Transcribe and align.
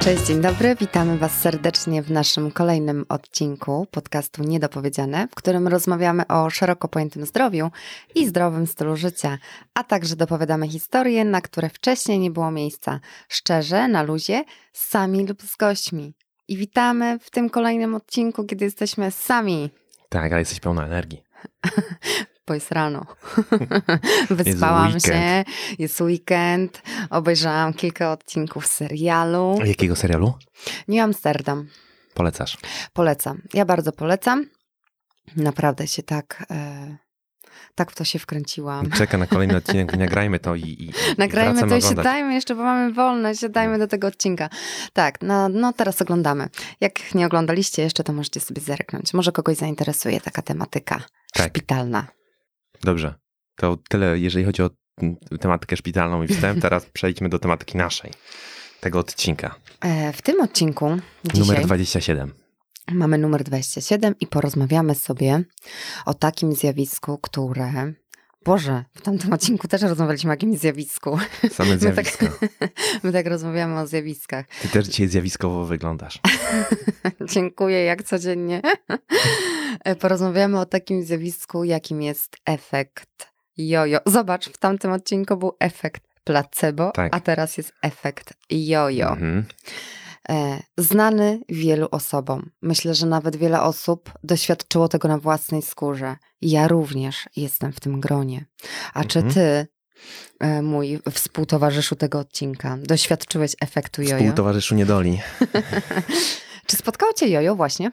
Cześć, 0.00 0.26
dzień 0.26 0.40
dobry. 0.40 0.74
Witamy 0.74 1.18
Was 1.18 1.40
serdecznie 1.40 2.02
w 2.02 2.10
naszym 2.10 2.50
kolejnym 2.50 3.06
odcinku 3.08 3.86
podcastu 3.90 4.42
Niedopowiedziane, 4.42 5.28
w 5.28 5.34
którym 5.34 5.68
rozmawiamy 5.68 6.26
o 6.26 6.50
szeroko 6.50 6.88
pojętym 6.88 7.26
zdrowiu 7.26 7.70
i 8.14 8.26
zdrowym 8.26 8.66
stylu 8.66 8.96
życia, 8.96 9.38
a 9.74 9.84
także 9.84 10.16
dopowiadamy 10.16 10.68
historie, 10.68 11.24
na 11.24 11.40
które 11.40 11.68
wcześniej 11.68 12.18
nie 12.18 12.30
było 12.30 12.50
miejsca. 12.50 13.00
Szczerze, 13.28 13.88
na 13.88 14.02
luzie, 14.02 14.44
sami 14.72 15.26
lub 15.26 15.42
z 15.42 15.56
gośćmi. 15.56 16.14
I 16.48 16.56
witamy 16.56 17.18
w 17.18 17.30
tym 17.30 17.50
kolejnym 17.50 17.94
odcinku, 17.94 18.44
kiedy 18.44 18.64
jesteśmy 18.64 19.10
sami. 19.10 19.70
Tak, 20.08 20.32
ale 20.32 20.40
jesteś 20.40 20.60
pełna 20.60 20.86
energii. 20.86 21.22
bo 22.46 22.54
jest 22.54 22.72
rano. 22.72 23.06
Wyspałam 24.30 24.92
jest 24.92 25.06
się, 25.06 25.44
jest 25.78 26.00
weekend, 26.00 26.82
obejrzałam 27.10 27.74
kilka 27.74 28.12
odcinków 28.12 28.66
serialu. 28.66 29.58
Jakiego 29.64 29.96
serialu? 29.96 30.34
New 30.88 31.00
Amsterdam. 31.00 31.68
Polecasz? 32.14 32.58
Polecam. 32.92 33.42
Ja 33.54 33.64
bardzo 33.64 33.92
polecam. 33.92 34.46
Naprawdę 35.36 35.86
się 35.86 36.02
tak... 36.02 36.46
E, 36.50 36.96
tak 37.74 37.90
w 37.90 37.94
to 37.94 38.04
się 38.04 38.18
wkręciłam. 38.18 38.90
Czeka 38.90 39.18
na 39.18 39.26
kolejny 39.26 39.56
odcinek, 39.60 39.96
nagrajmy 39.96 40.38
to 40.38 40.54
i, 40.54 40.62
i 40.62 40.92
Nagrajmy 41.18 41.66
i 41.66 41.68
to 41.68 41.76
i 41.76 41.82
siadajmy 41.82 42.34
jeszcze, 42.34 42.54
bo 42.54 42.62
mamy 42.62 42.92
wolne, 42.92 43.34
siadajmy 43.36 43.78
do 43.78 43.86
tego 43.86 44.06
odcinka. 44.06 44.48
Tak, 44.92 45.18
no, 45.22 45.48
no 45.48 45.72
teraz 45.72 46.02
oglądamy. 46.02 46.48
Jak 46.80 47.14
nie 47.14 47.26
oglądaliście 47.26 47.82
jeszcze, 47.82 48.04
to 48.04 48.12
możecie 48.12 48.40
sobie 48.40 48.62
zerknąć. 48.62 49.14
Może 49.14 49.32
kogoś 49.32 49.56
zainteresuje 49.56 50.20
taka 50.20 50.42
tematyka 50.42 51.00
Tak. 51.32 51.48
szpitalna. 51.48 52.06
Dobrze. 52.82 53.14
To 53.56 53.78
tyle, 53.88 54.18
jeżeli 54.18 54.44
chodzi 54.44 54.62
o 54.62 54.70
tematykę 55.40 55.76
szpitalną 55.76 56.22
i 56.22 56.28
wstęp. 56.28 56.60
Teraz 56.62 56.86
przejdźmy 56.86 57.28
do 57.28 57.38
tematyki 57.38 57.78
naszej, 57.78 58.10
tego 58.80 58.98
odcinka. 58.98 59.54
E, 59.80 60.12
w 60.12 60.22
tym 60.22 60.40
odcinku 60.40 60.96
dzisiaj 61.24 61.46
Numer 61.46 61.64
27. 61.64 62.32
mamy 62.92 63.18
numer 63.18 63.44
27 63.44 64.14
i 64.20 64.26
porozmawiamy 64.26 64.94
sobie 64.94 65.44
o 66.06 66.14
takim 66.14 66.52
zjawisku, 66.52 67.18
które... 67.18 67.92
Boże, 68.44 68.84
w 68.94 69.00
tamtym 69.02 69.32
odcinku 69.32 69.68
też 69.68 69.82
rozmawialiśmy 69.82 70.30
o 70.30 70.32
jakimś 70.32 70.58
zjawisku. 70.58 71.18
Same 71.50 71.70
My 71.74 71.78
tak, 71.78 71.80
zjawiska. 71.80 72.26
my 73.02 73.12
tak 73.12 73.26
rozmawiamy 73.26 73.80
o 73.80 73.86
zjawiskach. 73.86 74.46
Ty 74.62 74.68
też 74.68 74.86
dzisiaj 74.86 75.08
zjawiskowo 75.08 75.64
wyglądasz. 75.64 76.18
Dziękuję, 77.32 77.84
jak 77.84 78.02
codziennie. 78.02 78.62
Porozmawiamy 80.00 80.60
o 80.60 80.66
takim 80.66 81.02
zjawisku, 81.02 81.64
jakim 81.64 82.02
jest 82.02 82.36
efekt 82.44 83.32
jojo. 83.56 83.98
Zobacz, 84.06 84.48
w 84.48 84.58
tamtym 84.58 84.92
odcinku 84.92 85.36
był 85.36 85.56
efekt 85.60 86.02
placebo, 86.24 86.90
Tak. 86.94 87.16
a 87.16 87.20
teraz 87.20 87.56
jest 87.56 87.72
efekt 87.82 88.32
jojo. 88.50 89.08
Mhm. 89.08 89.44
E, 90.30 90.62
Znany 90.78 91.40
wielu 91.48 91.88
osobom. 91.90 92.50
Myślę, 92.62 92.94
że 92.94 93.06
nawet 93.06 93.36
wiele 93.36 93.62
osób 93.62 94.12
doświadczyło 94.24 94.88
tego 94.88 95.08
na 95.08 95.18
własnej 95.18 95.62
skórze. 95.62 96.16
Ja 96.42 96.68
również 96.68 97.28
jestem 97.36 97.72
w 97.72 97.80
tym 97.80 98.00
gronie. 98.00 98.44
A 98.94 99.04
czy 99.04 99.18
Mhm. 99.18 99.34
ty, 99.34 99.66
e, 100.40 100.62
mój 100.62 100.98
współtowarzyszu 101.12 101.96
tego 101.96 102.18
odcinka, 102.18 102.76
doświadczyłeś 102.82 103.52
efektu 103.60 104.02
jojo? 104.02 104.16
Współtowarzyszu 104.18 104.74
niedoli. 104.74 105.20
Czy 106.66 106.76
spotkało 106.76 107.12
cię 107.12 107.28
jojo 107.28 107.54
właśnie? 107.56 107.92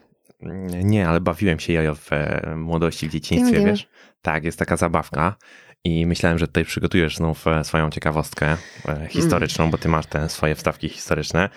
Nie, 0.84 1.08
ale 1.08 1.20
bawiłem 1.20 1.60
się 1.60 1.72
jojo 1.72 1.94
w 1.94 2.12
e, 2.12 2.54
młodości, 2.56 3.08
w 3.08 3.12
dzieciństwie, 3.12 3.64
wiesz? 3.64 3.88
Tak, 4.22 4.44
jest 4.44 4.58
taka 4.58 4.76
zabawka. 4.76 5.36
I 5.84 6.06
myślałem, 6.06 6.38
że 6.38 6.46
tutaj 6.46 6.64
przygotujesz 6.64 7.16
znów 7.16 7.44
swoją 7.62 7.90
ciekawostkę 7.90 8.56
historyczną, 9.08 9.70
bo 9.70 9.78
ty 9.78 9.88
masz 9.88 10.06
te 10.06 10.28
swoje 10.28 10.54
wstawki 10.54 10.88
historyczne. 10.88 11.48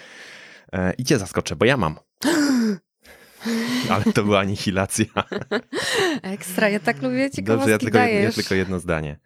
E, 0.73 0.93
I 0.97 1.03
cię 1.03 1.19
zaskoczę, 1.19 1.55
bo 1.55 1.65
ja 1.65 1.77
mam. 1.77 1.95
Ale 3.89 4.03
to 4.03 4.23
była 4.23 4.39
anihilacja. 4.39 5.05
Ekstra, 6.21 6.69
ja 6.69 6.79
tak 6.79 7.01
lubię 7.01 7.31
ciekawostki 7.31 7.71
Dobrze, 7.71 7.71
ja 7.71 7.77
tylko, 7.77 7.97
ja 7.97 8.31
tylko 8.31 8.55
jedno 8.55 8.79
zdanie. 8.79 9.19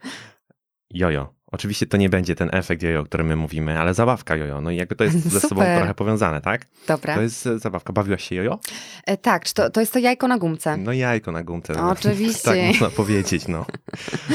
Jojo. 0.89 1.35
Oczywiście 1.55 1.85
to 1.85 1.97
nie 1.97 2.09
będzie 2.09 2.35
ten 2.35 2.49
efekt 2.53 2.83
jojo, 2.83 2.99
o 2.99 3.03
którym 3.03 3.27
my 3.27 3.35
mówimy, 3.35 3.79
ale 3.79 3.93
zabawka 3.93 4.35
jojo. 4.35 4.61
No 4.61 4.71
i 4.71 4.75
jakby 4.75 4.95
to 4.95 5.03
jest 5.03 5.17
ze 5.17 5.39
sobą 5.39 5.61
trochę 5.77 5.93
powiązane, 5.93 6.41
tak? 6.41 6.67
Dobra. 6.87 7.15
To 7.15 7.21
jest 7.21 7.47
e, 7.47 7.59
zabawka. 7.59 7.93
Bawiłaś 7.93 8.23
się 8.23 8.35
jojo? 8.35 8.59
E, 9.05 9.17
tak, 9.17 9.45
czy 9.45 9.53
to, 9.53 9.69
to 9.69 9.79
jest 9.79 9.93
to 9.93 9.99
jajko 9.99 10.27
na 10.27 10.37
gumce. 10.37 10.77
No 10.77 10.93
jajko 10.93 11.31
na 11.31 11.43
gumce. 11.43 11.73
no. 11.73 11.89
Oczywiście. 11.89 12.43
tak 12.51 12.67
można 12.67 12.89
powiedzieć, 12.89 13.47
no. 13.47 13.65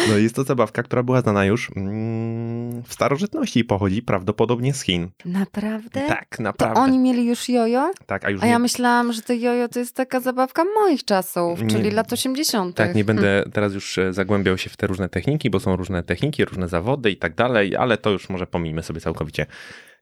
No 0.09 0.19
jest 0.19 0.35
to 0.35 0.45
zabawka, 0.45 0.83
która 0.83 1.03
była 1.03 1.21
znana 1.21 1.45
już 1.45 1.71
mm, 1.77 2.83
w 2.83 2.93
starożytności 2.93 3.61
i 3.61 3.65
pochodzi 3.65 4.03
prawdopodobnie 4.03 4.75
z 4.75 4.83
Chin. 4.83 5.09
Naprawdę? 5.25 6.07
Tak, 6.09 6.37
To 6.37 6.43
naprawdę. 6.43 6.81
oni 6.81 6.99
mieli 6.99 7.27
już 7.27 7.49
jojo? 7.49 7.91
Tak, 8.07 8.25
a 8.25 8.31
już 8.31 8.43
A 8.43 8.47
ja 8.47 8.53
nie, 8.53 8.59
myślałam, 8.59 9.13
że 9.13 9.23
to 9.23 9.33
jojo 9.33 9.69
to 9.69 9.79
jest 9.79 9.95
taka 9.97 10.21
zabawka 10.21 10.65
moich 10.65 11.05
czasów, 11.05 11.63
Nie. 11.63 11.69
czyli 11.69 11.91
lat 11.91 12.13
80. 12.13 12.77
tak, 12.77 12.95
nie 12.95 13.05
będę 13.05 13.45
teraz 13.53 13.75
już 13.75 13.99
e, 13.99 14.13
zagłębiał 14.13 14.59
się 14.59 14.71
w 14.71 14.77
te 14.77 14.87
różne 14.87 15.09
techniki, 15.09 15.51
bo 15.51 15.61
są 15.61 15.77
różne 15.77 16.03
techniki, 16.03 16.45
różne 16.45 16.69
zawody 16.69 17.09
i 17.10 17.16
tak 17.16 17.34
dalej, 17.34 17.76
ale 17.76 17.98
to 17.98 18.10
już 18.10 18.28
może 18.28 18.47
pomijmy 18.47 18.82
sobie 18.82 19.00
całkowicie. 19.00 19.47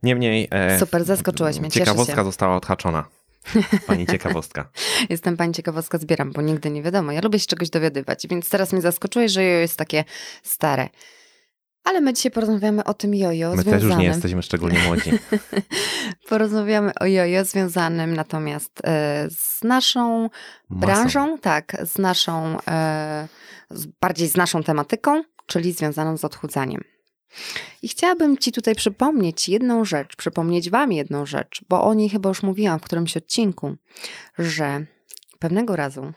Niemniej 0.03 0.49
e, 0.51 0.79
Super, 0.79 1.05
zaskoczyłeś 1.05 1.59
mnie, 1.59 1.71
ciekawostka 1.71 2.25
została 2.25 2.57
odhaczona. 2.57 3.05
Pani 3.87 4.07
ciekawostka. 4.07 4.71
Jestem 5.11 5.37
pani 5.37 5.55
ciekawostka, 5.55 5.99
zbieram, 5.99 6.33
bo 6.33 6.43
nigdy 6.43 6.71
nie 6.71 6.83
wiadomo. 6.83 7.13
Ja 7.13 7.21
lubię 7.21 7.39
się 7.39 7.47
czegoś 7.47 7.71
dowiadywać, 7.71 8.27
więc 8.31 8.49
teraz 8.49 8.73
mnie 8.73 8.83
zaskoczyłeś, 8.83 9.33
że 9.33 9.45
jojo 9.45 9.59
jest 9.59 9.77
takie 9.77 10.05
stare. 10.43 10.89
Ale 11.85 12.01
my 12.01 12.13
dzisiaj 12.13 12.33
porozmawiamy 12.33 12.85
o 12.85 12.95
tym 12.95 13.15
jojo 13.15 13.51
My 13.51 13.57
też 13.57 13.65
związanym. 13.65 13.91
już 13.91 13.99
nie 13.99 14.07
jesteśmy 14.07 14.43
szczególnie 14.43 14.79
młodzi. 14.79 15.11
Porozmawiamy 16.29 16.93
o 17.01 17.07
jojo 17.07 17.45
związanym 17.45 18.15
natomiast 18.15 18.81
e, 18.85 19.29
z 19.31 19.65
naszą 19.65 20.23
Masą. 20.69 20.87
branżą, 20.87 21.39
tak, 21.39 21.77
z 21.83 21.99
naszą, 21.99 22.57
e, 22.69 23.29
bardziej 24.01 24.29
z 24.29 24.37
naszą 24.37 24.63
tematyką, 24.63 25.23
czyli 25.47 25.73
związaną 25.73 26.17
z 26.17 26.25
odchudzaniem. 26.25 26.81
I 27.83 27.89
chciałabym 27.89 28.39
Ci 28.39 28.53
tutaj 28.53 28.75
przypomnieć 28.75 29.49
jedną 29.49 29.85
rzecz, 29.85 30.17
przypomnieć 30.17 30.71
Wam 30.71 30.93
jedną 30.93 31.27
rzecz, 31.27 31.61
bo 31.69 31.85
o 31.85 31.95
niej 31.95 32.09
chyba 32.09 32.29
już 32.29 32.43
mówiłam 32.43 32.79
w 32.79 32.83
którymś 32.83 33.17
odcinku, 33.17 33.77
że 34.39 34.87
pewnego 35.39 35.77
razu 35.77 36.13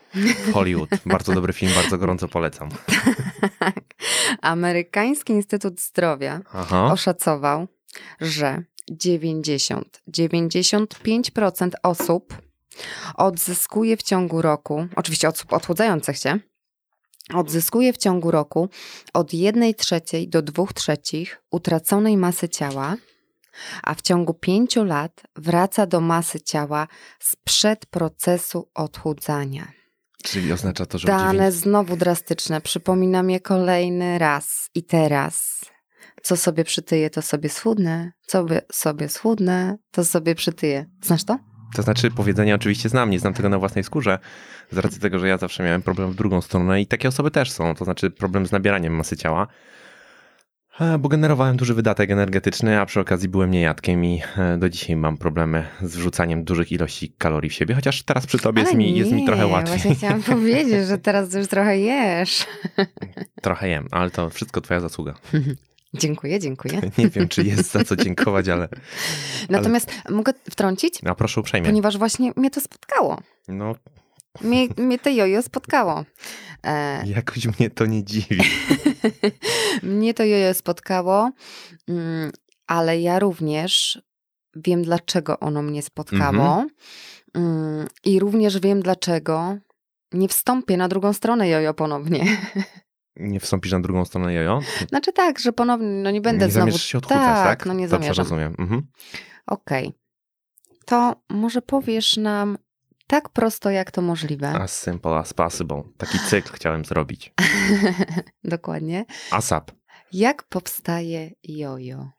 Hollywood. 0.52 0.90
Bardzo 1.06 1.34
dobry 1.34 1.52
film, 1.52 1.72
bardzo 1.74 1.98
gorąco 1.98 2.28
polecam. 2.28 2.68
Amerykański 4.42 5.32
Instytut 5.32 5.80
Zdrowia 5.80 6.40
Aha. 6.52 6.92
oszacował, 6.92 7.68
że 8.20 8.62
90-95% 8.90 11.70
osób 11.82 12.34
odzyskuje 13.14 13.96
w 13.96 14.02
ciągu 14.02 14.42
roku, 14.42 14.86
oczywiście 14.96 15.28
osób 15.28 15.52
odchudzających 15.52 16.18
się, 16.18 16.38
odzyskuje 17.34 17.92
w 17.92 17.96
ciągu 17.96 18.30
roku 18.30 18.68
od 19.14 19.32
1 19.32 19.74
trzeciej 19.74 20.28
do 20.28 20.42
2 20.42 20.66
trzecich 20.74 21.42
utraconej 21.50 22.16
masy 22.16 22.48
ciała, 22.48 22.96
a 23.82 23.94
w 23.94 24.02
ciągu 24.02 24.34
5 24.34 24.76
lat 24.76 25.22
wraca 25.36 25.86
do 25.86 26.00
masy 26.00 26.40
ciała 26.40 26.88
sprzed 27.20 27.86
procesu 27.86 28.70
odchudzania. 28.74 29.72
Czyli 30.22 30.52
oznacza 30.52 30.86
to, 30.86 30.98
że 30.98 31.08
Dane 31.08 31.52
znowu 31.52 31.96
drastyczne. 31.96 32.60
Przypominam 32.60 33.30
je 33.30 33.40
kolejny 33.40 34.18
raz 34.18 34.70
i 34.74 34.84
teraz. 34.84 35.60
Co 36.22 36.36
sobie 36.36 36.64
przytyję, 36.64 37.10
to 37.10 37.22
sobie 37.22 37.48
schudnę. 37.48 38.12
Co 38.26 38.46
sobie 38.72 39.08
schudnę, 39.08 39.78
to 39.90 40.04
sobie 40.04 40.34
przytyję. 40.34 40.86
Znasz 41.02 41.24
to? 41.24 41.38
To 41.74 41.82
znaczy, 41.82 42.10
powiedzenie 42.10 42.54
oczywiście 42.54 42.88
znam, 42.88 43.10
nie 43.10 43.18
znam 43.18 43.34
tego 43.34 43.48
na 43.48 43.58
własnej 43.58 43.84
skórze, 43.84 44.18
z 44.70 44.78
racji 44.78 45.00
tego, 45.00 45.18
że 45.18 45.28
ja 45.28 45.38
zawsze 45.38 45.62
miałem 45.62 45.82
problem 45.82 46.10
w 46.10 46.14
drugą 46.14 46.40
stronę 46.40 46.80
i 46.80 46.86
takie 46.86 47.08
osoby 47.08 47.30
też 47.30 47.50
są, 47.50 47.74
to 47.74 47.84
znaczy 47.84 48.10
problem 48.10 48.46
z 48.46 48.52
nabieraniem 48.52 48.94
masy 48.94 49.16
ciała, 49.16 49.46
E, 50.80 50.98
bo 50.98 51.08
generowałem 51.08 51.56
duży 51.56 51.74
wydatek 51.74 52.10
energetyczny, 52.10 52.80
a 52.80 52.86
przy 52.86 53.00
okazji 53.00 53.28
byłem 53.28 53.50
niejadkiem 53.50 54.04
i 54.04 54.22
e, 54.36 54.58
do 54.58 54.68
dzisiaj 54.68 54.96
mam 54.96 55.16
problemy 55.16 55.66
z 55.82 55.96
wrzucaniem 55.96 56.44
dużych 56.44 56.72
ilości 56.72 57.14
kalorii 57.18 57.50
w 57.50 57.54
siebie, 57.54 57.74
chociaż 57.74 58.02
teraz 58.02 58.26
przy 58.26 58.38
tobie 58.38 58.62
jest 58.62 58.74
mi, 58.74 58.96
jest 58.96 59.12
mi 59.12 59.20
nie, 59.20 59.26
trochę 59.26 59.46
łatwiej. 59.46 59.78
Właśnie 59.78 59.94
chciałam 59.94 60.22
powiedzieć, 60.38 60.86
że 60.86 60.98
teraz 60.98 61.34
już 61.34 61.48
trochę 61.48 61.78
jesz. 61.78 62.46
Trochę 63.42 63.68
jem, 63.68 63.86
ale 63.90 64.10
to 64.10 64.30
wszystko 64.30 64.60
twoja 64.60 64.80
zasługa. 64.80 65.14
Dziękuję, 65.94 66.38
dziękuję. 66.38 66.80
Nie 66.98 67.08
wiem, 67.08 67.28
czy 67.28 67.42
jest 67.42 67.70
za 67.72 67.84
co 67.84 67.96
dziękować, 67.96 68.48
ale 68.48 68.68
Natomiast 69.48 69.92
mogę 70.10 70.32
wtrącić? 70.50 71.02
no, 71.02 71.14
proszę 71.14 71.40
uprzejmie. 71.40 71.66
Ponieważ 71.66 71.98
właśnie 71.98 72.32
mnie 72.36 72.50
to 72.50 72.60
spotkało. 72.60 73.20
No, 73.48 73.74
Mnie, 74.40 74.68
mnie 74.76 74.98
to 74.98 75.10
jojo 75.10 75.42
spotkało. 75.42 76.04
E, 76.64 77.06
jakoś 77.06 77.46
mnie 77.46 77.70
to 77.70 77.86
nie 77.86 78.04
dziwi. 78.04 78.40
Mnie 79.82 80.14
to 80.14 80.24
jojo 80.24 80.54
spotkało, 80.54 81.30
mm, 81.88 82.32
ale 82.66 83.00
ja 83.00 83.18
również 83.18 84.02
wiem, 84.56 84.82
dlaczego 84.82 85.40
ono 85.40 85.62
mnie 85.62 85.82
spotkało. 85.82 86.66
Mm, 87.34 87.86
I 88.04 88.18
również 88.18 88.58
wiem, 88.60 88.82
dlaczego 88.82 89.56
nie 90.12 90.28
wstąpię 90.28 90.76
na 90.76 90.88
drugą 90.88 91.12
stronę 91.12 91.48
jojo 91.48 91.74
ponownie. 91.74 92.24
Nie 93.16 93.40
wstąpisz 93.40 93.72
na 93.72 93.80
drugą 93.80 94.04
stronę 94.04 94.34
jojo? 94.34 94.60
Znaczy 94.88 95.12
tak, 95.12 95.38
że 95.38 95.52
ponownie, 95.52 95.88
no 95.88 96.10
nie 96.10 96.20
będę 96.20 96.46
nie 96.46 96.52
znowu... 96.52 96.62
zamierzasz 96.64 96.84
się 96.84 96.98
odchudzać, 96.98 97.18
tak, 97.22 97.44
tak? 97.46 97.66
no 97.66 97.72
nie 97.74 97.88
Dobrze 97.88 98.04
zamierzam. 98.04 98.24
rozumiem. 98.24 98.54
Mhm. 98.58 98.82
Okej. 99.46 99.92
to 100.86 101.22
może 101.30 101.62
powiesz 101.62 102.16
nam 102.16 102.58
tak 103.06 103.28
prosto, 103.28 103.70
jak 103.70 103.90
to 103.90 104.02
możliwe. 104.02 104.48
As 104.48 104.80
simple 104.82 105.10
as 105.16 105.34
possible. 105.34 105.82
Taki 105.96 106.18
cykl 106.18 106.52
chciałem 106.52 106.84
zrobić. 106.84 107.34
Dokładnie. 108.44 109.04
ASAP. 109.30 109.70
Jak 110.12 110.42
powstaje 110.42 111.30
jojo? 111.42 112.10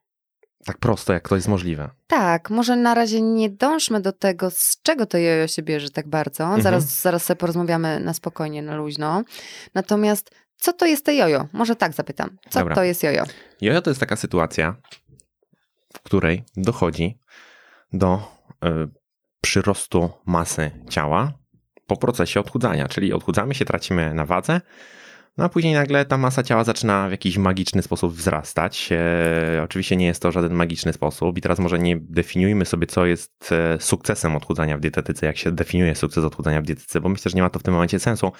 Tak 0.66 0.78
prosto, 0.78 1.14
jak 1.14 1.30
to 1.30 1.36
jest 1.36 1.48
możliwe. 1.48 1.90
Tak, 2.08 2.50
może 2.50 2.76
na 2.76 2.94
razie 2.94 3.22
nie 3.22 3.50
dążmy 3.50 4.02
do 4.02 4.12
tego, 4.14 4.52
z 4.52 4.82
czego 4.82 5.06
to 5.06 5.18
jojo 5.18 5.48
się 5.48 5.62
bierze 5.62 5.90
tak 5.90 6.08
bardzo. 6.08 6.44
Mhm. 6.44 6.62
Zaraz, 6.62 7.02
zaraz 7.02 7.24
sobie 7.24 7.38
porozmawiamy 7.38 8.00
na 8.00 8.14
spokojnie, 8.14 8.62
na 8.62 8.76
luźno. 8.76 9.24
Natomiast 9.74 10.32
co 10.64 10.74
to 10.74 10.86
jest 10.86 11.06
te 11.06 11.16
jojo? 11.16 11.48
Może 11.54 11.76
tak 11.76 11.94
zapytam. 11.94 12.38
Co 12.50 12.60
Dobra. 12.60 12.76
to 12.76 12.84
jest 12.84 13.04
jojo? 13.04 13.24
Jojo 13.62 13.82
to 13.82 13.90
jest 13.90 14.00
taka 14.00 14.16
sytuacja, 14.16 14.76
w 15.94 16.00
której 16.00 16.44
dochodzi 16.58 17.20
do 17.94 18.22
y, 18.66 18.68
przyrostu 19.42 20.10
masy 20.26 20.72
ciała 20.90 21.34
po 21.88 21.98
procesie 21.98 22.40
odchudzania, 22.40 22.88
czyli 22.88 23.14
odchudzamy 23.14 23.56
się, 23.56 23.66
tracimy 23.66 24.14
na 24.14 24.26
wadze, 24.26 24.62
no 25.38 25.44
a 25.44 25.50
później 25.50 25.74
nagle 25.74 26.06
ta 26.06 26.18
masa 26.18 26.44
ciała 26.44 26.64
zaczyna 26.64 27.08
w 27.08 27.12
jakiś 27.12 27.38
magiczny 27.38 27.82
sposób 27.82 28.14
wzrastać. 28.14 28.90
E, 28.92 29.62
oczywiście 29.64 29.96
nie 29.96 30.06
jest 30.06 30.22
to 30.22 30.32
żaden 30.32 30.54
magiczny 30.54 30.94
sposób 30.94 31.38
i 31.38 31.42
teraz 31.42 31.60
może 31.60 31.80
nie 31.80 31.98
definiujmy 32.02 32.66
sobie, 32.66 32.88
co 32.88 33.06
jest 33.06 33.52
e, 33.52 33.78
sukcesem 33.80 34.36
odchudzania 34.36 34.78
w 34.78 34.80
dietetyce, 34.80 35.26
jak 35.26 35.38
się 35.38 35.52
definiuje 35.52 35.96
sukces 35.96 36.24
odchudzania 36.24 36.62
w 36.62 36.66
dietetyce, 36.66 37.02
bo 37.02 37.10
myślę, 37.10 37.30
że 37.30 37.36
nie 37.36 37.42
ma 37.42 37.50
to 37.50 37.60
w 37.60 37.64
tym 37.64 37.74
momencie 37.74 38.00
sensu. 38.00 38.32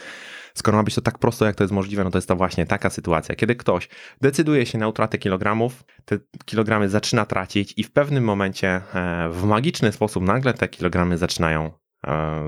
Skoro 0.54 0.78
ma 0.78 0.84
być 0.84 0.96
to 0.96 1.02
tak 1.02 1.20
prosto, 1.20 1.46
jak 1.46 1.56
to 1.56 1.64
jest 1.64 1.74
możliwe, 1.74 2.04
no 2.04 2.12
to 2.12 2.18
jest 2.18 2.28
to 2.28 2.36
właśnie 2.36 2.66
taka 2.66 2.90
sytuacja, 2.90 3.36
kiedy 3.36 3.56
ktoś 3.56 3.90
decyduje 4.22 4.66
się 4.66 4.78
na 4.78 4.88
utratę 4.88 5.18
kilogramów, 5.18 5.84
te 6.06 6.18
kilogramy 6.46 6.90
zaczyna 6.90 7.26
tracić 7.26 7.74
i 7.78 7.84
w 7.84 7.92
pewnym 7.92 8.24
momencie 8.24 8.70
e, 8.70 9.30
w 9.32 9.44
magiczny 9.44 9.92
sposób 9.92 10.24
nagle 10.24 10.54
te 10.54 10.68
kilogramy 10.68 11.18
zaczynają 11.18 11.83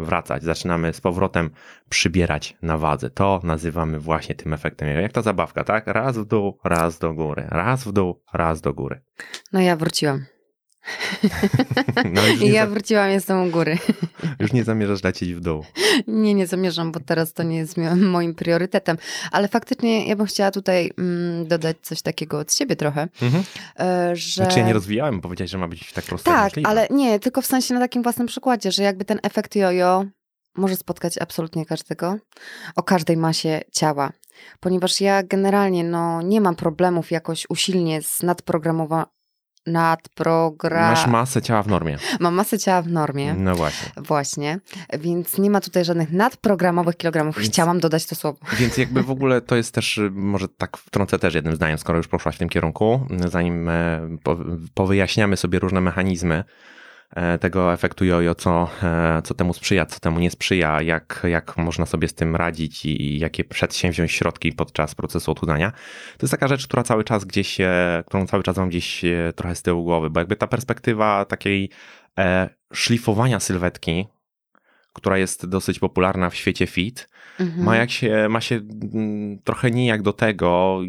wracać. 0.02 0.44
Zaczynamy 0.44 0.94
z 0.94 1.02
powrotem 1.02 1.50
przybierać 1.90 2.58
na 2.62 2.78
wadze. 2.78 3.10
To 3.10 3.42
nazywamy 3.44 4.00
właśnie 4.00 4.36
tym 4.36 4.54
efektem. 4.54 5.02
Jak 5.02 5.12
ta 5.12 5.22
zabawka, 5.22 5.64
tak? 5.64 5.88
Raz 5.88 6.18
w 6.18 6.26
dół, 6.26 6.60
raz 6.64 7.00
do 7.00 7.14
góry. 7.14 7.48
Raz 7.50 7.84
w 7.84 7.92
dół, 7.92 8.22
raz 8.34 8.62
do 8.62 8.74
góry. 8.74 9.02
No 9.54 9.62
ja 9.62 9.76
wróciłam. 9.76 10.26
No 12.14 12.22
ja 12.46 12.68
wróciłam, 12.68 13.10
jestem 13.10 13.48
u 13.48 13.52
góry. 13.52 13.78
już 14.40 14.54
nie 14.54 14.64
zamierzasz 14.64 15.04
lecieć 15.04 15.34
w 15.34 15.40
dół. 15.40 15.66
Nie, 16.08 16.34
nie 16.34 16.48
zamierzam, 16.48 16.92
bo 16.92 17.00
teraz 17.00 17.34
to 17.34 17.44
nie 17.44 17.58
jest 17.58 17.76
moim 17.98 18.36
priorytetem. 18.36 18.98
Ale 19.32 19.48
faktycznie 19.48 20.08
ja 20.08 20.16
bym 20.16 20.26
chciała 20.26 20.52
tutaj 20.52 20.92
mm, 20.98 21.48
dodać 21.48 21.78
coś 21.82 22.02
takiego 22.02 22.40
od 22.40 22.54
siebie 22.54 22.76
trochę, 22.76 23.08
Mhm. 23.22 23.44
e, 23.80 24.16
że... 24.16 24.44
Znaczy 24.44 24.60
ja 24.60 24.66
nie 24.68 24.74
rozwijałem, 24.74 25.22
powiedziałeś, 25.22 25.52
że 25.52 25.58
ma 25.58 25.68
być 25.68 25.94
tak 25.94 26.06
prosto 26.06 26.32
Tak, 26.32 26.44
możliwe. 26.44 26.70
ale 26.70 26.88
nie, 26.92 27.20
tylko 27.20 27.42
w 27.42 27.46
sensie 27.46 27.74
na 27.74 27.80
takim 27.80 28.04
własnym 28.04 28.28
przykładzie, 28.28 28.72
że 28.72 28.84
jakby 28.84 29.06
ten 29.06 29.20
efekt 29.24 29.56
jojo 29.56 30.06
może 30.58 30.76
spotkać 30.76 31.18
absolutnie 31.18 31.66
każdego 31.66 32.18
o 32.76 32.84
każdej 32.84 33.18
masie 33.18 33.62
ciała. 33.72 34.12
Ponieważ 34.60 35.02
ja 35.02 35.24
generalnie 35.24 35.84
no, 35.84 36.22
nie 36.22 36.42
mam 36.42 36.56
problemów 36.56 37.12
jakoś 37.12 37.46
usilnie 37.50 38.02
z 38.02 38.24
nadprogramowa... 38.24 39.15
nadprogra... 39.68 40.90
Masz 40.90 41.08
masę 41.08 41.42
ciała 41.42 41.64
w 41.64 41.68
normie. 41.68 41.98
Mam 42.20 42.34
masę 42.34 42.60
ciała 42.60 42.82
w 42.82 42.88
normie. 42.88 43.34
No 43.34 43.56
właśnie. 43.56 43.92
Właśnie, 43.98 44.60
więc 45.00 45.38
nie 45.38 45.50
ma 45.50 45.62
tutaj 45.62 45.86
żadnych 45.86 46.12
nadprogramowych 46.12 46.98
kilogramów. 46.98 47.38
Więc- 47.38 47.50
Chciałam 47.50 47.80
dodać 47.80 48.06
to 48.06 48.16
słowo. 48.16 48.40
Więc 48.60 48.78
jakby 48.78 49.04
w 49.04 49.12
ogóle 49.12 49.42
to 49.42 49.56
jest 49.56 49.74
też, 49.74 49.98
y, 49.98 50.10
może 50.12 50.48
tak 50.50 50.78
wtrącę 50.78 51.20
też 51.20 51.34
jednym 51.34 51.56
zdaniem, 51.56 51.78
skoro 51.78 51.98
już 51.98 52.08
poszłaś 52.08 52.36
w 52.36 52.40
tym 52.40 52.50
kierunku, 52.50 53.08
zanim 53.28 53.70
e, 53.70 54.00
po- 54.24 54.38
powyjaśniamy 54.74 55.38
sobie 55.38 55.60
różne 55.60 55.82
mechanizmy 55.82 56.44
tego 57.40 57.74
efektu 57.74 58.06
jojo, 58.06 58.36
co, 58.36 58.70
e, 58.84 59.22
co 59.22 59.34
temu 59.34 59.54
sprzyja, 59.54 59.86
co 59.86 60.00
temu 60.00 60.20
nie 60.20 60.32
sprzyja, 60.32 60.82
jak, 60.82 61.22
jak 61.28 61.58
można 61.58 61.86
sobie 61.86 62.08
z 62.08 62.14
tym 62.14 62.36
radzić 62.36 62.86
i 62.86 63.20
jakie 63.20 63.44
przedsięwziąć 63.44 64.12
środki 64.12 64.54
podczas 64.54 64.96
procesu 64.96 65.32
odchudzania. 65.32 65.72
To 66.18 66.26
jest 66.26 66.32
taka 66.32 66.48
rzecz, 66.48 66.68
która 66.68 66.84
cały 66.84 67.04
czas 67.04 67.26
gdzieś, 67.26 67.62
e, 67.62 68.04
którą 68.08 68.28
cały 68.28 68.44
czas 68.44 68.58
mam 68.58 68.70
gdzieś 68.70 69.06
e, 69.06 69.34
trochę 69.36 69.56
z 69.56 69.62
tyłu 69.62 69.84
głowy, 69.84 70.10
bo 70.10 70.20
jakby 70.20 70.36
ta 70.36 70.48
perspektywa 70.48 71.26
takiej 71.26 71.70
e, 72.20 72.50
szlifowania 72.74 73.40
sylwetki, 73.40 74.08
która 74.94 75.18
jest 75.18 75.46
dosyć 75.46 75.80
popularna 75.80 76.30
w 76.30 76.36
świecie 76.36 76.68
fit, 76.68 77.10
Mhm. 77.40 77.64
ma, 77.66 77.76
jak 77.76 77.92
się, 77.92 78.28
ma 78.30 78.42
się 78.42 78.56
mm, 78.94 79.40
trochę 79.44 79.72
nijak 79.72 80.02
do 80.02 80.14
tego, 80.14 80.80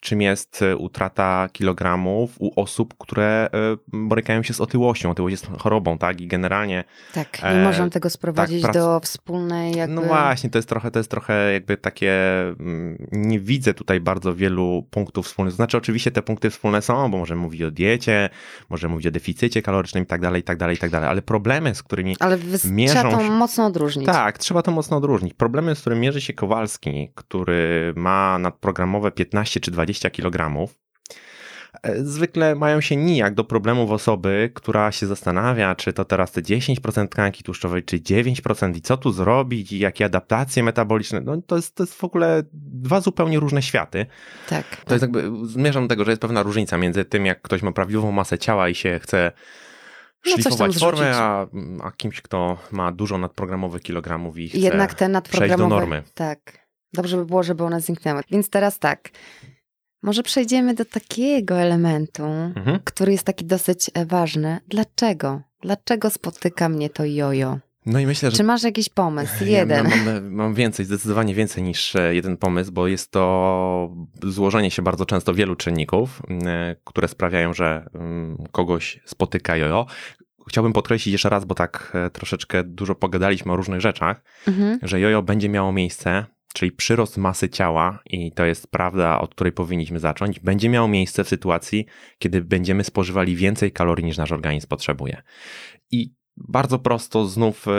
czym 0.00 0.22
jest 0.22 0.62
e, 0.62 0.76
utrata 0.76 1.48
kilogramów 1.52 2.30
u 2.38 2.60
osób, 2.60 2.94
które 2.98 3.48
e, 3.52 3.76
borykają 3.92 4.42
się 4.42 4.54
z 4.54 4.60
otyłością. 4.60 5.10
Otyłość 5.10 5.32
jest 5.32 5.46
chorobą, 5.58 5.98
tak? 5.98 6.20
I 6.20 6.26
generalnie, 6.26 6.84
Tak, 7.14 7.42
nie 7.42 7.48
e, 7.48 7.64
możemy 7.64 7.90
tego 7.90 8.10
sprowadzić 8.10 8.64
prac- 8.64 8.74
do 8.74 9.00
wspólnej 9.00 9.72
jakby... 9.76 9.94
no 9.94 10.02
właśnie, 10.02 10.50
to 10.50 10.58
jest 10.58 10.68
trochę, 10.68 10.90
to 10.90 10.98
jest 10.98 11.10
trochę 11.10 11.52
jakby 11.52 11.76
takie, 11.76 12.12
mm, 12.60 13.06
nie 13.12 13.40
widzę 13.40 13.74
tutaj 13.74 14.00
bardzo 14.00 14.34
wielu 14.34 14.86
punktów 14.90 15.26
wspólnych. 15.26 15.52
To 15.52 15.56
znaczy 15.56 15.76
oczywiście 15.76 16.10
te 16.10 16.22
punkty 16.22 16.50
wspólne 16.50 16.82
są, 16.82 17.10
bo 17.10 17.18
możemy 17.18 17.40
mówić 17.42 17.62
o 17.62 17.70
diecie, 17.70 18.30
możemy 18.70 18.92
mówić 18.92 19.06
o 19.06 19.10
deficycie 19.10 19.62
kalorycznym 19.62 20.04
i 20.04 20.06
tak 20.06 20.20
dalej, 20.20 20.40
i 20.40 20.44
tak 20.44 20.58
dalej, 20.58 20.76
i 20.76 20.78
tak 20.78 20.90
dalej, 20.90 21.08
ale 21.08 21.22
problemy, 21.22 21.74
z 21.74 21.82
którymi 21.82 22.16
Ale 22.20 22.38
mierzą 22.64 22.94
trzeba 22.94 23.10
to 23.10 23.22
mocno 23.22 23.66
odróżnić. 23.66 24.06
tak, 24.06 24.38
trzeba 24.38 24.62
to 24.62 24.70
mocno 24.70 24.96
odróżnić. 24.96 25.34
Problemy, 25.34 25.61
z 25.74 25.80
którym 25.80 26.00
mierzy 26.00 26.20
się 26.20 26.32
Kowalski, 26.32 27.12
który 27.14 27.92
ma 27.96 28.38
nadprogramowe 28.38 29.10
15 29.10 29.60
czy 29.60 29.70
20 29.70 30.10
kg, 30.10 30.68
e, 31.82 32.04
zwykle 32.04 32.54
mają 32.54 32.80
się 32.80 32.96
nijak 32.96 33.34
do 33.34 33.44
problemów 33.44 33.90
osoby, 33.90 34.50
która 34.54 34.92
się 34.92 35.06
zastanawia, 35.06 35.74
czy 35.74 35.92
to 35.92 36.04
teraz 36.04 36.32
te 36.32 36.42
10% 36.42 37.08
tkanki 37.08 37.42
tłuszczowej, 37.42 37.82
czy 37.82 38.00
9% 38.00 38.76
i 38.76 38.80
co 38.80 38.96
tu 38.96 39.12
zrobić, 39.12 39.72
i 39.72 39.78
jakie 39.78 40.04
adaptacje 40.04 40.62
metaboliczne. 40.62 41.20
No 41.20 41.42
to 41.46 41.56
jest, 41.56 41.74
to 41.74 41.82
jest 41.82 41.94
w 41.94 42.04
ogóle 42.04 42.42
dwa 42.52 43.00
zupełnie 43.00 43.40
różne 43.40 43.62
światy. 43.62 44.06
tak. 44.48 44.84
To 44.84 44.94
jest 44.94 45.02
jakby, 45.02 45.30
zmierzam 45.44 45.82
do 45.82 45.88
tego, 45.88 46.04
że 46.04 46.10
jest 46.10 46.22
pewna 46.22 46.42
różnica 46.42 46.78
między 46.78 47.04
tym, 47.04 47.26
jak 47.26 47.42
ktoś 47.42 47.62
ma 47.62 47.72
prawidłową 47.72 48.12
masę 48.12 48.38
ciała 48.38 48.68
i 48.68 48.74
się 48.74 48.98
chce 49.02 49.32
No, 50.26 50.32
szlifować 50.32 50.78
formę, 50.78 50.96
zrzucić. 50.98 51.16
a, 51.82 51.86
a 51.86 51.90
kimś, 51.92 52.20
kto 52.22 52.58
ma 52.72 52.92
dużo 52.92 53.18
nadprogramowych 53.18 53.82
kilogramów 53.82 54.38
i 54.38 54.48
chce 54.48 54.58
Jednak 54.58 54.90
te 54.90 54.94
przejść 54.94 55.08
do 55.08 55.12
nadprogramowe... 55.12 55.68
normy. 55.68 56.02
Tak. 56.14 56.66
Dobrze 56.92 57.16
by 57.16 57.24
było, 57.26 57.42
żeby 57.42 57.64
one 57.64 57.80
zniknęły. 57.80 58.22
Więc 58.30 58.50
teraz 58.50 58.78
tak. 58.78 59.10
Może 60.02 60.22
przejdziemy 60.22 60.74
do 60.74 60.84
takiego 60.84 61.54
elementu, 61.60 62.24
Mhm. 62.24 62.80
który 62.84 63.12
jest 63.12 63.24
taki 63.24 63.44
dosyć 63.44 63.90
e, 63.94 64.06
ważny. 64.06 64.58
Dlaczego? 64.68 65.40
Dlaczego 65.60 66.10
spotyka 66.10 66.68
mnie 66.68 66.90
to 66.90 67.04
jojo? 67.04 67.58
No 67.86 68.00
i 68.00 68.06
myślę, 68.06 68.30
że 68.30 68.36
Czy 68.36 68.44
masz 68.44 68.62
jakiś 68.62 68.88
pomysł? 68.88 69.44
Ja 69.44 69.58
Jeden. 69.58 69.86
Mam, 70.06 70.32
mam 70.32 70.54
więcej, 70.54 70.86
zdecydowanie 70.86 71.34
więcej 71.34 71.62
niż 71.62 71.96
e, 71.96 72.14
jeden 72.14 72.36
pomysł, 72.36 72.72
bo 72.72 72.88
jest 72.88 73.10
to 73.10 73.90
złożenie 74.22 74.70
się 74.70 74.82
bardzo 74.82 75.06
często 75.06 75.34
wielu 75.34 75.56
czynników, 75.56 76.22
e, 76.46 76.76
które 76.84 77.08
sprawiają, 77.08 77.54
że 77.54 77.86
mm, 77.94 78.44
kogoś 78.52 79.00
spotyka 79.04 79.56
jojo. 79.56 79.86
Chciałbym 80.48 80.72
podkreślić 80.72 81.12
jeszcze 81.12 81.28
raz, 81.28 81.44
bo 81.44 81.54
tak 81.54 81.92
e, 81.94 82.10
troszeczkę 82.10 82.64
dużo 82.64 82.94
pogadaliśmy 82.94 83.52
o 83.52 83.56
różnych 83.56 83.80
rzeczach, 83.80 84.22
Mhm. 84.48 84.78
że 84.82 85.00
jojo 85.00 85.22
będzie 85.22 85.48
miało 85.48 85.72
miejsce, 85.72 86.26
czyli 86.54 86.72
przyrost 86.72 87.16
masy 87.16 87.48
ciała, 87.48 87.98
i 88.06 88.32
to 88.32 88.44
jest 88.44 88.70
prawda, 88.70 89.20
od 89.20 89.34
której 89.34 89.52
powinniśmy 89.52 89.98
zacząć, 89.98 90.40
będzie 90.40 90.68
miało 90.68 90.88
miejsce 90.88 91.24
w 91.24 91.28
sytuacji, 91.28 91.86
kiedy 92.18 92.40
będziemy 92.40 92.84
spożywali 92.84 93.36
więcej 93.36 93.72
kalorii 93.72 94.04
niż 94.04 94.16
nasz 94.18 94.32
organizm 94.32 94.68
potrzebuje. 94.68 95.22
I 95.90 96.14
bardzo 96.36 96.78
prosto, 96.78 97.26
znów 97.26 97.68
e, 97.68 97.70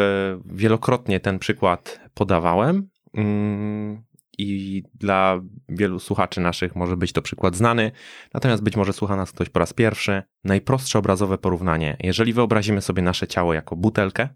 wielokrotnie 0.46 1.20
ten 1.20 1.40
przykład 1.40 2.00
podawałem. 2.14 2.90
Mm, 3.14 4.04
I 4.38 4.84
dla 4.96 5.42
wielu 5.70 6.00
słuchaczy 6.00 6.42
naszych 6.42 6.76
może 6.76 6.98
być 6.98 7.14
to 7.14 7.22
przykład 7.22 7.56
znany, 7.56 7.92
natomiast 8.34 8.64
być 8.64 8.76
może 8.76 8.94
słucha 8.94 9.16
nas 9.16 9.32
ktoś 9.32 9.50
po 9.50 9.60
raz 9.60 9.74
pierwszy. 9.74 10.24
Najprostsze 10.44 11.00
obrazowe 11.00 11.38
porównanie. 11.38 11.98
Jeżeli 12.00 12.34
wyobrazimy 12.34 12.82
sobie 12.82 13.02
nasze 13.02 13.28
ciało 13.28 13.54
jako 13.54 13.76
butelkę, 13.76 14.30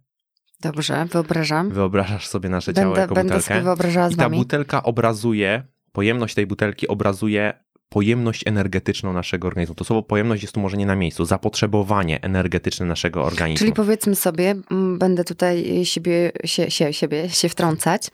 Dobrze, 0.61 1.05
wyobrażam. 1.11 1.69
wyobrażasz 1.69 2.27
sobie 2.27 2.49
nasze 2.49 2.73
ciało 2.73 2.85
Będę, 2.87 3.01
jako 3.01 3.15
będę 3.15 3.33
butelkę. 3.33 3.53
sobie 3.53 3.61
wyobrażała 3.61 4.09
z 4.09 4.13
I 4.13 4.15
ta 4.15 4.23
wami. 4.23 4.37
butelka 4.37 4.83
obrazuje, 4.83 5.63
pojemność 5.91 6.35
tej 6.35 6.47
butelki 6.47 6.87
obrazuje 6.87 7.53
pojemność 7.89 8.43
energetyczną 8.47 9.13
naszego 9.13 9.47
organizmu. 9.47 9.75
To 9.75 9.83
słowo 9.83 10.03
pojemność 10.03 10.41
jest 10.41 10.53
tu 10.53 10.59
może 10.59 10.77
nie 10.77 10.85
na 10.85 10.95
miejscu, 10.95 11.25
zapotrzebowanie 11.25 12.21
energetyczne 12.21 12.85
naszego 12.85 13.23
organizmu. 13.23 13.59
Czyli 13.59 13.73
powiedzmy 13.73 14.15
sobie, 14.15 14.55
będę 14.97 15.23
tutaj 15.23 15.85
siebie, 15.85 16.31
się, 16.45 16.71
się, 16.71 16.93
siebie 16.93 17.29
się 17.29 17.49
wtrącać, 17.49 18.07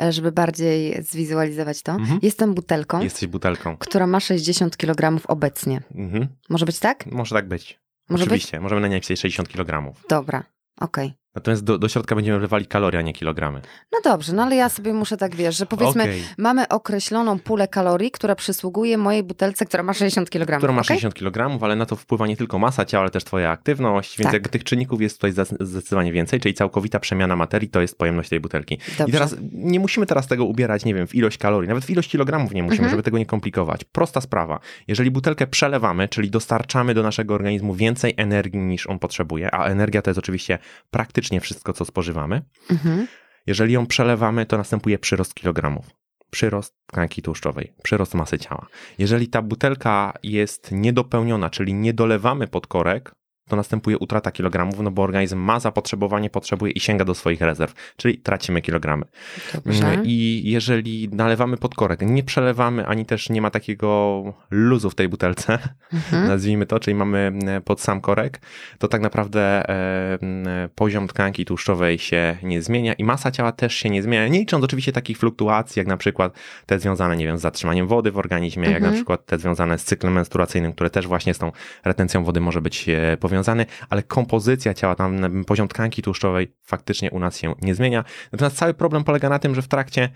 e, 0.00 0.12
żeby 0.12 0.32
bardziej 0.32 1.02
zwizualizować 1.02 1.82
to. 1.82 1.92
Mhm. 1.92 2.18
Jestem 2.22 2.54
butelką, 2.54 3.02
Jesteś 3.02 3.28
butelką. 3.28 3.76
która 3.76 4.06
ma 4.06 4.20
60 4.20 4.76
kg 4.76 5.20
obecnie. 5.28 5.82
Mhm. 5.94 6.26
Może 6.48 6.66
być 6.66 6.78
tak? 6.78 7.06
Może 7.06 7.34
tak 7.34 7.48
być. 7.48 7.78
Może 8.10 8.24
Oczywiście, 8.24 8.60
możemy 8.60 8.80
na 8.80 8.88
niej 8.88 8.96
napisać 8.96 9.20
60 9.20 9.48
kg. 9.48 9.94
Dobra, 10.08 10.42
okej. 10.80 11.12
Natomiast 11.38 11.64
do, 11.64 11.78
do 11.78 11.88
środka 11.88 12.14
będziemy 12.14 12.38
wlewali 12.38 12.66
kalorie, 12.66 12.98
a 12.98 13.02
nie 13.02 13.12
kilogramy. 13.12 13.60
No 13.92 13.98
dobrze, 14.04 14.32
no 14.32 14.42
ale 14.42 14.56
ja 14.56 14.68
sobie 14.68 14.92
muszę 14.92 15.16
tak, 15.16 15.34
wiesz, 15.36 15.56
że 15.56 15.66
powiedzmy, 15.66 16.02
Okej. 16.02 16.22
mamy 16.38 16.68
określoną 16.68 17.38
pulę 17.38 17.68
kalorii, 17.68 18.10
która 18.10 18.34
przysługuje 18.34 18.98
mojej 18.98 19.22
butelce, 19.22 19.66
która 19.66 19.82
ma 19.82 19.92
60 19.94 20.30
kg. 20.30 20.56
Która 20.58 20.72
ma 20.72 20.82
60 20.82 21.14
kg, 21.14 21.64
ale 21.64 21.76
na 21.76 21.86
to 21.86 21.96
wpływa 21.96 22.26
nie 22.26 22.36
tylko 22.36 22.58
masa 22.58 22.84
ciała, 22.84 23.02
ale 23.02 23.10
też 23.10 23.24
twoja 23.24 23.50
aktywność, 23.50 24.18
więc 24.18 24.24
Tak. 24.26 24.32
jakby 24.32 24.48
tych 24.48 24.64
czynników 24.64 25.00
jest 25.02 25.16
tutaj 25.16 25.32
zde- 25.32 25.56
zdecydowanie 25.60 26.12
więcej, 26.12 26.40
czyli 26.40 26.54
całkowita 26.54 27.00
przemiana 27.00 27.36
materii 27.36 27.68
to 27.68 27.80
jest 27.80 27.98
pojemność 27.98 28.28
tej 28.30 28.40
butelki. 28.40 28.78
Dobrze. 28.98 29.04
I 29.08 29.12
teraz 29.12 29.36
nie 29.52 29.80
musimy 29.80 30.06
teraz 30.06 30.26
tego 30.26 30.44
ubierać, 30.44 30.84
nie 30.84 30.94
wiem, 30.94 31.06
w 31.06 31.14
ilość 31.14 31.38
kalorii, 31.38 31.68
nawet 31.68 31.84
w 31.84 31.90
ilość 31.90 32.10
kilogramów 32.10 32.54
nie 32.54 32.62
musimy, 32.62 32.78
Mhm. 32.78 32.90
żeby 32.90 33.02
tego 33.02 33.18
nie 33.18 33.26
komplikować. 33.26 33.84
Prosta 33.84 34.20
sprawa. 34.20 34.60
Jeżeli 34.88 35.10
butelkę 35.10 35.46
przelewamy, 35.46 36.08
czyli 36.08 36.30
dostarczamy 36.30 36.94
do 36.94 37.02
naszego 37.02 37.34
organizmu 37.34 37.74
więcej 37.74 38.14
energii 38.16 38.60
niż 38.60 38.86
on 38.86 38.98
potrzebuje, 38.98 39.54
a 39.54 39.64
energia 39.64 40.02
to 40.02 40.10
jest 40.10 40.18
oczywiście 40.18 40.58
praktycznie 40.90 41.27
wszystko, 41.40 41.72
co 41.72 41.84
spożywamy, 41.84 42.42
Mhm. 42.70 43.06
jeżeli 43.46 43.72
ją 43.72 43.86
przelewamy, 43.86 44.46
to 44.46 44.56
następuje 44.56 44.98
przyrost 44.98 45.34
kilogramów. 45.34 45.86
Przyrost 46.30 46.74
tkanki 46.86 47.22
tłuszczowej, 47.22 47.72
przyrost 47.82 48.14
masy 48.14 48.38
ciała. 48.38 48.66
Jeżeli 48.98 49.28
ta 49.28 49.42
butelka 49.42 50.12
jest 50.22 50.72
niedopełniona, 50.72 51.50
czyli 51.50 51.74
nie 51.74 51.92
dolewamy 51.94 52.48
pod 52.48 52.66
korek, 52.66 53.14
to 53.48 53.56
następuje 53.56 53.98
utrata 53.98 54.30
kilogramów, 54.30 54.80
no 54.80 54.90
bo 54.90 55.02
organizm 55.02 55.38
ma 55.38 55.60
zapotrzebowanie, 55.60 56.30
potrzebuje 56.30 56.72
i 56.72 56.80
sięga 56.80 57.04
do 57.04 57.14
swoich 57.14 57.40
rezerw, 57.40 57.94
czyli 57.96 58.18
tracimy 58.18 58.62
kilogramy. 58.62 59.04
Dobrze. 59.54 59.96
I 60.04 60.42
jeżeli 60.44 61.08
nalewamy 61.12 61.56
pod 61.56 61.74
korek, 61.74 62.00
nie 62.02 62.22
przelewamy, 62.22 62.86
ani 62.86 63.06
też 63.06 63.30
nie 63.30 63.42
ma 63.42 63.50
takiego 63.50 64.22
luzu 64.50 64.90
w 64.90 64.94
tej 64.94 65.08
butelce, 65.08 65.58
Mhm. 65.92 66.26
nazwijmy 66.32 66.66
to, 66.66 66.80
czyli 66.80 66.94
mamy 66.94 67.32
e, 67.46 67.60
pod 67.60 67.80
sam 67.80 68.00
korek, 68.00 68.40
to 68.78 68.88
tak 68.88 69.00
naprawdę 69.00 69.62
poziom 70.74 71.08
tkanki 71.08 71.44
tłuszczowej 71.44 71.98
się 71.98 72.36
nie 72.42 72.62
zmienia 72.62 72.92
i 72.92 73.04
masa 73.04 73.30
ciała 73.30 73.52
też 73.52 73.74
się 73.74 73.90
nie 73.90 74.02
zmienia, 74.02 74.28
nie 74.28 74.38
licząc 74.38 74.64
oczywiście 74.64 74.92
takich 74.92 75.18
fluktuacji, 75.18 75.80
jak 75.80 75.86
na 75.86 75.96
przykład 75.96 76.32
te 76.66 76.78
związane, 76.78 77.16
nie 77.16 77.26
wiem, 77.26 77.38
z 77.38 77.40
zatrzymaniem 77.40 77.86
wody 77.86 78.10
w 78.12 78.18
organizmie, 78.18 78.64
jak 78.68 78.76
Mhm. 78.76 78.92
na 78.92 78.96
przykład 78.98 79.26
te 79.26 79.38
związane 79.38 79.78
z 79.78 79.84
cyklem 79.84 80.12
menstruacyjnym, 80.12 80.72
które 80.72 80.90
też 80.90 81.06
właśnie 81.06 81.34
z 81.34 81.38
tą 81.38 81.52
retencją 81.84 82.24
wody 82.24 82.40
może 82.40 82.60
być 82.60 82.88
e, 82.88 83.16
powiązane, 83.38 83.66
ale 83.90 84.02
kompozycja 84.02 84.74
ciała, 84.74 84.94
tam 84.94 85.44
poziom 85.44 85.68
tkanki 85.68 86.02
tłuszczowej 86.02 86.54
faktycznie 86.64 87.10
u 87.10 87.18
nas 87.18 87.38
się 87.38 87.54
nie 87.62 87.74
zmienia. 87.74 88.04
Natomiast 88.32 88.56
cały 88.56 88.74
problem 88.74 89.04
polega 89.04 89.28
na 89.28 89.38
tym, 89.38 89.54
że 89.54 89.62
w 89.62 89.68
trakcie 89.68 90.08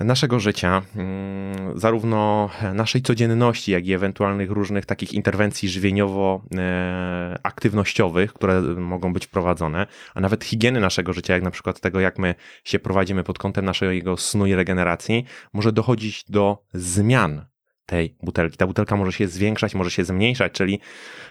naszego 0.00 0.40
życia, 0.40 0.82
mm, 0.96 1.78
zarówno 1.78 2.50
naszej 2.74 3.02
codzienności, 3.02 3.72
jak 3.72 3.86
i 3.86 3.92
ewentualnych 3.92 4.50
różnych 4.50 4.86
takich 4.86 5.12
interwencji 5.12 5.68
żywieniowo-aktywnościowych, 5.68 8.32
które 8.32 8.62
mogą 8.62 9.12
być 9.12 9.26
wprowadzone, 9.26 9.86
a 10.14 10.20
nawet 10.20 10.44
higieny 10.44 10.80
naszego 10.80 11.12
życia, 11.12 11.34
jak 11.34 11.42
na 11.42 11.50
przykład 11.50 11.80
tego, 11.80 12.00
jak 12.00 12.18
my 12.18 12.34
się 12.64 12.78
prowadzimy 12.78 13.24
pod 13.24 13.38
kątem 13.38 13.64
naszego 13.64 14.16
snu 14.16 14.46
i 14.46 14.54
regeneracji, 14.54 15.24
może 15.52 15.72
dochodzić 15.72 16.24
do 16.28 16.64
zmian 16.74 17.51
tej 17.86 18.16
butelki. 18.22 18.56
Ta 18.56 18.66
butelka 18.66 18.96
może 18.96 19.12
się 19.12 19.28
zwiększać, 19.28 19.74
może 19.74 19.90
się 19.90 20.04
zmniejszać, 20.04 20.52
czyli 20.52 20.80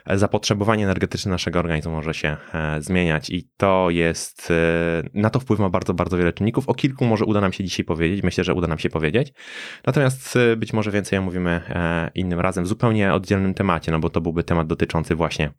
zapotrzebowanie 0.08 0.84
energetyczne 0.84 1.32
naszego 1.32 1.60
organizmu 1.60 1.92
może 1.92 2.14
się 2.14 2.38
e, 2.54 2.82
zmieniać 2.82 3.30
i 3.30 3.50
to 3.58 3.90
jest, 3.90 4.52
e, 4.52 5.04
na 5.14 5.30
to 5.30 5.40
wpływ 5.40 5.60
ma 5.60 5.70
bardzo, 5.70 5.94
bardzo 5.94 6.18
wiele 6.18 6.34
czynników. 6.34 6.70
O 6.70 6.74
kilku 6.74 7.06
może 7.06 7.26
uda 7.26 7.42
nam 7.42 7.54
się 7.54 7.64
dzisiaj 7.64 7.86
powiedzieć, 7.86 8.24
myślę, 8.24 8.44
że 8.44 8.54
uda 8.54 8.68
nam 8.68 8.80
się 8.80 8.90
powiedzieć. 8.90 9.34
Natomiast 9.86 10.36
e, 10.36 10.56
być 10.56 10.74
może 10.74 10.92
więcej 10.92 11.20
omówimy 11.20 11.62
innym 12.16 12.40
razem, 12.40 12.64
w 12.64 12.68
zupełnie 12.68 13.14
oddzielnym 13.14 13.54
temacie, 13.54 13.92
no 13.92 14.00
bo 14.00 14.10
to 14.10 14.22
byłby 14.22 14.44
temat 14.44 14.68
dotyczący 14.68 15.16
właśnie 15.16 15.52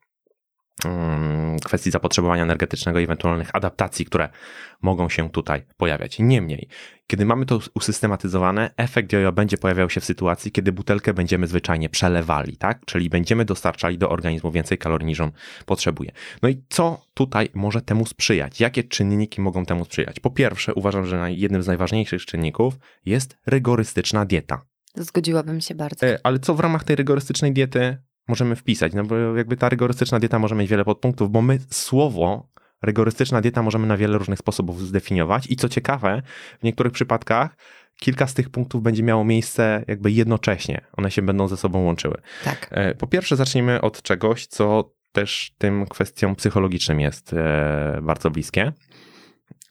kwestii 1.65 1.91
zapotrzebowania 1.91 2.43
energetycznego 2.43 2.99
i 2.99 3.05
ewentualnych 3.05 3.51
adaptacji, 3.53 4.05
które 4.05 4.29
mogą 4.83 5.09
się 5.09 5.31
tutaj 5.31 5.63
pojawiać. 5.77 6.19
Niemniej, 6.19 6.69
kiedy 7.07 7.25
mamy 7.25 7.47
to 7.47 7.61
usystematyzowane, 7.75 8.71
efekt 8.77 9.13
jojo 9.13 9.33
będzie 9.33 9.59
pojawiał 9.59 9.91
się 9.91 10.01
w 10.01 10.05
sytuacji, 10.05 10.53
kiedy 10.53 10.73
butelkę 10.73 11.15
będziemy 11.15 11.47
zwyczajnie 11.47 11.89
przelewali, 11.89 12.57
tak? 12.57 12.85
Czyli 12.85 13.11
będziemy 13.11 13.45
dostarczali 13.45 13.99
do 13.99 14.11
organizmu 14.11 14.51
więcej 14.51 14.79
kalorii 14.79 15.07
niż 15.07 15.21
on 15.21 15.31
potrzebuje. 15.67 16.13
No 16.43 16.49
i 16.49 16.63
co 16.69 17.07
tutaj 17.15 17.49
może 17.55 17.83
temu 17.83 18.07
sprzyjać? 18.07 18.61
Jakie 18.61 18.85
czynniki 18.85 19.41
mogą 19.41 19.67
temu 19.67 19.85
sprzyjać? 19.85 20.21
Po 20.21 20.31
pierwsze, 20.31 20.75
uważam, 20.75 21.07
że 21.07 21.33
jednym 21.33 21.63
z 21.63 21.67
najważniejszych 21.67 22.27
czynników 22.27 22.75
jest 23.05 23.39
rygorystyczna 23.47 24.25
dieta. 24.25 24.63
Zgodziłabym 24.97 25.61
się 25.61 25.75
bardzo. 25.75 26.07
E, 26.07 26.19
Ale 26.23 26.39
co 26.39 26.55
w 26.55 26.61
ramach 26.61 26.85
tej 26.85 26.97
rygorystycznej 26.97 27.53
diety 27.53 27.97
możemy 28.29 28.57
wpisać? 28.57 28.95
No 28.95 29.05
bo 29.05 29.17
jakby 29.37 29.57
ta 29.57 29.69
rygorystyczna 29.69 30.21
dieta 30.21 30.39
może 30.39 30.55
mieć 30.55 30.71
wiele 30.71 30.85
podpunktów, 30.85 31.31
bo 31.31 31.43
my 31.43 31.59
słowo 31.71 32.49
rygorystyczna 32.83 33.41
dieta 33.41 33.63
możemy 33.63 33.87
na 33.87 33.97
wiele 33.97 34.19
różnych 34.19 34.39
sposobów 34.39 34.81
zdefiniować 34.81 35.47
i 35.51 35.57
co 35.57 35.69
ciekawe, 35.69 36.23
w 36.61 36.63
niektórych 36.63 36.93
przypadkach 36.93 37.57
kilka 38.01 38.27
z 38.27 38.35
tych 38.35 38.51
punktów 38.51 38.83
będzie 38.83 39.03
miało 39.03 39.25
miejsce 39.25 39.85
jakby 39.89 40.11
jednocześnie. 40.11 40.81
One 40.93 41.11
się 41.11 41.23
będą 41.23 41.49
ze 41.49 41.57
sobą 41.57 41.85
łączyły. 41.85 42.15
Tak. 42.45 42.69
E, 42.71 42.95
Po 42.95 43.07
pierwsze 43.07 43.37
zacznijmy 43.37 43.81
od 43.81 44.03
czegoś, 44.03 44.47
co 44.47 44.93
też 45.13 45.55
tym 45.59 45.87
kwestiom 45.87 46.37
psychologicznym 46.37 47.01
jest 47.01 47.33
e, 47.33 47.99
bardzo 48.03 48.31
bliskie. 48.31 48.73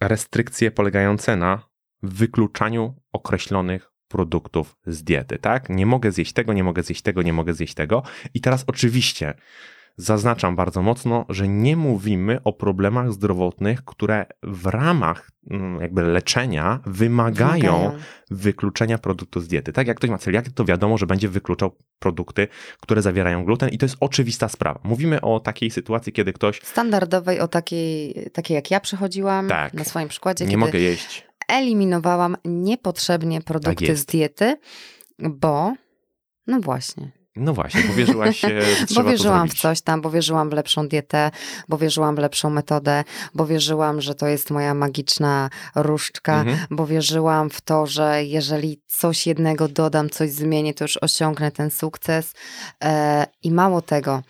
Restrykcje 0.02 0.72
polegające 0.72 1.36
na 1.36 1.64
wykluczaniu 2.04 2.96
określonych 3.14 3.91
produktów 4.12 4.76
z 4.88 5.04
diety, 5.04 5.38
tak? 5.40 5.70
Nie 5.70 5.86
mogę 5.86 6.12
zjeść 6.12 6.34
tego, 6.34 6.54
nie 6.54 6.64
mogę 6.64 6.84
zjeść 6.84 7.02
tego, 7.02 7.22
nie 7.22 7.34
mogę 7.34 7.54
zjeść 7.54 7.74
tego. 7.74 8.04
I 8.34 8.42
teraz 8.42 8.64
oczywiście 8.68 9.34
zaznaczam 9.98 10.56
bardzo 10.56 10.82
mocno, 10.82 11.26
że 11.30 11.48
nie 11.48 11.78
mówimy 11.78 12.44
o 12.44 12.54
problemach 12.54 13.12
zdrowotnych, 13.12 13.86
które 13.86 14.26
w 14.44 14.66
ramach 14.66 15.32
mm, 15.50 15.82
jakby 15.82 16.02
leczenia 16.02 16.80
wymagają 16.86 17.52
Wymagają. 17.74 17.92
wykluczenia 18.32 18.98
produktu 18.98 19.40
z 19.42 19.48
diety. 19.48 19.74
Tak 19.74 19.88
jak 19.88 19.98
ktoś 19.98 20.10
ma 20.10 20.18
celiakię, 20.18 20.52
to 20.56 20.66
wiadomo, 20.66 20.98
że 20.98 21.08
będzie 21.08 21.30
wykluczał 21.30 21.76
produkty, 22.00 22.48
które 22.80 23.02
zawierają 23.02 23.46
gluten 23.46 23.70
i 23.70 23.78
to 23.78 23.86
jest 23.86 23.98
oczywista 24.00 24.50
sprawa. 24.50 24.80
Mówimy 24.84 25.22
o 25.22 25.40
takiej 25.40 25.72
sytuacji, 25.72 26.14
kiedy 26.14 26.34
ktoś 26.34 26.62
Standardowej, 26.64 27.40
o 27.40 27.48
takiej, 27.48 28.16
takiej 28.34 28.56
jak 28.56 28.72
ja 28.72 28.80
przechodziłam 28.80 29.48
Tak. 29.48 29.74
na 29.74 29.84
swoim 29.84 30.08
przykładzie, 30.08 30.46
nie 30.46 30.58
mogę 30.58 30.80
jeść. 30.80 31.31
Eliminowałam 31.52 32.38
niepotrzebnie 32.46 33.42
produkty 33.42 33.86
z 33.86 33.88
jest. 33.90 34.12
diety, 34.12 34.58
bo 35.20 35.74
no 36.48 36.60
właśnie, 36.60 37.12
No 37.36 37.54
właśnie, 37.54 37.84
bo 37.84 37.94
wierzyłaś, 37.94 38.42
trzeba 38.88 39.04
bo 39.04 39.10
wierzyłam 39.10 39.50
w 39.50 39.54
coś 39.54 39.82
tam, 39.82 40.02
bo 40.02 40.10
wierzyłam 40.12 40.50
w 40.50 40.54
lepszą 40.54 40.88
dietę, 40.88 41.32
bo 41.70 41.78
wierzyłam 41.78 42.16
w 42.16 42.20
lepszą 42.20 42.50
metodę, 42.50 43.04
bo 43.34 43.46
wierzyłam, 43.46 44.02
że 44.02 44.16
to 44.16 44.28
jest 44.28 44.50
moja 44.52 44.74
magiczna 44.74 45.50
różdżka, 45.76 46.40
Mhm. 46.40 46.58
bo 46.72 46.88
wierzyłam 46.88 47.50
w 47.50 47.62
to, 47.62 47.88
że 47.88 48.24
jeżeli 48.24 48.82
coś 48.88 49.28
jednego 49.28 49.68
dodam, 49.68 50.10
coś 50.10 50.32
zmienię, 50.32 50.74
to 50.74 50.84
już 50.84 50.98
osiągnę 50.98 51.52
ten 51.52 51.72
sukces. 51.72 52.34
E, 52.84 53.26
I 53.44 53.52
mało 53.52 53.82
tego, 53.82 54.22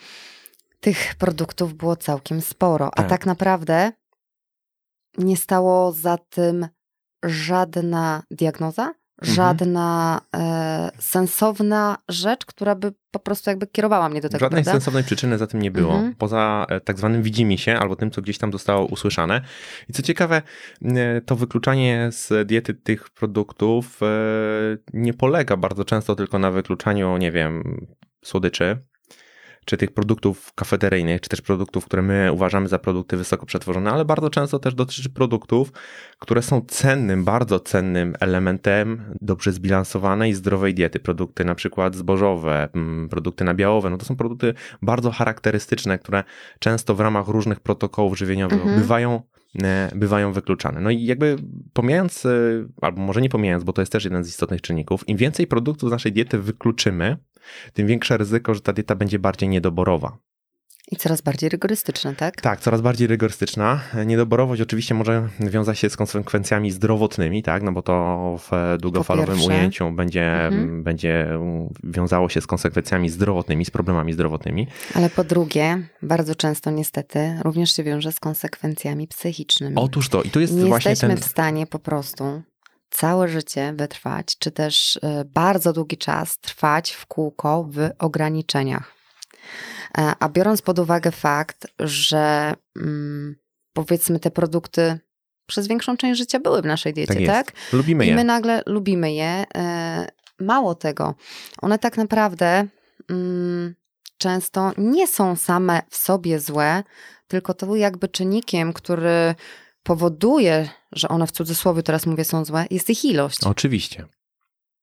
tych 0.79 1.15
produktów 1.15 1.73
było 1.73 1.95
całkiem 1.95 2.41
sporo, 2.41 2.87
a 2.87 2.95
Tak. 2.95 3.09
tak 3.09 3.25
naprawdę 3.25 3.91
nie 5.17 5.37
stało 5.37 5.91
za 5.91 6.17
tym 6.17 6.67
żadna 7.23 8.23
diagnoza, 8.31 8.93
Mhm. 9.21 9.35
żadna 9.35 10.21
e, 10.35 10.91
sensowna 10.99 11.97
rzecz, 12.09 12.45
która 12.45 12.75
by 12.75 12.93
po 13.11 13.19
prostu 13.19 13.49
jakby 13.49 13.67
kierowała 13.67 14.09
mnie 14.09 14.21
do 14.21 14.29
tego, 14.29 14.39
Żadnej 14.39 14.63
prawda? 14.63 14.71
sensownej 14.79 15.03
przyczyny 15.03 15.37
za 15.37 15.47
tym 15.47 15.61
nie 15.61 15.71
było, 15.71 15.93
Mhm. 15.93 16.15
poza 16.15 16.65
e, 16.69 16.79
tak 16.81 16.97
zwanym 16.97 17.23
widzimisię 17.23 17.79
albo 17.79 17.95
tym, 17.95 18.11
co 18.11 18.21
gdzieś 18.21 18.37
tam 18.37 18.51
zostało 18.51 18.85
usłyszane. 18.85 19.41
I 19.89 19.93
co 19.93 20.01
ciekawe, 20.01 20.41
e, 20.85 21.21
to 21.21 21.35
wykluczanie 21.35 22.09
z 22.11 22.47
diety 22.47 22.73
tych 22.73 23.09
produktów 23.09 23.99
e, 24.03 24.07
nie 24.93 25.13
polega 25.13 25.57
bardzo 25.57 25.85
często 25.85 26.15
tylko 26.15 26.39
na 26.39 26.51
wykluczaniu, 26.51 27.17
nie 27.17 27.31
wiem, 27.31 27.77
słodyczy, 28.25 28.77
czy 29.65 29.77
tych 29.77 29.91
produktów 29.91 30.53
kafeteryjnych, 30.53 31.21
czy 31.21 31.29
też 31.29 31.41
produktów, 31.41 31.85
które 31.85 32.01
my 32.01 32.31
uważamy 32.31 32.67
za 32.67 32.79
produkty 32.79 33.17
wysoko 33.17 33.45
przetworzone, 33.45 33.91
ale 33.91 34.05
bardzo 34.05 34.29
często 34.29 34.59
też 34.59 34.73
dotyczy 34.75 35.09
produktów, 35.09 35.71
które 36.19 36.41
są 36.41 36.61
cennym, 36.61 37.23
bardzo 37.23 37.59
cennym 37.59 38.15
elementem 38.19 39.03
dobrze 39.21 39.51
zbilansowanej 39.51 40.33
zdrowej 40.33 40.73
diety. 40.73 40.99
Produkty 40.99 41.45
na 41.45 41.55
przykład 41.55 41.95
zbożowe, 41.95 42.69
mm, 42.73 43.09
produkty 43.09 43.43
nabiałowe, 43.43 43.89
no 43.89 43.97
to 43.97 44.05
są 44.05 44.15
produkty 44.15 44.53
bardzo 44.81 45.11
charakterystyczne, 45.11 45.99
które 45.99 46.23
często 46.59 46.95
w 46.95 46.99
ramach 46.99 47.27
różnych 47.27 47.59
protokołów 47.59 48.17
żywieniowych 48.17 48.61
Mhm. 48.61 48.79
bywają 48.79 49.21
e, 49.63 49.91
bywają 49.95 50.33
wykluczane. 50.33 50.81
No 50.81 50.89
i 50.89 51.05
jakby 51.05 51.35
pomijając, 51.73 52.25
e, 52.25 52.29
albo 52.81 53.01
może 53.01 53.21
nie 53.21 53.29
pomijając, 53.29 53.63
bo 53.63 53.73
to 53.73 53.81
jest 53.81 53.91
też 53.91 54.03
jeden 54.03 54.23
z 54.23 54.27
istotnych 54.27 54.61
czynników, 54.61 55.09
im 55.09 55.17
więcej 55.17 55.47
produktów 55.47 55.89
z 55.89 55.91
naszej 55.91 56.11
diety 56.11 56.37
wykluczymy, 56.39 57.17
tym 57.73 57.87
większe 57.87 58.17
ryzyko, 58.17 58.53
że 58.53 58.61
ta 58.61 58.73
dieta 58.73 58.95
będzie 58.95 59.19
bardziej 59.19 59.49
niedoborowa. 59.49 60.17
I 60.91 60.95
coraz 60.95 61.21
bardziej 61.21 61.49
rygorystyczna, 61.49 62.13
tak? 62.13 62.41
Tak, 62.41 62.59
coraz 62.59 62.81
bardziej 62.81 63.07
rygorystyczna. 63.07 63.81
Niedoborowość 64.05 64.61
oczywiście 64.61 64.93
może 64.93 65.29
wiązać 65.39 65.79
się 65.79 65.89
z 65.89 65.97
konsekwencjami 65.97 66.71
zdrowotnymi, 66.71 67.43
tak? 67.43 67.63
No 67.63 67.71
bo 67.71 67.81
to 67.81 68.35
w 68.39 68.77
długofalowym 68.79 69.41
ujęciu 69.41 69.91
będzie, 69.91 70.45
mhm. 70.45 70.83
będzie 70.83 71.27
wiązało 71.83 72.29
się 72.29 72.41
z 72.41 72.47
konsekwencjami 72.47 73.09
zdrowotnymi, 73.09 73.65
z 73.65 73.71
problemami 73.71 74.13
zdrowotnymi. 74.13 74.67
Ale 74.93 75.09
po 75.09 75.23
drugie, 75.23 75.87
bardzo 76.01 76.35
często 76.35 76.71
niestety 76.71 77.39
również 77.43 77.75
się 77.75 77.83
wiąże 77.83 78.11
z 78.11 78.19
konsekwencjami 78.19 79.07
psychicznymi. 79.07 79.75
Otóż 79.75 80.09
to, 80.09 80.23
i 80.23 80.29
to 80.29 80.39
jest 80.39 80.53
Nie 80.53 80.65
właśnie 80.65 80.91
jesteśmy 80.91 81.15
ten... 81.15 81.23
w 81.23 81.29
stanie 81.29 81.67
po 81.67 81.79
prostu 81.79 82.41
całe 82.91 83.27
życie 83.27 83.73
wytrwać, 83.77 84.37
czy 84.39 84.51
też 84.51 84.95
y, 84.95 84.99
bardzo 85.25 85.73
długi 85.73 85.97
czas 85.97 86.39
trwać 86.39 86.91
w 86.91 87.05
kółko 87.05 87.67
w 87.69 87.89
ograniczeniach. 87.99 88.93
E, 89.97 90.13
a 90.19 90.29
biorąc 90.29 90.61
pod 90.61 90.79
uwagę 90.79 91.11
fakt, 91.11 91.67
że 91.79 92.53
mm, 92.75 93.35
powiedzmy 93.73 94.19
te 94.19 94.31
produkty 94.31 94.99
przez 95.45 95.67
większą 95.67 95.97
część 95.97 96.17
życia 96.17 96.39
były 96.39 96.61
w 96.61 96.65
naszej 96.65 96.93
diecie, 96.93 97.25
tak? 97.25 97.47
tak? 97.47 97.51
Lubimy 97.73 98.05
je. 98.05 98.11
I 98.11 98.15
my 98.15 98.23
nagle 98.23 98.63
lubimy 98.65 99.13
je. 99.13 99.45
E, 99.55 100.07
mało 100.39 100.75
tego, 100.75 101.15
one 101.61 101.79
tak 101.79 101.97
naprawdę 101.97 102.67
mm, 103.09 103.75
często 104.17 104.71
nie 104.77 105.07
są 105.07 105.35
same 105.35 105.81
w 105.89 105.95
sobie 105.95 106.39
złe, 106.39 106.83
tylko 107.27 107.53
to 107.53 107.75
jakby 107.75 108.07
czynnikiem, 108.07 108.73
który 108.73 109.35
powoduje, 109.83 110.69
że 110.91 111.07
one 111.07 111.27
w 111.27 111.31
cudzysłowie 111.31 111.83
teraz 111.83 112.05
mówię 112.05 112.25
są 112.25 112.45
złe, 112.45 112.65
jest 112.71 112.89
ich 112.89 113.05
ilość. 113.05 113.43
Oczywiście. 113.43 114.05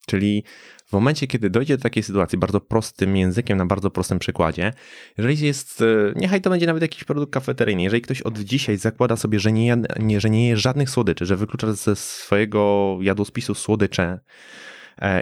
Czyli 0.06 0.44
w 0.86 0.92
momencie, 0.92 1.26
kiedy 1.26 1.50
dojdzie 1.50 1.76
do 1.76 1.82
takiej 1.82 2.02
sytuacji, 2.02 2.38
bardzo 2.38 2.60
prostym 2.60 3.16
językiem, 3.16 3.58
na 3.58 3.66
bardzo 3.66 3.90
prostym 3.90 4.18
przykładzie, 4.18 4.72
jeżeli 5.18 5.46
jest, 5.46 5.82
e, 5.82 5.84
niechaj 6.16 6.40
to 6.40 6.50
będzie 6.50 6.66
nawet 6.66 6.82
jakiś 6.82 7.04
produkt 7.04 7.32
kafeteryjny, 7.32 7.82
jeżeli 7.82 8.02
ktoś 8.02 8.22
od 8.22 8.38
dzisiaj 8.38 8.76
zakłada 8.76 9.16
sobie, 9.16 9.40
że 9.40 9.52
nie, 9.52 9.76
że 10.18 10.30
nie 10.30 10.48
je 10.48 10.56
żadnych 10.56 10.90
słodyczy, 10.90 11.26
że 11.26 11.36
wyklucza 11.36 11.72
ze 11.72 11.96
swojego 11.96 12.98
jadłospisu 13.00 13.54
słodycze, 13.54 14.20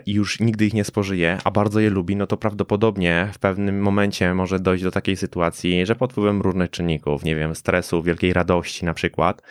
i 0.06 0.12
już 0.12 0.40
nigdy 0.40 0.66
ich 0.66 0.74
nie 0.74 0.84
spożyje, 0.84 1.38
a 1.44 1.50
bardzo 1.50 1.80
je 1.80 1.90
lubi, 1.90 2.16
no 2.16 2.26
to 2.26 2.36
prawdopodobnie 2.36 3.28
w 3.32 3.38
pewnym 3.38 3.80
momencie 3.80 4.34
może 4.34 4.60
dojść 4.60 4.84
do 4.84 4.90
takiej 4.90 5.16
sytuacji, 5.16 5.86
że 5.86 5.96
pod 5.96 6.12
wpływem 6.12 6.42
różnych 6.42 6.70
czynników, 6.70 7.24
nie 7.24 7.36
wiem, 7.36 7.54
stresu, 7.54 8.02
wielkiej 8.02 8.32
radości 8.32 8.84
na 8.84 8.94
przykład, 8.94 9.42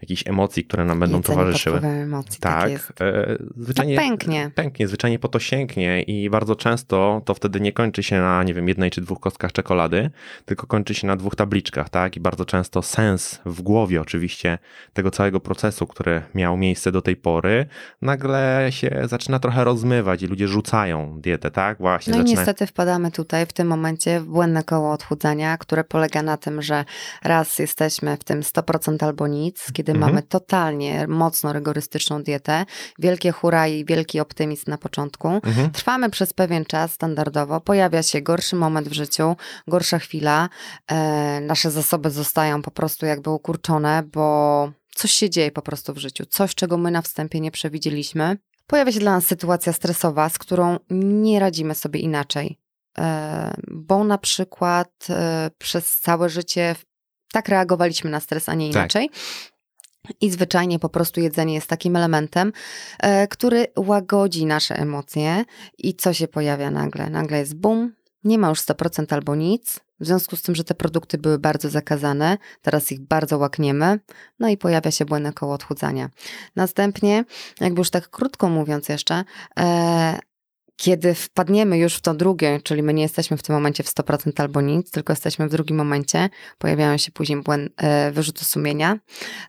jakichś 0.00 0.26
emocji, 0.26 0.64
które 0.64 0.84
nam 0.84 1.00
będą 1.00 1.16
Jedzenie 1.16 1.38
towarzyszyły. 1.38 1.78
Emocji, 1.78 2.40
tak, 2.40 2.60
tak 2.60 2.70
jest. 2.70 2.92
E, 3.00 3.36
zwyczajnie 3.56 3.94
no 3.96 4.02
pęknie. 4.02 4.50
Pęknie, 4.54 4.88
zwyczajnie 4.88 5.18
po 5.18 5.28
to 5.28 5.38
sięgnie 5.38 6.02
i 6.02 6.30
bardzo 6.30 6.56
często 6.56 7.22
to 7.24 7.34
wtedy 7.34 7.60
nie 7.60 7.72
kończy 7.72 8.02
się 8.02 8.20
na, 8.20 8.42
nie 8.42 8.54
wiem, 8.54 8.68
jednej 8.68 8.90
czy 8.90 9.00
dwóch 9.00 9.20
kostkach 9.20 9.52
czekolady, 9.52 10.10
tylko 10.44 10.66
kończy 10.66 10.94
się 10.94 11.06
na 11.06 11.16
dwóch 11.16 11.36
tabliczkach, 11.36 11.88
tak? 11.88 12.16
I 12.16 12.20
bardzo 12.20 12.44
często 12.44 12.82
sens 12.82 13.40
w 13.46 13.62
głowie 13.62 14.00
oczywiście 14.00 14.58
tego 14.92 15.10
całego 15.10 15.40
procesu, 15.40 15.86
który 15.86 16.22
miał 16.34 16.56
miejsce 16.56 16.92
do 16.92 17.02
tej 17.02 17.16
pory, 17.16 17.66
nagle 18.02 18.66
się 18.70 19.02
zaczyna 19.04 19.38
trochę 19.38 19.64
rozmywać 19.64 20.22
i 20.22 20.26
ludzie 20.26 20.48
rzucają 20.48 21.20
dietę, 21.20 21.50
tak? 21.50 21.78
Właśnie. 21.78 22.10
No 22.10 22.18
zaczyna... 22.18 22.34
i 22.34 22.36
niestety 22.36 22.66
wpadamy 22.66 23.10
tutaj 23.10 23.46
w 23.46 23.52
tym 23.52 23.68
momencie 23.68 24.20
w 24.20 24.24
błędne 24.24 24.62
koło 24.62 24.92
odchudzania, 24.92 25.58
które 25.58 25.84
polega 25.84 26.22
na 26.22 26.36
tym, 26.36 26.62
że 26.62 26.84
raz 27.24 27.58
jesteśmy 27.58 28.16
w 28.16 28.24
tym 28.24 28.40
100% 28.40 29.04
albo 29.04 29.26
nic, 29.26 29.72
kiedy 29.84 29.98
mhm. 29.98 30.12
mamy 30.12 30.22
totalnie 30.22 31.06
mocno 31.08 31.52
rygorystyczną 31.52 32.22
dietę, 32.22 32.64
wielkie 32.98 33.32
hura 33.32 33.68
i 33.68 33.84
wielki 33.84 34.20
optymizm 34.20 34.70
na 34.70 34.78
początku. 34.78 35.28
Mhm. 35.28 35.70
Trwamy 35.70 36.10
przez 36.10 36.32
pewien 36.32 36.64
czas 36.64 36.92
standardowo, 36.92 37.60
pojawia 37.60 38.02
się 38.02 38.20
gorszy 38.22 38.56
moment 38.56 38.88
w 38.88 38.92
życiu, 38.92 39.36
gorsza 39.68 39.98
chwila, 39.98 40.48
e, 40.86 41.40
nasze 41.40 41.70
zasoby 41.70 42.10
zostają 42.10 42.62
po 42.62 42.70
prostu 42.70 43.06
jakby 43.06 43.30
ukurczone, 43.30 44.02
bo 44.12 44.70
coś 44.94 45.10
się 45.10 45.30
dzieje 45.30 45.50
po 45.50 45.62
prostu 45.62 45.94
w 45.94 45.98
życiu, 45.98 46.26
coś, 46.26 46.54
czego 46.54 46.78
my 46.78 46.90
na 46.90 47.02
wstępie 47.02 47.40
nie 47.40 47.50
przewidzieliśmy. 47.50 48.36
Pojawia 48.66 48.92
się 48.92 49.00
dla 49.00 49.12
nas 49.12 49.26
sytuacja 49.26 49.72
stresowa, 49.72 50.28
z 50.28 50.38
którą 50.38 50.78
nie 50.90 51.40
radzimy 51.40 51.74
sobie 51.74 52.00
inaczej 52.00 52.58
e, 52.98 53.54
bo 53.68 54.04
na 54.04 54.18
przykład 54.18 55.06
e, 55.10 55.50
przez 55.58 56.00
całe 56.00 56.28
życie 56.28 56.74
tak 57.34 57.48
reagowaliśmy 57.48 58.10
na 58.10 58.20
stres, 58.20 58.48
a 58.48 58.54
nie 58.54 58.66
tak. 58.66 58.74
inaczej. 58.74 59.08
Tak. 59.08 59.53
I 60.20 60.30
zwyczajnie 60.30 60.78
po 60.78 60.88
prostu 60.88 61.20
jedzenie 61.20 61.54
jest 61.54 61.66
takim 61.66 61.96
elementem, 61.96 62.52
e, 63.00 63.28
który 63.28 63.66
łagodzi 63.76 64.46
nasze 64.46 64.76
emocje. 64.76 65.44
I 65.78 65.94
co 65.94 66.12
się 66.12 66.28
pojawia 66.28 66.70
nagle? 66.70 67.10
Nagle 67.10 67.38
jest 67.38 67.54
bum, 67.54 67.92
nie 68.24 68.38
ma 68.38 68.48
już 68.48 68.60
100% 68.60 69.12
albo 69.12 69.34
nic. 69.34 69.80
W 70.00 70.06
związku 70.06 70.36
z 70.36 70.42
tym, 70.42 70.54
że 70.54 70.64
te 70.64 70.74
produkty 70.74 71.18
były 71.18 71.38
bardzo 71.38 71.70
zakazane, 71.70 72.38
teraz 72.62 72.92
ich 72.92 73.00
bardzo 73.00 73.38
łakniemy, 73.38 74.00
no 74.38 74.48
i 74.48 74.56
pojawia 74.56 74.90
się 74.90 75.04
błędne 75.04 75.32
koło 75.32 75.54
odchudzania. 75.54 76.10
Następnie, 76.56 77.24
jakby 77.60 77.80
już 77.80 77.90
tak 77.90 78.08
krótko 78.10 78.48
mówiąc 78.48 78.88
jeszcze, 78.88 79.24
e, 79.58 80.18
kiedy 80.76 81.14
wpadniemy 81.14 81.78
już 81.78 81.96
w 81.96 82.00
to 82.00 82.14
drugie, 82.14 82.60
czyli 82.60 82.82
my 82.82 82.94
nie 82.94 83.02
jesteśmy 83.02 83.36
w 83.36 83.42
tym 83.42 83.54
momencie 83.54 83.82
w 83.82 83.86
100% 83.86 84.40
albo 84.40 84.60
nic, 84.60 84.90
tylko 84.90 85.12
jesteśmy 85.12 85.48
w 85.48 85.50
drugim 85.50 85.76
momencie, 85.76 86.28
pojawiają 86.58 86.96
się 86.96 87.12
później 87.12 87.42
błęd, 87.42 87.72
e, 87.76 88.12
wyrzuty 88.12 88.44
sumienia, 88.44 88.98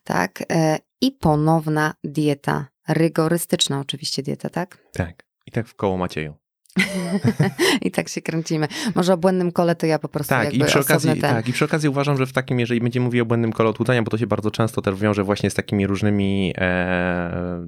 tak, 0.04 0.44
e, 0.52 0.78
i 1.02 1.12
ponowna 1.12 1.94
dieta, 2.04 2.68
rygorystyczna 2.88 3.80
oczywiście 3.80 4.24
dieta, 4.24 4.50
tak? 4.50 4.78
Tak, 4.94 5.26
i 5.46 5.52
tak 5.52 5.68
w 5.68 5.76
koło 5.76 5.98
Macieju. 5.98 6.45
I 7.82 7.92
tak 7.92 8.10
się 8.10 8.22
kręcimy. 8.22 8.68
Może 8.96 9.14
o 9.14 9.18
błędnym 9.18 9.52
kole 9.52 9.76
to 9.76 9.86
ja 9.86 10.00
po 10.00 10.10
prostu 10.10 10.30
tak, 10.30 10.54
i 10.54 10.64
przy 10.64 10.80
okazji, 10.80 11.10
ten... 11.10 11.20
Tak, 11.20 11.48
i 11.48 11.54
przy 11.54 11.66
okazji 11.66 11.90
uważam, 11.90 12.18
że 12.18 12.26
w 12.26 12.34
takim, 12.34 12.60
jeżeli 12.60 12.82
będziemy 12.82 13.04
mówili 13.04 13.22
o 13.22 13.26
błędnym 13.26 13.52
kole 13.52 13.70
odchudzania, 13.70 14.04
bo 14.04 14.12
to 14.12 14.18
się 14.18 14.28
bardzo 14.28 14.52
często 14.52 14.82
też 14.82 14.96
wiąże 14.96 15.24
właśnie 15.24 15.50
z 15.50 15.54
takimi 15.54 15.88
różnymi 15.88 16.54
e, 16.58 17.66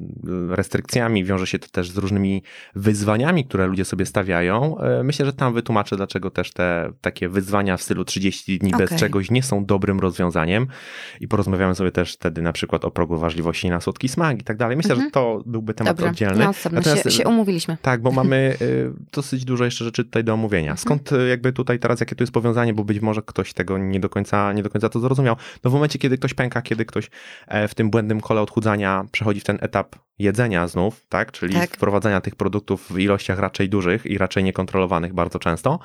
restrykcjami, 0.50 1.24
wiąże 1.24 1.48
się 1.48 1.60
to 1.60 1.68
też 1.68 1.92
z 1.92 1.98
różnymi 1.98 2.44
wyzwaniami, 2.76 3.46
które 3.46 3.68
ludzie 3.68 3.86
sobie 3.86 4.06
stawiają. 4.06 4.78
E, 4.78 5.04
myślę, 5.04 5.26
że 5.26 5.34
tam 5.34 5.54
wytłumaczę, 5.54 5.98
dlaczego 5.98 6.32
też 6.32 6.54
te 6.54 6.92
takie 7.02 7.30
wyzwania 7.30 7.78
w 7.78 7.82
stylu 7.82 8.06
30 8.06 8.60
dni 8.60 8.74
okay. 8.74 8.88
bez 8.88 9.00
czegoś 9.00 9.32
nie 9.32 9.44
są 9.44 9.66
dobrym 9.66 10.00
rozwiązaniem 10.00 10.68
i 11.20 11.28
porozmawiamy 11.28 11.76
sobie 11.76 11.92
też 11.92 12.14
wtedy 12.14 12.42
na 12.42 12.54
przykład 12.54 12.86
o 12.86 12.92
progu 12.92 13.18
wrażliwości 13.18 13.70
na 13.70 13.82
słodki 13.82 14.08
smak 14.08 14.42
i 14.42 14.44
tak 14.44 14.58
dalej. 14.58 14.78
Myślę, 14.78 14.92
mhm. 14.92 15.08
że 15.08 15.12
to 15.12 15.44
byłby 15.46 15.74
temat 15.74 15.98
Dobra. 15.98 16.12
oddzielny. 16.12 16.46
No, 16.46 16.52
Natomiast, 16.72 17.04
się, 17.04 17.12
się 17.12 17.28
umówiliśmy. 17.28 17.78
Tak, 17.82 18.02
bo 18.02 18.12
mamy 18.12 18.58
e, 18.62 18.97
dosyć 19.14 19.46
dużo 19.46 19.66
jeszcze 19.66 19.86
rzeczy 19.86 20.04
tutaj 20.04 20.24
do 20.24 20.34
omówienia. 20.34 20.72
Mhm. 20.72 20.78
Skąd 20.78 21.12
mhm. 21.12 21.30
jakby 21.30 21.54
tutaj 21.54 21.80
teraz, 21.80 22.00
jakie 22.00 22.16
tu 22.16 22.24
jest 22.24 22.34
powiązanie, 22.34 22.74
bo 22.74 22.84
być 22.84 23.00
może 23.00 23.22
ktoś 23.22 23.54
tego 23.54 23.78
nie 23.78 24.00
do 24.00 24.10
końca, 24.10 24.54
nie 24.54 24.64
do 24.64 24.70
końca 24.70 24.90
to 24.90 25.00
zrozumiał. 25.00 25.36
No 25.64 25.72
w 25.72 25.74
momencie, 25.74 26.00
kiedy 26.00 26.18
ktoś 26.18 26.34
pęka, 26.34 26.62
kiedy 26.62 26.86
ktoś 26.86 27.10
e, 27.48 27.68
w 27.68 27.76
tym 27.76 27.90
błędnym 27.90 28.22
kole 28.22 28.42
odchudzania 28.42 29.06
przechodzi 29.12 29.40
w 29.40 29.44
ten 29.44 29.58
etap 29.62 29.96
jedzenia 30.20 30.68
znów, 30.68 31.06
tak? 31.10 31.32
Czyli 31.32 31.54
tak. 31.54 31.70
wprowadzania 31.70 32.22
tych 32.22 32.36
produktów 32.36 32.92
w 32.92 33.00
ilościach 33.00 33.40
raczej 33.40 33.70
dużych 33.70 34.06
i 34.06 34.18
raczej 34.18 34.44
niekontrolowanych 34.44 35.14
bardzo 35.14 35.40
często, 35.40 35.80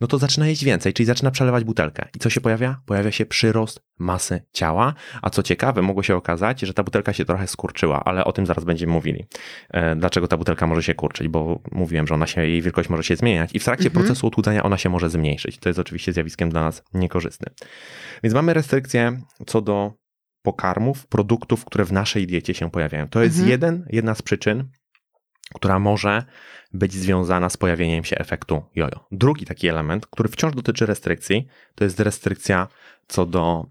no 0.00 0.06
to 0.06 0.18
zaczyna 0.18 0.48
jeść 0.48 0.64
więcej, 0.64 0.92
czyli 0.92 1.06
zaczyna 1.06 1.30
przelewać 1.30 1.64
butelkę. 1.64 2.08
I 2.16 2.18
co 2.18 2.30
się 2.30 2.40
pojawia? 2.40 2.80
Pojawia 2.86 3.10
się 3.10 3.26
przyrost 3.26 3.82
masy 3.98 4.42
ciała, 4.52 4.94
a 5.22 5.30
co 5.30 5.42
ciekawe, 5.42 5.82
mogło 5.82 6.02
się 6.02 6.16
okazać, 6.16 6.60
że 6.60 6.74
ta 6.74 6.82
butelka 6.82 7.12
się 7.12 7.24
trochę 7.24 7.46
skurczyła, 7.46 8.04
ale 8.04 8.24
o 8.24 8.32
tym 8.32 8.46
zaraz 8.46 8.64
będziemy 8.64 8.92
mówili. 8.92 9.26
E, 9.70 9.96
dlaczego 9.96 10.28
ta 10.28 10.36
butelka 10.36 10.66
może 10.66 10.82
się 10.82 10.94
kurczyć, 10.94 11.28
bo 11.28 11.60
mówiłem, 11.72 12.06
że 12.06 12.14
ona 12.14 12.26
się, 12.26 12.48
jej 12.52 12.62
wielkość 12.62 12.88
może 12.88 13.02
się 13.02 13.16
zmieniać 13.16 13.50
i 13.54 13.58
w 13.58 13.64
trakcie 13.64 13.86
mhm. 13.86 14.04
procesu 14.04 14.26
odchudzania 14.26 14.62
ona 14.62 14.78
się 14.78 14.88
może 14.88 15.10
zmniejszyć. 15.10 15.58
To 15.58 15.68
jest 15.68 15.78
oczywiście 15.78 16.12
zjawiskiem 16.12 16.50
dla 16.50 16.62
nas 16.62 16.82
niekorzystnym. 16.94 17.54
Więc 18.22 18.34
mamy 18.34 18.54
restrykcje 18.54 19.20
co 19.46 19.60
do 19.60 19.92
pokarmów, 20.42 21.06
produktów, 21.06 21.64
które 21.64 21.84
w 21.84 21.92
naszej 21.92 22.26
diecie 22.26 22.54
się 22.54 22.70
pojawiają. 22.70 23.08
To 23.08 23.22
jest 23.22 23.34
mhm. 23.34 23.50
jeden, 23.50 23.86
jedna 23.90 24.14
z 24.14 24.22
przyczyn, 24.22 24.68
która 25.54 25.78
może 25.78 26.24
być 26.74 26.92
związana 26.92 27.48
z 27.48 27.56
pojawieniem 27.56 28.04
się 28.04 28.18
efektu 28.18 28.62
jojo. 28.74 29.06
Drugi 29.12 29.46
taki 29.46 29.68
element, 29.68 30.06
który 30.06 30.28
wciąż 30.28 30.54
dotyczy 30.54 30.86
restrykcji, 30.86 31.46
to 31.74 31.84
jest 31.84 32.00
restrykcja 32.00 32.68
co 33.08 33.26
do 33.26 33.66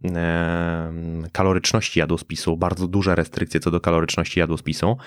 kaloryczności 1.31 1.99
jadłospisu, 1.99 2.57
bardzo 2.57 2.87
duże 2.87 3.15
restrykcje 3.15 3.59
co 3.59 3.71
do 3.71 3.81
kaloryczności 3.81 4.39
jadłospisu, 4.39 4.97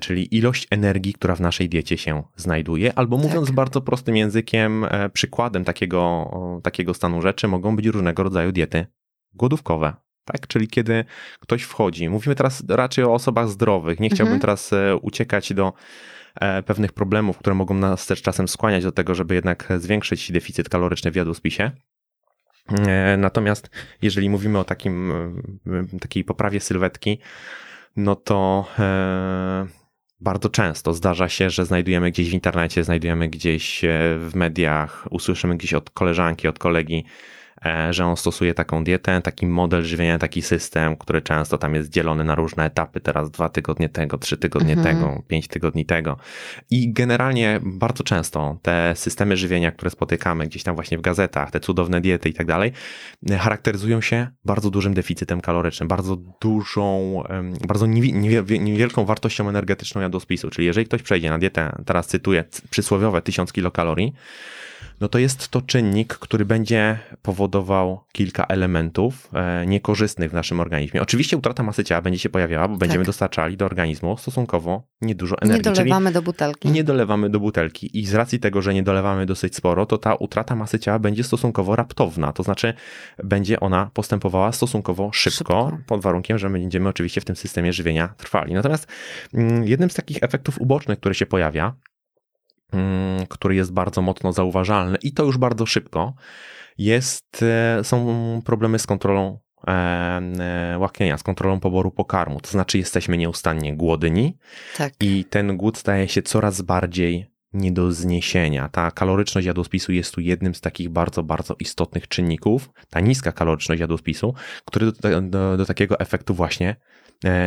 czyli 0.00 0.36
ilość 0.36 0.66
energii, 0.70 1.12
która 1.12 1.34
w 1.34 1.40
naszej 1.40 1.68
diecie 1.68 1.98
się 1.98 2.22
znajduje, 2.36 2.98
albo 2.98 3.16
mówiąc 3.16 3.46
tak. 3.46 3.54
bardzo 3.54 3.80
prostym 3.80 4.16
językiem, 4.16 4.84
e, 4.84 5.10
przykładem 5.10 5.64
takiego, 5.64 6.30
takiego 6.62 6.94
stanu 6.94 7.22
rzeczy 7.22 7.48
mogą 7.48 7.76
być 7.76 7.86
różnego 7.86 8.22
rodzaju 8.22 8.52
diety 8.52 8.86
głodówkowe, 9.34 9.94
tak? 10.24 10.46
Czyli 10.46 10.68
kiedy 10.68 11.04
ktoś 11.40 11.62
wchodzi, 11.62 12.08
mówimy 12.08 12.34
teraz 12.34 12.62
raczej 12.68 13.04
o 13.04 13.14
osobach 13.14 13.48
zdrowych, 13.48 14.00
nie 14.00 14.10
chciałbym 14.10 14.34
mhm. 14.34 14.40
teraz 14.40 14.72
e, 14.72 14.96
uciekać 14.96 15.52
do 15.52 15.72
e, 16.34 16.62
pewnych 16.62 16.92
problemów, 16.92 17.38
które 17.38 17.54
mogą 17.54 17.74
nas 17.74 18.06
też 18.06 18.22
czasem 18.22 18.48
skłaniać 18.48 18.84
do 18.84 18.92
tego, 18.92 19.14
żeby 19.14 19.34
jednak 19.34 19.68
zwiększyć 19.78 20.32
deficyt 20.32 20.68
kaloryczny 20.68 21.10
w 21.10 21.16
jadłospisie. 21.16 21.70
E, 22.86 23.16
natomiast 23.16 23.70
jeżeli 24.02 24.30
mówimy 24.30 24.58
o 24.58 24.64
takim, 24.64 25.12
takiej 26.00 26.24
poprawie 26.24 26.60
sylwetki, 26.60 27.18
no 27.96 28.16
to 28.16 28.66
bardzo 30.20 30.48
często 30.48 30.94
zdarza 30.94 31.28
się, 31.28 31.50
że 31.50 31.66
znajdujemy 31.66 32.10
gdzieś 32.10 32.30
w 32.30 32.32
internecie, 32.32 32.84
znajdujemy 32.84 33.28
gdzieś 33.28 33.80
w 34.18 34.30
mediach, 34.34 35.06
usłyszymy 35.10 35.56
gdzieś 35.56 35.74
od 35.74 35.90
koleżanki, 35.90 36.48
od 36.48 36.58
kolegi, 36.58 37.04
że 37.90 38.06
on 38.06 38.16
stosuje 38.16 38.54
taką 38.54 38.84
dietę, 38.84 39.20
taki 39.20 39.46
model 39.46 39.84
żywienia, 39.84 40.18
taki 40.18 40.42
system, 40.42 40.96
który 40.96 41.22
często 41.22 41.58
tam 41.58 41.74
jest 41.74 41.90
dzielony 41.90 42.24
na 42.24 42.34
różne 42.34 42.64
etapy, 42.64 43.00
teraz 43.00 43.30
dwa 43.30 43.48
tygodnie 43.48 43.88
tego, 43.88 44.18
trzy 44.18 44.36
tygodnie 44.36 44.72
mhm. 44.72 44.96
tego, 44.96 45.22
pięć 45.28 45.48
tygodni 45.48 45.86
tego. 45.86 46.16
I 46.70 46.92
generalnie 46.92 47.60
bardzo 47.62 48.04
często 48.04 48.58
te 48.62 48.92
systemy 48.96 49.36
żywienia, 49.36 49.72
które 49.72 49.90
spotykamy 49.90 50.46
gdzieś 50.46 50.62
tam 50.62 50.74
właśnie 50.74 50.98
w 50.98 51.00
gazetach, 51.00 51.50
te 51.50 51.60
cudowne 51.60 52.00
diety 52.00 52.28
i 52.28 52.32
tak 52.32 52.46
dalej, 52.46 52.72
charakteryzują 53.38 54.00
się 54.00 54.28
bardzo 54.44 54.70
dużym 54.70 54.94
deficytem 54.94 55.40
kalorycznym, 55.40 55.88
bardzo 55.88 56.16
dużą, 56.40 57.22
bardzo 57.68 57.86
niewielką 58.60 59.04
wartością 59.04 59.48
energetyczną 59.48 60.00
jadłospisu. 60.00 60.50
Czyli 60.50 60.66
jeżeli 60.66 60.86
ktoś 60.86 61.02
przejdzie 61.02 61.30
na 61.30 61.38
dietę, 61.38 61.82
teraz 61.86 62.06
cytuję, 62.06 62.44
przysłowiowe 62.70 63.22
1000 63.22 63.52
kilokalorii, 63.52 64.12
no 65.00 65.08
to 65.08 65.18
jest 65.18 65.48
to 65.48 65.62
czynnik, 65.62 66.14
który 66.14 66.44
będzie 66.44 66.98
powodował 67.22 68.04
kilka 68.12 68.46
elementów 68.46 69.30
e, 69.34 69.66
niekorzystnych 69.66 70.30
w 70.30 70.34
naszym 70.34 70.60
organizmie. 70.60 71.02
Oczywiście 71.02 71.36
utrata 71.36 71.62
masy 71.62 71.84
ciała 71.84 72.02
będzie 72.02 72.18
się 72.18 72.28
pojawiała, 72.28 72.68
bo 72.68 72.76
będziemy 72.76 73.04
tak. 73.04 73.06
dostarczali 73.06 73.56
do 73.56 73.64
organizmu 73.64 74.16
stosunkowo 74.16 74.82
niedużo 75.00 75.36
energii. 75.40 75.70
Nie 75.70 75.74
dolewamy 75.74 76.12
do 76.12 76.22
butelki. 76.22 76.70
Nie 76.70 76.84
dolewamy 76.84 77.30
do 77.30 77.40
butelki 77.40 77.98
i 77.98 78.06
z 78.06 78.14
racji 78.14 78.38
tego, 78.38 78.62
że 78.62 78.74
nie 78.74 78.82
dolewamy 78.82 79.26
dosyć 79.26 79.56
sporo, 79.56 79.86
to 79.86 79.98
ta 79.98 80.14
utrata 80.14 80.56
masy 80.56 80.78
ciała 80.78 80.98
będzie 80.98 81.24
stosunkowo 81.24 81.76
raptowna, 81.76 82.32
to 82.32 82.42
znaczy 82.42 82.74
będzie 83.24 83.60
ona 83.60 83.90
postępowała 83.94 84.52
stosunkowo 84.52 85.10
szybko, 85.12 85.38
szybko. 85.38 85.78
pod 85.86 86.00
warunkiem, 86.00 86.38
że 86.38 86.50
będziemy 86.50 86.88
oczywiście 86.88 87.20
w 87.20 87.24
tym 87.24 87.36
systemie 87.36 87.72
żywienia 87.72 88.14
trwali. 88.16 88.54
Natomiast 88.54 88.86
mm, 89.34 89.68
jednym 89.68 89.90
z 89.90 89.94
takich 89.94 90.22
efektów 90.22 90.60
ubocznych, 90.60 90.98
który 90.98 91.14
się 91.14 91.26
pojawia, 91.26 91.74
który 93.28 93.54
jest 93.54 93.72
bardzo 93.72 94.02
mocno 94.02 94.32
zauważalny 94.32 94.98
i 95.02 95.12
to 95.12 95.24
już 95.24 95.38
bardzo 95.38 95.66
szybko, 95.66 96.14
jest, 96.78 97.42
e, 97.42 97.84
są 97.84 98.42
problemy 98.44 98.78
z 98.78 98.86
kontrolą 98.86 99.38
e, 99.66 99.70
e, 99.70 100.78
łaknienia, 100.78 101.18
z 101.18 101.22
kontrolą 101.22 101.60
poboru 101.60 101.90
pokarmu. 101.90 102.40
To 102.40 102.50
znaczy 102.50 102.78
jesteśmy 102.78 103.16
nieustannie 103.16 103.76
głodni 103.76 104.38
tak. 104.76 104.92
i 105.00 105.24
ten 105.24 105.56
głód 105.56 105.78
staje 105.78 106.08
się 106.08 106.22
coraz 106.22 106.62
bardziej 106.62 107.30
nie 107.52 107.72
do 107.72 107.92
zniesienia. 107.92 108.68
Ta 108.68 108.90
kaloryczność 108.90 109.46
jadłospisu 109.46 109.92
jest 109.92 110.14
tu 110.14 110.20
jednym 110.20 110.54
z 110.54 110.60
takich 110.60 110.88
bardzo, 110.88 111.22
bardzo 111.22 111.56
istotnych 111.58 112.08
czynników. 112.08 112.70
Ta 112.90 113.00
niska 113.00 113.32
kaloryczność 113.32 113.80
jadłospisu, 113.80 114.34
który 114.64 114.92
do, 114.92 115.20
do, 115.20 115.56
do 115.56 115.66
takiego 115.66 116.00
efektu 116.00 116.34
właśnie 116.34 116.76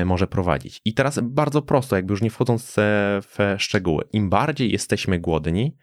może 0.05 0.27
prowadzić. 0.27 0.81
I 0.85 0.93
teraz 0.93 1.19
bardzo 1.23 1.61
prosto, 1.61 1.95
jakby 1.95 2.13
już 2.13 2.21
nie 2.21 2.29
wchodząc 2.29 2.75
w 3.21 3.55
szczegóły, 3.57 4.03
im 4.13 4.29
bardziej 4.29 4.71
jesteśmy 4.71 5.19
głodni, 5.19 5.77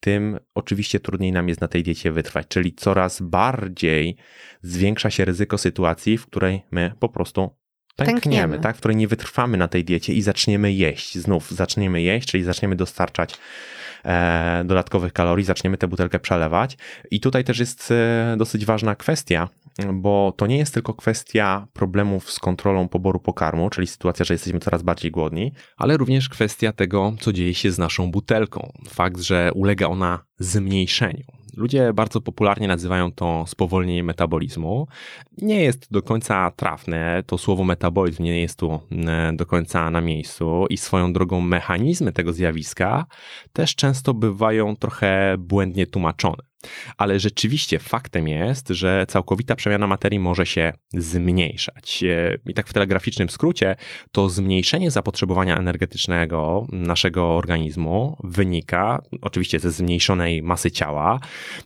tym 0.00 0.38
oczywiście 0.54 1.00
trudniej 1.00 1.32
nam 1.32 1.48
jest 1.48 1.60
na 1.60 1.68
tej 1.68 1.82
diecie 1.82 2.12
wytrwać, 2.12 2.46
czyli 2.48 2.74
coraz 2.74 3.22
bardziej 3.22 4.16
zwiększa 4.62 5.10
się 5.10 5.24
ryzyko 5.24 5.58
sytuacji, 5.58 6.18
w 6.18 6.26
której 6.26 6.62
my 6.70 6.92
po 7.00 7.08
prostu 7.08 7.50
pękniemy, 7.96 8.20
pękniemy. 8.20 8.58
tak? 8.58 8.76
w 8.76 8.78
której 8.78 8.96
nie 8.96 9.08
wytrwamy 9.08 9.56
na 9.56 9.68
tej 9.68 9.84
diecie 9.84 10.12
i 10.12 10.22
zaczniemy 10.22 10.72
jeść. 10.72 11.18
Znów 11.18 11.50
zaczniemy 11.50 12.02
jeść, 12.02 12.28
czyli 12.28 12.44
zaczniemy 12.44 12.76
dostarczać 12.76 13.34
e, 14.04 14.62
dodatkowych 14.64 15.12
kalorii, 15.12 15.44
zaczniemy 15.44 15.76
tę 15.76 15.88
butelkę 15.88 16.18
przelewać. 16.18 16.76
I 17.10 17.20
tutaj 17.20 17.44
też 17.44 17.58
jest 17.58 17.90
e, 17.90 18.34
dosyć 18.38 18.64
ważna 18.64 18.94
kwestia, 18.94 19.48
bo 19.94 20.32
to 20.36 20.46
nie 20.46 20.58
jest 20.58 20.74
tylko 20.74 20.94
kwestia 20.94 21.66
problemów 21.72 22.30
z 22.30 22.38
kontrolą 22.38 22.88
poboru 22.88 23.20
pokarmu, 23.20 23.70
czyli 23.70 23.86
sytuacja, 23.86 24.24
że 24.24 24.34
jesteśmy 24.34 24.60
coraz 24.60 24.82
bardziej 24.82 25.10
głodni, 25.10 25.52
ale 25.76 25.96
również 25.96 26.28
kwestia 26.28 26.72
tego, 26.72 27.12
co 27.20 27.32
dzieje 27.32 27.54
się 27.54 27.70
z 27.70 27.78
naszą 27.78 28.10
butelką. 28.10 28.72
Fakt, 28.88 29.20
że 29.20 29.50
ulega 29.54 29.86
ona 29.86 30.24
zmniejszeniu. 30.38 31.24
Ludzie 31.56 31.92
bardzo 31.92 32.20
popularnie 32.20 32.68
nazywają 32.68 33.12
to 33.12 33.44
spowolnienie 33.46 34.04
metabolizmu. 34.04 34.86
Nie 35.38 35.62
jest 35.62 35.92
do 35.92 36.02
końca 36.02 36.50
trafne, 36.50 37.22
to 37.26 37.38
słowo 37.38 37.64
metabolizm 37.64 38.22
nie 38.22 38.40
jest 38.40 38.58
tu 38.58 38.80
e, 39.06 39.32
do 39.32 39.46
końca 39.46 39.90
na 39.90 40.00
miejscu 40.00 40.66
i 40.70 40.76
swoją 40.76 41.12
drogą 41.12 41.40
mechanizmy 41.40 42.12
tego 42.12 42.32
zjawiska 42.32 43.06
też 43.52 43.74
często 43.74 44.14
bywają 44.14 44.76
trochę 44.76 45.36
błędnie 45.38 45.86
tłumaczone 45.86 46.42
ale 46.96 47.20
rzeczywiście 47.20 47.78
faktem 47.78 48.28
jest, 48.28 48.68
że 48.68 49.06
całkowita 49.08 49.56
przemiana 49.56 49.86
materii 49.86 50.18
może 50.18 50.46
się 50.46 50.72
zmniejszać. 50.94 52.02
E, 52.02 52.38
I 52.46 52.54
tak 52.54 52.68
w 52.68 52.72
telegraficznym 52.72 53.30
skrócie, 53.30 53.76
to 54.12 54.28
zmniejszenie 54.28 54.90
zapotrzebowania 54.90 55.58
energetycznego 55.58 56.66
naszego 56.72 57.36
organizmu 57.36 58.16
wynika 58.24 59.02
oczywiście 59.22 59.58
ze 59.58 59.70
zmniejszonej 59.70 60.42
masy 60.42 60.70
ciała, 60.70 61.20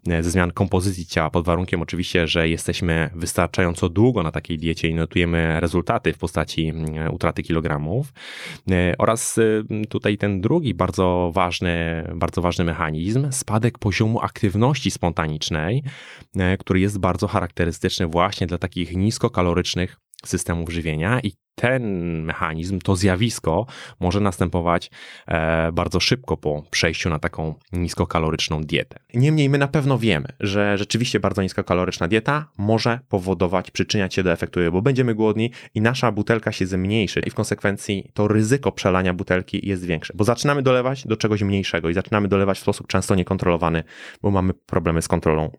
e, 0.08 0.22
ze 0.22 0.30
zmian 0.30 0.52
kompozycji 0.52 1.06
ciała, 1.06 1.30
pod 1.30 1.44
warunkiem 1.44 1.82
oczywiście, 1.82 2.26
że 2.26 2.48
jesteśmy 2.48 3.10
wystarczająco 3.14 3.88
długo 3.88 4.22
na 4.22 4.30
takiej 4.30 4.58
diecie 4.58 4.88
i 4.88 4.94
notujemy 4.94 5.60
rezultaty 5.60 6.12
w 6.12 6.18
postaci 6.18 6.72
e, 6.96 7.10
utraty 7.10 7.42
kilogramów. 7.42 8.12
Oraz 8.98 9.40
tutaj 9.88 10.18
ten 10.18 10.40
drugi 10.40 10.74
bardzo 10.74 11.30
ważny, 11.34 12.04
bardzo 12.14 12.42
ważny 12.42 12.64
mechanizm, 12.64 13.32
spadek 13.32 13.78
poziomu 13.78 14.20
aktywności 14.20 14.89
spontanicznej, 14.90 15.82
e, 16.36 16.56
który 16.56 16.80
jest 16.80 16.98
bardzo 16.98 17.26
charakterystyczny 17.26 18.06
właśnie 18.06 18.46
dla 18.46 18.58
takich 18.58 18.96
niskokalorycznych 18.96 19.96
systemów 20.24 20.70
żywienia 20.70 21.20
i 21.20 21.32
ten 21.60 21.84
mechanizm, 22.22 22.78
to 22.78 22.96
zjawisko 22.96 23.66
może 24.00 24.20
następować 24.20 24.90
e, 25.26 25.72
bardzo 25.72 26.00
szybko 26.00 26.36
po 26.36 26.62
przejściu 26.70 27.10
na 27.10 27.18
taką 27.18 27.54
niskokaloryczną 27.72 28.60
dietę. 28.60 28.98
Niemniej 29.14 29.48
my 29.48 29.58
na 29.58 29.68
pewno 29.68 29.98
wiemy, 29.98 30.28
że 30.40 30.78
rzeczywiście 30.78 31.20
bardzo 31.20 31.42
niskokaloryczna 31.42 32.08
dieta 32.08 32.50
może 32.58 33.00
powodować, 33.08 33.70
przyczyniać 33.70 34.14
się 34.14 34.22
do 34.22 34.32
efektu, 34.32 34.60
bo 34.72 34.82
będziemy 34.82 35.14
głodni 35.14 35.50
i 35.74 35.80
nasza 35.80 36.12
butelka 36.12 36.52
się 36.52 36.66
zmniejszy 36.66 37.20
i 37.20 37.30
w 37.30 37.34
konsekwencji 37.34 38.10
to 38.14 38.28
ryzyko 38.28 38.72
przelania 38.72 39.14
butelki 39.14 39.68
jest 39.68 39.84
większe, 39.84 40.12
bo 40.16 40.24
zaczynamy 40.24 40.62
dolewać 40.62 41.06
do 41.06 41.16
czegoś 41.16 41.42
mniejszego 41.42 41.90
i 41.90 41.94
zaczynamy 41.94 42.28
dolewać 42.28 42.58
w 42.58 42.62
sposób 42.62 42.86
często 42.86 43.14
niekontrolowany, 43.14 43.84
bo 44.22 44.30
mamy 44.30 44.54
problemy 44.54 45.02
z 45.02 45.08
kontrolą 45.08 45.50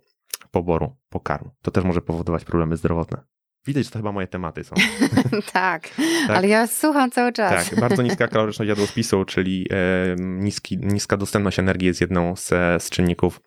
poboru 0.52 0.96
pokarmu. 1.10 1.52
To 1.62 1.72
też 1.72 1.84
może 1.84 2.02
powodować 2.02 2.46
problemy 2.46 2.78
zdrowotne. 2.78 3.22
Widać, 3.66 3.86
że 3.86 3.92
to 3.92 4.00
chyba 4.00 4.12
moje 4.12 4.28
tematy 4.28 4.64
są. 4.64 4.76
tak, 5.54 5.90
tak, 6.28 6.38
ale 6.38 6.48
ja 6.48 6.68
słucham 6.68 7.12
cały 7.12 7.34
czas. 7.34 7.70
Tak, 7.70 7.80
bardzo 7.80 8.02
niska 8.02 8.28
kaloryczność 8.28 8.70
jadłospisu, 8.70 9.26
czyli 9.26 9.68
e, 9.72 10.16
niski, 10.20 10.78
niska 10.78 11.18
dostępność 11.18 11.60
energii 11.60 11.88
jest 11.88 12.02
jedną 12.02 12.36
z, 12.36 12.48
z 12.84 12.90
czynników, 12.90 13.42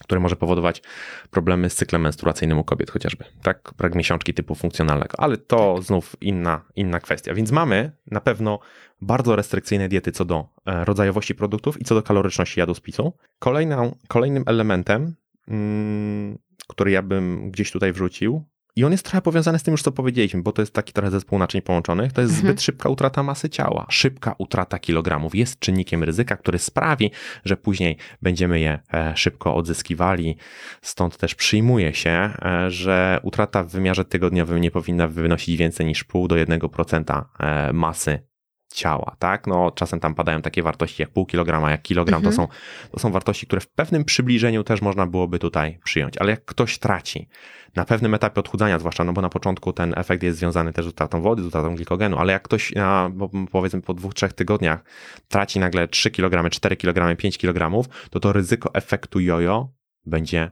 które 0.00 0.20
może 0.20 0.36
powodować 0.36 0.82
problemy 1.30 1.70
z 1.70 1.74
cyklem 1.74 2.02
menstruacyjnym 2.02 2.58
u 2.58 2.64
kobiet 2.64 2.90
chociażby, 2.90 3.24
tak? 3.42 3.70
Brak 3.78 3.94
miesiączki 3.94 4.34
typu 4.34 4.54
funkcjonalnego, 4.54 5.20
ale 5.20 5.36
to 5.36 5.74
tak. 5.74 5.84
znów 5.84 6.16
inna, 6.20 6.64
inna 6.76 7.00
kwestia. 7.00 7.34
Więc 7.34 7.52
mamy 7.52 7.92
na 8.10 8.20
pewno 8.20 8.58
bardzo 9.00 9.36
restrykcyjne 9.36 9.88
diety 9.88 10.12
co 10.12 10.24
do 10.24 10.48
e, 10.66 10.84
rodzajowości 10.84 11.34
produktów 11.34 11.80
i 11.80 11.84
co 11.84 11.94
do 11.94 12.02
kaloryczności 12.02 12.60
jadłospisu. 12.60 13.12
Kolejną, 13.38 13.96
kolejnym 14.08 14.42
elementem, 14.46 15.14
mm, 15.48 16.38
który 16.68 16.90
ja 16.90 17.02
bym 17.02 17.50
gdzieś 17.50 17.70
tutaj 17.70 17.92
wrzucił, 17.92 18.44
i 18.76 18.84
on 18.84 18.92
jest 18.92 19.04
trochę 19.04 19.22
powiązany 19.22 19.58
z 19.58 19.62
tym 19.62 19.72
już, 19.72 19.82
co 19.82 19.92
powiedzieliśmy, 19.92 20.42
bo 20.42 20.52
to 20.52 20.62
jest 20.62 20.72
taki 20.72 20.92
trochę 20.92 21.10
zespół 21.10 21.38
naczyń 21.38 21.62
połączonych. 21.62 22.12
To 22.12 22.20
jest 22.20 22.34
mhm. 22.34 22.48
zbyt 22.48 22.62
szybka 22.62 22.88
utrata 22.88 23.22
masy 23.22 23.50
ciała. 23.50 23.86
Szybka 23.90 24.34
utrata 24.38 24.78
kilogramów 24.78 25.34
jest 25.34 25.58
czynnikiem 25.58 26.04
ryzyka, 26.04 26.36
który 26.36 26.58
sprawi, 26.58 27.10
że 27.44 27.56
później 27.56 27.96
będziemy 28.22 28.60
je 28.60 28.78
e, 28.94 29.16
szybko 29.16 29.54
odzyskiwali. 29.54 30.36
Stąd 30.82 31.16
też 31.16 31.34
przyjmuje 31.34 31.94
się, 31.94 32.10
e, 32.10 32.70
że 32.70 33.20
utrata 33.22 33.64
w 33.64 33.68
wymiarze 33.68 34.04
tygodniowym 34.04 34.60
nie 34.60 34.70
powinna 34.70 35.08
wynosić 35.08 35.56
więcej 35.56 35.86
niż 35.86 36.04
pół 36.04 36.28
do 36.28 36.36
1% 36.36 37.24
e, 37.40 37.72
masy 37.72 38.29
ciała, 38.74 39.16
tak? 39.18 39.46
No, 39.46 39.70
czasem 39.70 40.00
tam 40.00 40.14
padają 40.14 40.42
takie 40.42 40.62
wartości 40.62 41.02
jak 41.02 41.10
pół 41.10 41.26
kilograma, 41.26 41.70
jak 41.70 41.82
kilogram, 41.82 42.18
mhm. 42.18 42.36
to, 42.36 42.42
są, 42.42 42.48
to 42.92 42.98
są 42.98 43.12
wartości, 43.12 43.46
które 43.46 43.60
w 43.60 43.68
pewnym 43.68 44.04
przybliżeniu 44.04 44.64
też 44.64 44.82
można 44.82 45.06
byłoby 45.06 45.38
tutaj 45.38 45.78
przyjąć, 45.84 46.18
ale 46.18 46.30
jak 46.30 46.44
ktoś 46.44 46.78
traci 46.78 47.28
na 47.76 47.84
pewnym 47.84 48.14
etapie 48.14 48.40
odchudzania, 48.40 48.78
zwłaszcza, 48.78 49.04
no 49.04 49.12
bo 49.12 49.22
na 49.22 49.28
początku 49.28 49.72
ten 49.72 49.94
efekt 49.96 50.22
jest 50.22 50.38
związany 50.38 50.72
też 50.72 50.84
z 50.84 50.88
utratą 50.88 51.22
wody, 51.22 51.42
z 51.42 51.46
utratą 51.46 51.74
glikogenu, 51.74 52.18
ale 52.18 52.32
jak 52.32 52.42
ktoś 52.42 52.72
na, 52.72 53.10
powiedzmy 53.50 53.82
po 53.82 53.94
dwóch, 53.94 54.14
trzech 54.14 54.32
tygodniach 54.32 54.84
traci 55.28 55.58
nagle 55.58 55.88
3 55.88 56.10
kg, 56.10 56.50
4 56.50 56.76
kg, 56.76 57.16
5 57.16 57.38
kg, 57.38 57.88
to 58.10 58.20
to 58.20 58.32
ryzyko 58.32 58.74
efektu 58.74 59.20
jojo 59.20 59.72
będzie 60.06 60.50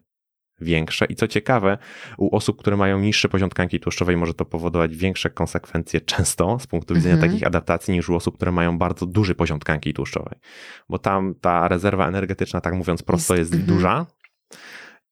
większe. 0.61 1.05
I 1.05 1.15
co 1.15 1.29
ciekawe, 1.29 1.79
u 2.19 2.37
osób, 2.37 2.59
które 2.59 2.77
mają 2.77 2.99
niższy 2.99 3.29
poziom 3.29 3.51
tkanki 3.51 3.81
tłuszczowej, 3.81 4.17
może 4.17 4.35
to 4.35 4.45
powodować 4.45 4.97
większe 4.97 5.31
konsekwencje 5.31 6.01
często 6.01 6.59
z 6.59 6.67
punktu 6.67 6.95
widzenia 6.95 7.15
mm 7.15 7.27
-hmm. 7.27 7.31
takich 7.31 7.47
adaptacji 7.47 7.95
niż 7.95 8.09
u 8.09 8.17
osób, 8.17 8.37
które 8.37 8.53
mają 8.53 8.79
bardzo 8.79 9.07
duży 9.07 9.35
poziom 9.35 9.59
tkanki 9.59 9.95
tłuszczowej. 9.95 10.39
Bo 10.89 10.99
tam 10.99 11.35
ta 11.41 11.69
rezerwa 11.69 12.09
energetyczna, 12.09 12.61
tak 12.61 12.75
mówiąc 12.75 13.03
prosto, 13.03 13.37
jest, 13.37 13.53
jest 13.53 13.63
mm 13.65 13.67
-hmm. 13.67 13.79
duża. 13.79 14.07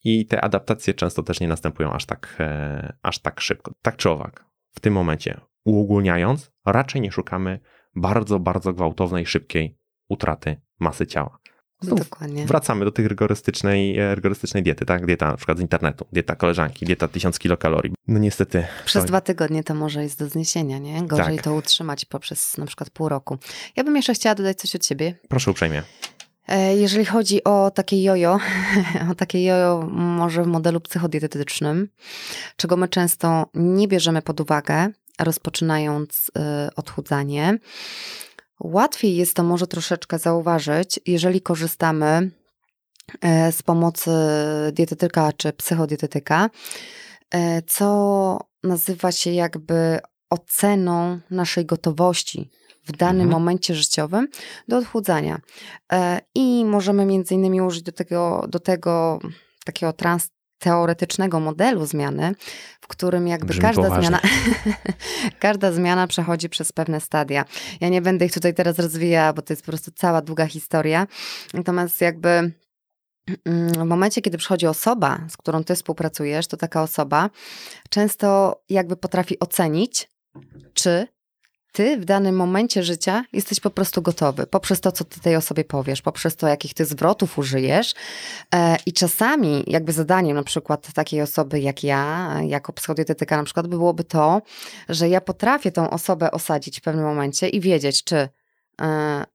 I 0.04 0.26
te 0.26 0.40
adaptacje 0.40 0.94
często 0.94 1.22
też 1.22 1.40
nie 1.40 1.48
następują 1.48 1.92
aż 1.92 2.06
tak, 2.06 2.36
e, 2.40 2.96
aż 3.02 3.18
tak 3.18 3.40
szybko. 3.40 3.72
Tak 3.82 3.96
czy 3.96 4.10
owak, 4.10 4.44
w 4.74 4.80
tym 4.80 4.94
momencie, 4.94 5.40
uogólniając, 5.64 6.52
raczej 6.66 7.00
nie 7.00 7.12
szukamy 7.12 7.60
bardzo, 7.94 8.38
bardzo 8.38 8.72
gwałtownej, 8.72 9.26
szybkiej 9.26 9.78
utraty 10.08 10.60
masy 10.78 11.06
ciała. 11.06 11.38
Znów 11.80 11.98
Dokładnie. 11.98 12.46
wracamy 12.46 12.84
do 12.84 12.92
tej 12.92 13.08
rygorystycznej, 13.08 13.98
e, 13.98 14.14
rygorystycznej 14.14 14.62
diety, 14.62 14.86
tak? 14.86 15.06
Dieta 15.06 15.26
na 15.30 15.36
przykład 15.36 15.58
z 15.58 15.60
internetu, 15.60 16.06
dieta 16.12 16.36
koleżanki, 16.36 16.86
dieta 16.86 17.08
1000 17.08 17.38
kilokalorii. 17.38 17.94
No 18.08 18.18
niestety. 18.18 18.66
Przez 18.84 19.02
to- 19.02 19.08
dwa 19.08 19.20
tygodnie 19.20 19.64
to 19.64 19.74
może 19.74 20.02
jest 20.02 20.18
do 20.18 20.28
zniesienia, 20.28 20.78
nie? 20.78 21.02
Gorzej 21.02 21.36
Tak. 21.36 21.44
to 21.44 21.54
utrzymać 21.54 22.04
poprzez 22.04 22.58
na 22.58 22.66
przykład 22.66 22.90
pół 22.90 23.08
roku. 23.08 23.38
Ja 23.76 23.84
bym 23.84 23.96
jeszcze 23.96 24.14
chciała 24.14 24.34
dodać 24.34 24.58
coś 24.58 24.74
od 24.76 24.86
siebie. 24.86 25.14
Proszę 25.28 25.50
uprzejmie. 25.50 25.82
E, 26.48 26.76
Jeżeli 26.76 27.04
chodzi 27.04 27.44
o 27.44 27.70
takie 27.70 28.02
jojo, 28.02 28.38
o 29.12 29.14
takie 29.14 29.44
jojo 29.44 29.88
może 29.92 30.42
w 30.42 30.46
modelu 30.46 30.80
psychodietetycznym, 30.80 31.88
czego 32.56 32.76
my 32.76 32.88
często 32.88 33.46
nie 33.54 33.88
bierzemy 33.88 34.22
pod 34.22 34.40
uwagę, 34.40 34.88
rozpoczynając 35.18 36.30
e, 36.38 36.70
odchudzanie, 36.76 37.58
łatwiej 38.60 39.16
jest 39.16 39.34
to 39.34 39.42
może 39.42 39.66
troszeczkę 39.66 40.18
zauważyć, 40.18 41.00
jeżeli 41.06 41.40
korzystamy 41.40 42.30
e, 43.20 43.52
z 43.52 43.62
pomocy 43.62 44.10
dietetyka 44.72 45.32
czy 45.32 45.52
psychodietetyka, 45.52 46.50
e, 47.30 47.62
co 47.62 48.38
nazywa 48.62 49.12
się 49.12 49.30
jakby 49.30 49.98
oceną 50.30 51.18
naszej 51.30 51.66
gotowości 51.66 52.50
w 52.84 52.92
danym 52.96 53.22
Mhm. 53.22 53.30
momencie 53.30 53.74
życiowym 53.74 54.28
do 54.68 54.76
odchudzania. 54.78 55.40
E, 55.92 56.20
I 56.34 56.64
możemy 56.64 57.06
między 57.06 57.34
innymi 57.34 57.60
użyć 57.60 57.82
do 57.82 57.92
tego, 57.92 58.46
do 58.48 58.60
tego 58.60 59.18
takiego 59.64 59.92
trans 59.92 60.28
teoretycznego 60.58 61.40
modelu 61.40 61.86
zmiany, 61.86 62.34
w 62.80 62.86
którym 62.86 63.28
jakby 63.28 63.46
Brzmi 63.46 63.62
każda 63.62 63.82
poważnie. 63.82 64.06
zmiana, 64.06 64.20
każda 65.40 65.72
zmiana 65.72 66.06
przechodzi 66.06 66.48
przez 66.48 66.72
pewne 66.72 67.00
stadia. 67.00 67.44
Ja 67.80 67.88
nie 67.88 68.02
będę 68.02 68.26
ich 68.26 68.32
tutaj 68.32 68.54
teraz 68.54 68.78
rozwijała, 68.78 69.32
bo 69.32 69.42
to 69.42 69.52
jest 69.52 69.62
po 69.62 69.72
prostu 69.72 69.90
cała 69.94 70.22
długa 70.22 70.46
historia. 70.46 71.06
Natomiast 71.54 72.00
jakby 72.00 72.28
mm, 73.44 73.72
w 73.72 73.84
momencie, 73.84 74.22
kiedy 74.22 74.38
przychodzi 74.38 74.66
osoba, 74.66 75.20
z 75.28 75.36
którą 75.36 75.64
ty 75.64 75.74
współpracujesz, 75.74 76.46
to 76.46 76.56
taka 76.56 76.82
osoba 76.82 77.30
często 77.90 78.60
jakby 78.68 78.96
potrafi 78.96 79.40
ocenić, 79.40 80.10
czy 80.74 81.06
ty 81.76 81.96
w 81.96 82.04
danym 82.04 82.36
momencie 82.36 82.82
życia 82.82 83.24
jesteś 83.32 83.60
po 83.60 83.70
prostu 83.70 84.02
gotowy, 84.02 84.46
poprzez 84.46 84.80
to, 84.80 84.92
co 84.92 85.04
ty 85.04 85.20
tej 85.20 85.36
osobie 85.36 85.64
powiesz, 85.64 86.02
poprzez 86.02 86.36
to, 86.36 86.48
jakich 86.48 86.74
ty 86.74 86.84
zwrotów 86.84 87.38
użyjesz. 87.38 87.94
E, 88.54 88.76
I 88.86 88.92
czasami 88.92 89.64
jakby 89.66 89.92
zadaniem 89.92 90.36
na 90.36 90.42
przykład 90.42 90.92
takiej 90.92 91.22
osoby 91.22 91.60
jak 91.60 91.84
ja, 91.84 92.34
jako 92.46 92.72
psychodietetyka 92.72 93.36
na 93.36 93.44
przykład, 93.44 93.66
byłoby 93.66 94.04
to, 94.04 94.42
że 94.88 95.08
ja 95.08 95.20
potrafię 95.20 95.72
tą 95.72 95.90
osobę 95.90 96.30
osadzić 96.30 96.78
w 96.78 96.82
pewnym 96.82 97.04
momencie 97.04 97.48
i 97.48 97.60
wiedzieć, 97.60 98.04
czy 98.04 98.28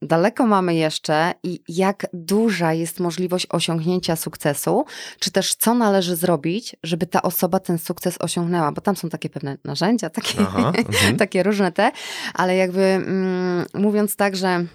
daleko 0.02 0.46
mamy 0.46 0.76
jeszcze 0.76 1.34
i 1.44 1.64
jak 1.68 2.08
duża 2.14 2.74
jest 2.74 3.00
możliwość 3.00 3.48
osiągnięcia 3.50 4.16
sukcesu, 4.16 4.86
czy 5.20 5.32
też 5.32 5.56
co 5.56 5.74
należy 5.74 6.16
zrobić, 6.16 6.76
żeby 6.84 7.08
ta 7.08 7.22
osoba 7.22 7.60
ten 7.60 7.78
sukces 7.78 8.18
osiągnęła, 8.20 8.72
bo 8.72 8.82
tam 8.82 8.96
są 8.96 9.10
takie 9.10 9.30
pewne 9.30 9.58
narzędzia, 9.64 10.10
takie, 10.10 10.40
Aha, 10.40 10.72
mhm. 10.78 11.18
takie 11.24 11.44
różne 11.44 11.72
te, 11.72 11.92
ale 12.34 12.56
jakby 12.56 12.82
mm, 12.82 13.66
mówiąc 13.74 14.16
tak, 14.16 14.36
że 14.36 14.66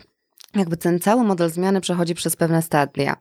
jakby 0.57 0.77
ten 0.77 1.01
cały 1.01 1.25
model 1.25 1.51
zmiany 1.51 1.81
przechodzi 1.81 2.15
przez 2.15 2.37
pewne 2.37 2.63
stadia. 2.63 3.17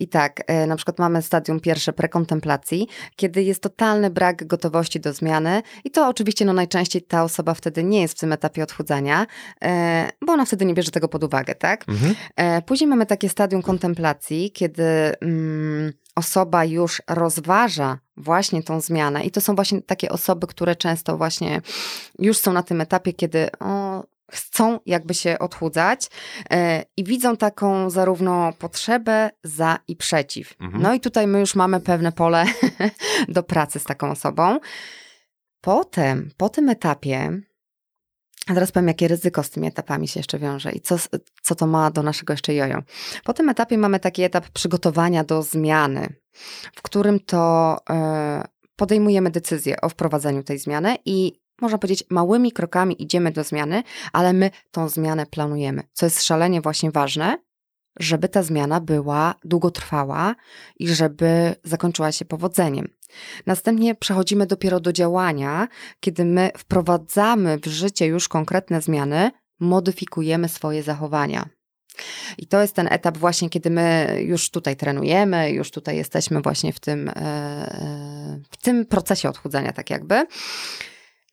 I 0.00 0.08
tak, 0.08 0.42
e, 0.46 0.66
na 0.66 0.76
przykład 0.76 0.98
mamy 0.98 1.22
stadium 1.22 1.60
pierwsze 1.60 1.92
prekontemplacji, 1.92 2.88
kiedy 3.16 3.42
jest 3.42 3.62
totalny 3.62 4.10
brak 4.10 4.46
gotowości 4.46 5.00
do 5.00 5.12
zmiany 5.12 5.62
i 5.84 5.90
to 5.90 6.08
oczywiście 6.08 6.44
no 6.44 6.52
najczęściej 6.52 7.02
ta 7.02 7.24
osoba 7.24 7.54
wtedy 7.54 7.84
nie 7.84 8.00
jest 8.00 8.16
w 8.16 8.20
tym 8.20 8.32
etapie 8.32 8.62
odchudzania, 8.62 9.26
e, 9.64 10.10
bo 10.26 10.32
ona 10.32 10.44
wtedy 10.44 10.64
nie 10.64 10.74
bierze 10.74 10.90
tego 10.90 11.08
pod 11.08 11.24
uwagę, 11.24 11.54
tak? 11.54 11.84
Mhm. 11.88 12.14
E, 12.36 12.62
Później 12.62 12.88
mamy 12.88 13.06
takie 13.06 13.28
stadium 13.28 13.62
kontemplacji, 13.62 14.52
kiedy 14.52 14.84
mm, 15.20 15.92
osoba 16.14 16.64
już 16.64 17.02
rozważa 17.10 17.98
właśnie 18.16 18.62
tą 18.62 18.80
zmianę 18.80 19.24
i 19.24 19.30
to 19.30 19.40
są 19.40 19.54
właśnie 19.54 19.82
takie 19.82 20.08
osoby, 20.08 20.46
które 20.46 20.76
często 20.76 21.16
właśnie 21.16 21.62
już 22.18 22.38
są 22.38 22.52
na 22.52 22.62
tym 22.62 22.80
etapie, 22.80 23.12
kiedy 23.12 23.48
o, 23.60 24.04
chcą 24.32 24.80
jakby 24.86 25.14
się 25.14 25.38
odchudzać 25.38 26.10
e, 26.50 26.84
i 26.96 27.04
widzą 27.04 27.36
taką 27.36 27.90
zarówno 27.90 28.52
potrzebę 28.58 29.30
za 29.44 29.78
i 29.88 29.96
przeciw. 29.96 30.54
Mhm. 30.60 30.82
No 30.82 30.94
i 30.94 31.00
tutaj 31.00 31.26
my 31.26 31.40
już 31.40 31.54
mamy 31.54 31.80
pewne 31.80 32.12
pole 32.12 32.44
do 33.28 33.42
pracy 33.42 33.78
z 33.78 33.84
taką 33.84 34.10
osobą. 34.10 34.58
Potem, 35.60 36.30
po 36.36 36.48
tym 36.48 36.68
etapie, 36.68 37.40
a 38.46 38.54
teraz 38.54 38.72
powiem, 38.72 38.88
jakie 38.88 39.08
ryzyko 39.08 39.42
z 39.42 39.50
tymi 39.50 39.68
etapami 39.68 40.08
się 40.08 40.20
jeszcze 40.20 40.38
wiąże 40.38 40.72
i 40.72 40.80
co, 40.80 40.96
co 41.42 41.54
to 41.54 41.66
ma 41.66 41.90
do 41.90 42.02
naszego 42.02 42.32
jeszcze 42.32 42.54
jojo. 42.54 42.82
Po 43.24 43.32
tym 43.32 43.48
etapie 43.48 43.78
mamy 43.78 44.00
taki 44.00 44.22
etap 44.22 44.48
przygotowania 44.48 45.24
do 45.24 45.42
zmiany, 45.42 46.14
w 46.74 46.82
którym 46.82 47.20
to 47.20 47.76
e, 47.90 48.44
podejmujemy 48.76 49.30
decyzję 49.30 49.80
o 49.80 49.88
wprowadzeniu 49.88 50.42
tej 50.42 50.58
zmiany 50.58 50.96
i 51.04 51.43
można 51.60 51.78
powiedzieć, 51.78 52.04
małymi 52.10 52.52
krokami 52.52 53.02
idziemy 53.02 53.32
do 53.32 53.44
zmiany, 53.44 53.82
ale 54.12 54.32
my 54.32 54.50
tą 54.70 54.88
zmianę 54.88 55.26
planujemy, 55.26 55.82
co 55.92 56.06
jest 56.06 56.22
szalenie 56.22 56.60
właśnie 56.60 56.90
ważne, 56.90 57.38
żeby 57.98 58.28
ta 58.28 58.42
zmiana 58.42 58.80
była 58.80 59.34
długotrwała 59.44 60.34
i 60.78 60.88
żeby 60.88 61.54
zakończyła 61.64 62.12
się 62.12 62.24
powodzeniem. 62.24 62.88
Następnie 63.46 63.94
przechodzimy 63.94 64.46
dopiero 64.46 64.80
do 64.80 64.92
działania, 64.92 65.68
kiedy 66.00 66.24
my 66.24 66.50
wprowadzamy 66.58 67.58
w 67.58 67.66
życie 67.66 68.06
już 68.06 68.28
konkretne 68.28 68.80
zmiany, 68.80 69.30
modyfikujemy 69.60 70.48
swoje 70.48 70.82
zachowania. 70.82 71.48
I 72.38 72.46
to 72.46 72.60
jest 72.60 72.74
ten 72.74 72.88
etap 72.90 73.18
właśnie, 73.18 73.50
kiedy 73.50 73.70
my 73.70 74.16
już 74.20 74.50
tutaj 74.50 74.76
trenujemy, 74.76 75.50
już 75.50 75.70
tutaj 75.70 75.96
jesteśmy 75.96 76.40
właśnie 76.40 76.72
w 76.72 76.80
tym, 76.80 77.08
e, 77.08 77.12
e, 77.16 78.40
w 78.50 78.56
tym 78.56 78.86
procesie 78.86 79.28
odchudzania, 79.28 79.72
tak 79.72 79.90
jakby. 79.90 80.26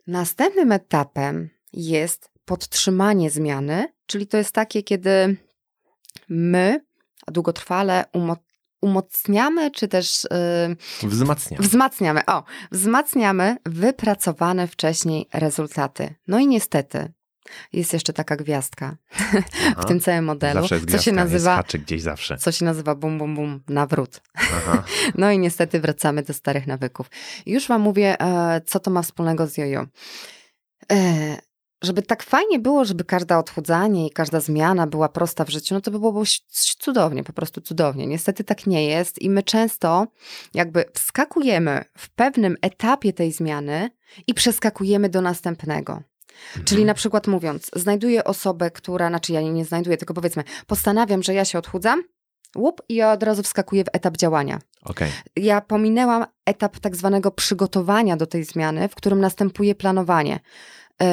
Następnym 0.08 0.72
etapem 0.72 1.50
jest 1.74 2.30
podtrzymanie 2.46 3.30
zmiany, 3.30 3.88
czyli 4.06 4.28
to 4.28 4.38
jest 4.38 4.52
takie, 4.52 4.84
kiedy 4.84 5.38
my 6.30 6.86
długotrwale 7.28 8.06
umo- 8.14 8.38
umocniamy, 8.82 9.72
czy 9.72 9.88
też 9.88 10.28
yy, 11.02 11.10
Wzmacnia. 11.10 11.58
wzmacniamy, 11.62 12.26
o, 12.26 12.44
wzmacniamy 12.72 13.58
wypracowane 13.66 14.68
wcześniej 14.68 15.28
rezultaty. 15.34 16.16
No 16.28 16.40
i 16.40 16.48
niestety 16.48 17.12
jest 17.74 17.94
jeszcze 17.94 18.14
taka 18.14 18.36
gwiazdka 18.36 18.98
Aha. 19.72 19.82
w 19.82 19.86
tym 19.86 20.00
całym 20.00 20.26
modelu, 20.26 20.60
Zawsze 20.62 20.76
jest 20.76 20.86
co 20.86 20.92
się 20.92 21.12
gwiazdka, 21.12 21.24
nazywa 21.24 21.56
haczyk 21.56 21.82
gdzieś 21.82 22.02
zawsze. 22.02 22.38
co 22.38 22.52
się 22.52 22.66
nazywa 22.66 22.96
bum 22.96 23.18
bum 23.18 23.36
bum 23.36 23.64
nawrót. 23.70 24.22
Aha. 24.36 24.84
No 25.16 25.32
i 25.32 25.40
niestety 25.40 25.80
wracamy 25.80 26.24
do 26.24 26.34
starych 26.34 26.68
nawyków. 26.68 27.10
Już 27.46 27.68
wam 27.68 27.82
mówię, 27.82 28.22
e, 28.22 28.62
co 28.66 28.80
to 28.80 28.92
ma 28.92 29.02
wspólnego 29.02 29.48
z 29.48 29.58
jojo. 29.58 29.86
E, 30.92 31.38
żeby 31.82 32.02
tak 32.02 32.24
fajnie 32.24 32.60
było, 32.60 32.86
żeby 32.86 33.04
każda 33.04 33.38
odchudzanie 33.38 34.08
i 34.08 34.12
każda 34.12 34.40
zmiana 34.40 34.88
była 34.88 35.10
prosta 35.10 35.46
w 35.46 35.50
życiu, 35.50 35.76
no 35.76 35.82
to 35.82 35.92
by 35.92 36.00
było 36.00 36.24
cudownie, 36.80 37.24
po 37.24 37.34
prostu 37.34 37.62
cudownie. 37.62 38.08
Niestety 38.08 38.44
tak 38.44 38.68
nie 38.68 38.86
jest 38.86 39.22
i 39.22 39.30
my 39.30 39.44
często 39.44 40.08
jakby 40.54 40.86
wskakujemy 40.94 41.86
w 41.98 42.10
pewnym 42.10 42.58
etapie 42.62 43.14
tej 43.14 43.32
zmiany 43.32 43.90
i 44.28 44.34
przeskakujemy 44.34 45.10
do 45.10 45.22
następnego. 45.22 46.02
Czyli 46.66 46.86
na 46.86 46.94
przykład 46.94 47.28
mówiąc, 47.28 47.72
znajduję 47.76 48.24
osobę, 48.24 48.72
która, 48.72 49.10
znaczy 49.10 49.34
ja 49.34 49.42
jej 49.42 49.52
nie 49.52 49.66
znajduję, 49.66 49.98
tylko 49.98 50.14
powiedzmy, 50.14 50.44
postanawiam, 50.68 51.24
że 51.24 51.34
ja 51.34 51.46
się 51.46 51.60
odchudzam, 51.60 52.04
łup 52.58 52.82
i 52.90 52.96
ja 52.96 53.12
od 53.12 53.24
razu 53.24 53.44
wskakuję 53.44 53.84
w 53.84 53.88
etap 53.94 54.18
działania. 54.18 54.60
Okej. 54.84 55.12
Ja 55.36 55.62
pominęłam 55.62 56.26
etap 56.46 56.80
tak 56.80 56.96
zwanego 56.96 57.32
przygotowania 57.32 58.18
do 58.18 58.28
tej 58.28 58.44
zmiany, 58.44 58.88
w 58.88 58.96
którym 58.96 59.20
następuje 59.20 59.76
planowanie. 59.76 60.40
Yy, 61.02 61.08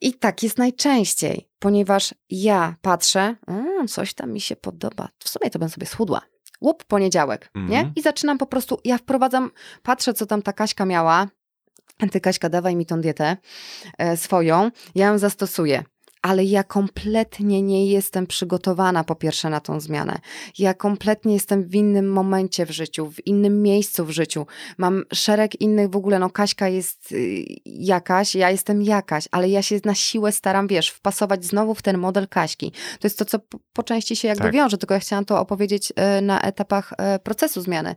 I 0.00 0.14
tak 0.14 0.42
jest 0.42 0.58
najczęściej, 0.58 1.48
ponieważ 1.58 2.14
ja 2.30 2.74
patrzę, 2.82 3.36
"Mm, 3.46 3.88
coś 3.88 4.14
tam 4.14 4.32
mi 4.32 4.40
się 4.40 4.56
podoba, 4.56 5.08
w 5.18 5.28
sumie 5.28 5.50
to 5.50 5.58
bym 5.58 5.68
sobie 5.68 5.86
schudła. 5.86 6.20
Łup, 6.60 6.84
poniedziałek, 6.84 7.50
nie? 7.54 7.76
Mhm. 7.78 7.92
I 7.96 8.02
zaczynam 8.02 8.38
po 8.38 8.46
prostu, 8.46 8.80
ja 8.84 8.98
wprowadzam, 8.98 9.50
patrzę, 9.82 10.14
co 10.14 10.26
tam 10.26 10.42
ta 10.42 10.52
Kaśka 10.52 10.84
miała, 10.84 11.26
ty 12.06 12.20
Kaśka, 12.20 12.48
dawaj 12.48 12.76
mi 12.76 12.86
tą 12.86 13.00
dietę 13.00 13.36
e, 13.98 14.16
swoją, 14.16 14.70
ja 14.94 15.06
ją 15.06 15.18
zastosuję. 15.18 15.82
Ale 16.22 16.44
ja 16.44 16.64
kompletnie 16.64 17.62
nie 17.62 17.86
jestem 17.86 18.26
przygotowana 18.26 19.04
po 19.04 19.14
pierwsze 19.14 19.50
na 19.50 19.60
tą 19.60 19.80
zmianę. 19.80 20.18
Ja 20.58 20.74
kompletnie 20.74 21.34
jestem 21.34 21.64
w 21.64 21.74
innym 21.74 22.12
momencie 22.12 22.66
w 22.66 22.70
życiu, 22.70 23.10
w 23.10 23.26
innym 23.26 23.62
miejscu 23.62 24.04
w 24.04 24.10
życiu. 24.10 24.46
Mam 24.78 25.04
szereg 25.14 25.60
innych 25.60 25.90
w 25.90 25.96
ogóle, 25.96 26.18
no 26.18 26.30
Kaśka 26.30 26.68
jest 26.68 27.12
y, 27.12 27.44
jakaś, 27.64 28.34
ja 28.34 28.50
jestem 28.50 28.82
jakaś, 28.82 29.28
ale 29.30 29.48
ja 29.48 29.62
się 29.62 29.80
na 29.84 29.94
siłę 29.94 30.32
staram, 30.32 30.66
wiesz, 30.66 30.90
wpasować 30.90 31.44
znowu 31.44 31.74
w 31.74 31.82
ten 31.82 31.98
model 31.98 32.28
Kaśki. 32.28 32.70
To 32.70 33.06
jest 33.06 33.18
to, 33.18 33.24
co 33.24 33.38
po, 33.72 33.82
części 33.82 34.16
się 34.16 34.28
jakby 34.28 34.44
Tak. 34.44 34.52
wiąże, 34.52 34.78
tylko 34.78 34.94
ja 34.94 35.00
chciałam 35.00 35.24
to 35.24 35.40
opowiedzieć 35.40 35.92
e, 35.96 36.20
na 36.20 36.40
etapach 36.40 36.92
e, 36.98 37.18
procesu 37.18 37.60
zmiany. 37.60 37.94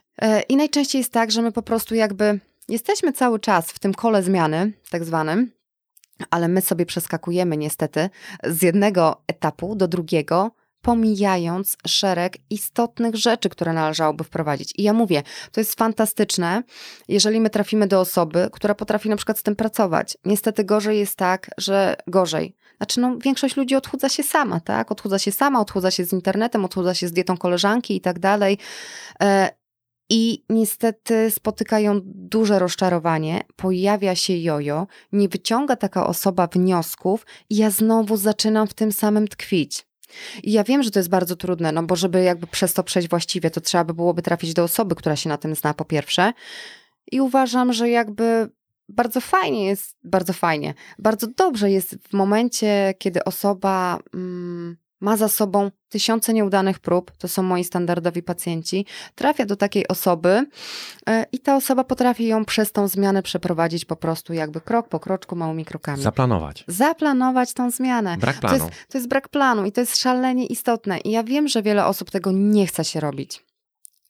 I 0.50 0.56
najczęściej 0.56 1.00
jest 1.00 1.12
tak, 1.12 1.32
że 1.32 1.42
my 1.42 1.52
po 1.52 1.62
prostu 1.62 1.96
jakby 1.96 2.40
jesteśmy 2.70 3.14
cały 3.14 3.40
czas 3.40 3.72
w 3.72 3.80
tym 3.80 3.94
kole 3.94 4.24
zmiany, 4.24 4.74
tak 4.90 5.06
zwanym, 5.06 5.52
ale 6.30 6.48
my 6.48 6.62
sobie 6.62 6.86
przeskakujemy 6.86 7.58
niestety 7.58 8.10
z 8.44 8.62
jednego 8.62 9.22
etapu 9.28 9.76
do 9.76 9.88
drugiego 9.88 10.52
pomijając 10.82 11.78
szereg 11.88 12.38
istotnych 12.50 13.16
rzeczy, 13.16 13.50
które 13.50 13.74
należałoby 13.74 14.24
wprowadzić. 14.24 14.74
I 14.78 14.84
ja 14.84 14.94
mówię, 14.94 15.24
to 15.52 15.62
jest 15.62 15.76
fantastyczne, 15.76 16.64
jeżeli 17.08 17.40
my 17.40 17.50
trafimy 17.50 17.88
do 17.88 18.00
osoby, 18.00 18.50
która 18.52 18.76
potrafi 18.76 19.10
na 19.10 19.16
przykład 19.16 19.40
z 19.40 19.44
tym 19.44 19.56
pracować. 19.56 20.18
Niestety 20.26 20.64
gorzej 20.64 21.00
jest 21.00 21.16
tak, 21.16 21.50
że 21.58 21.96
gorzej. 22.08 22.56
Znaczy, 22.78 23.00
no, 23.00 23.18
większość 23.18 23.58
ludzi 23.58 23.76
odchudza 23.76 24.10
się 24.10 24.24
sama, 24.24 24.60
tak? 24.60 24.92
Odchudza 24.92 25.20
się 25.20 25.32
sama, 25.32 25.60
odchudza 25.60 25.92
się 25.92 26.06
z 26.06 26.14
internetem, 26.14 26.66
odchudza 26.66 26.94
się 26.94 27.08
z 27.08 27.12
dietą 27.12 27.38
koleżanki 27.38 27.96
i 27.96 28.02
tak 28.02 28.20
dalej. 28.20 28.58
I 30.14 30.44
niestety 30.50 31.32
spotykają 31.32 32.00
duże 32.04 32.60
rozczarowanie, 32.60 33.42
pojawia 33.56 34.16
się 34.16 34.38
jojo, 34.38 34.88
nie 35.12 35.30
wyciąga 35.30 35.76
taka 35.76 36.08
osoba 36.08 36.48
wniosków 36.48 37.26
i 37.50 37.56
ja 37.56 37.70
znowu 37.70 38.18
zaczynam 38.18 38.68
w 38.68 38.74
tym 38.74 38.92
samym 38.92 39.28
tkwić. 39.28 39.86
I 40.44 40.52
ja 40.52 40.64
wiem, 40.64 40.84
że 40.84 40.92
to 40.92 41.00
jest 41.00 41.10
bardzo 41.10 41.36
trudne, 41.36 41.72
no 41.72 41.84
bo 41.84 41.96
żeby 41.96 42.24
jakby 42.24 42.48
przez 42.48 42.74
to 42.74 42.84
przejść 42.84 43.10
właściwie, 43.10 43.52
to 43.52 43.62
trzeba 43.62 43.84
by 43.84 43.94
byłoby 43.94 44.22
trafić 44.22 44.54
do 44.54 44.64
osoby, 44.64 44.96
która 44.96 45.16
się 45.16 45.30
na 45.30 45.38
tym 45.38 45.56
zna 45.56 45.74
po 45.74 45.86
pierwsze. 45.86 46.34
I 47.12 47.22
uważam, 47.22 47.74
że 47.74 47.90
jakby 47.90 48.50
bardzo 48.90 49.22
fajnie 49.22 49.66
jest, 49.66 49.98
bardzo 50.04 50.34
fajnie, 50.34 50.74
bardzo 51.00 51.28
dobrze 51.28 51.72
jest 51.72 51.96
w 52.10 52.14
momencie, 52.14 52.94
kiedy 52.98 53.24
osoba 53.24 54.00
mm, 54.14 54.78
ma 55.02 55.18
za 55.18 55.28
sobą 55.28 55.72
tysiące 55.90 56.34
nieudanych 56.34 56.80
prób, 56.80 57.12
to 57.18 57.28
są 57.28 57.44
moi 57.44 57.64
standardowi 57.64 58.24
pacjenci, 58.24 58.86
trafia 59.16 59.46
do 59.46 59.56
takiej 59.56 59.88
osoby 59.88 60.46
e, 61.10 61.26
i 61.32 61.40
ta 61.40 61.56
osoba 61.56 61.84
potrafi 61.84 62.28
ją 62.28 62.46
przez 62.46 62.72
tą 62.72 62.88
zmianę 62.88 63.24
przeprowadzić 63.24 63.86
po 63.86 63.96
prostu 63.96 64.34
jakby 64.34 64.62
krok 64.62 64.90
po 64.90 65.00
kroczku, 65.00 65.36
małymi 65.36 65.66
krokami. 65.66 66.04
Zaplanować. 66.04 66.64
Zaplanować 66.68 67.54
tą 67.54 67.72
zmianę. 67.72 68.18
Brak 68.18 68.40
planu. 68.40 68.58
To 68.58 68.66
jest, 68.66 68.88
to 68.90 68.98
jest 68.98 69.08
brak 69.08 69.30
planu 69.30 69.66
i 69.66 69.72
to 69.72 69.82
jest 69.82 69.98
szalenie 69.98 70.46
istotne. 70.46 71.00
I 71.00 71.12
ja 71.12 71.24
wiem, 71.24 71.48
że 71.48 71.62
wiele 71.62 71.86
osób 71.86 72.12
tego 72.12 72.32
nie 72.32 72.68
chce 72.68 72.86
się 72.86 73.00
robić. 73.00 73.46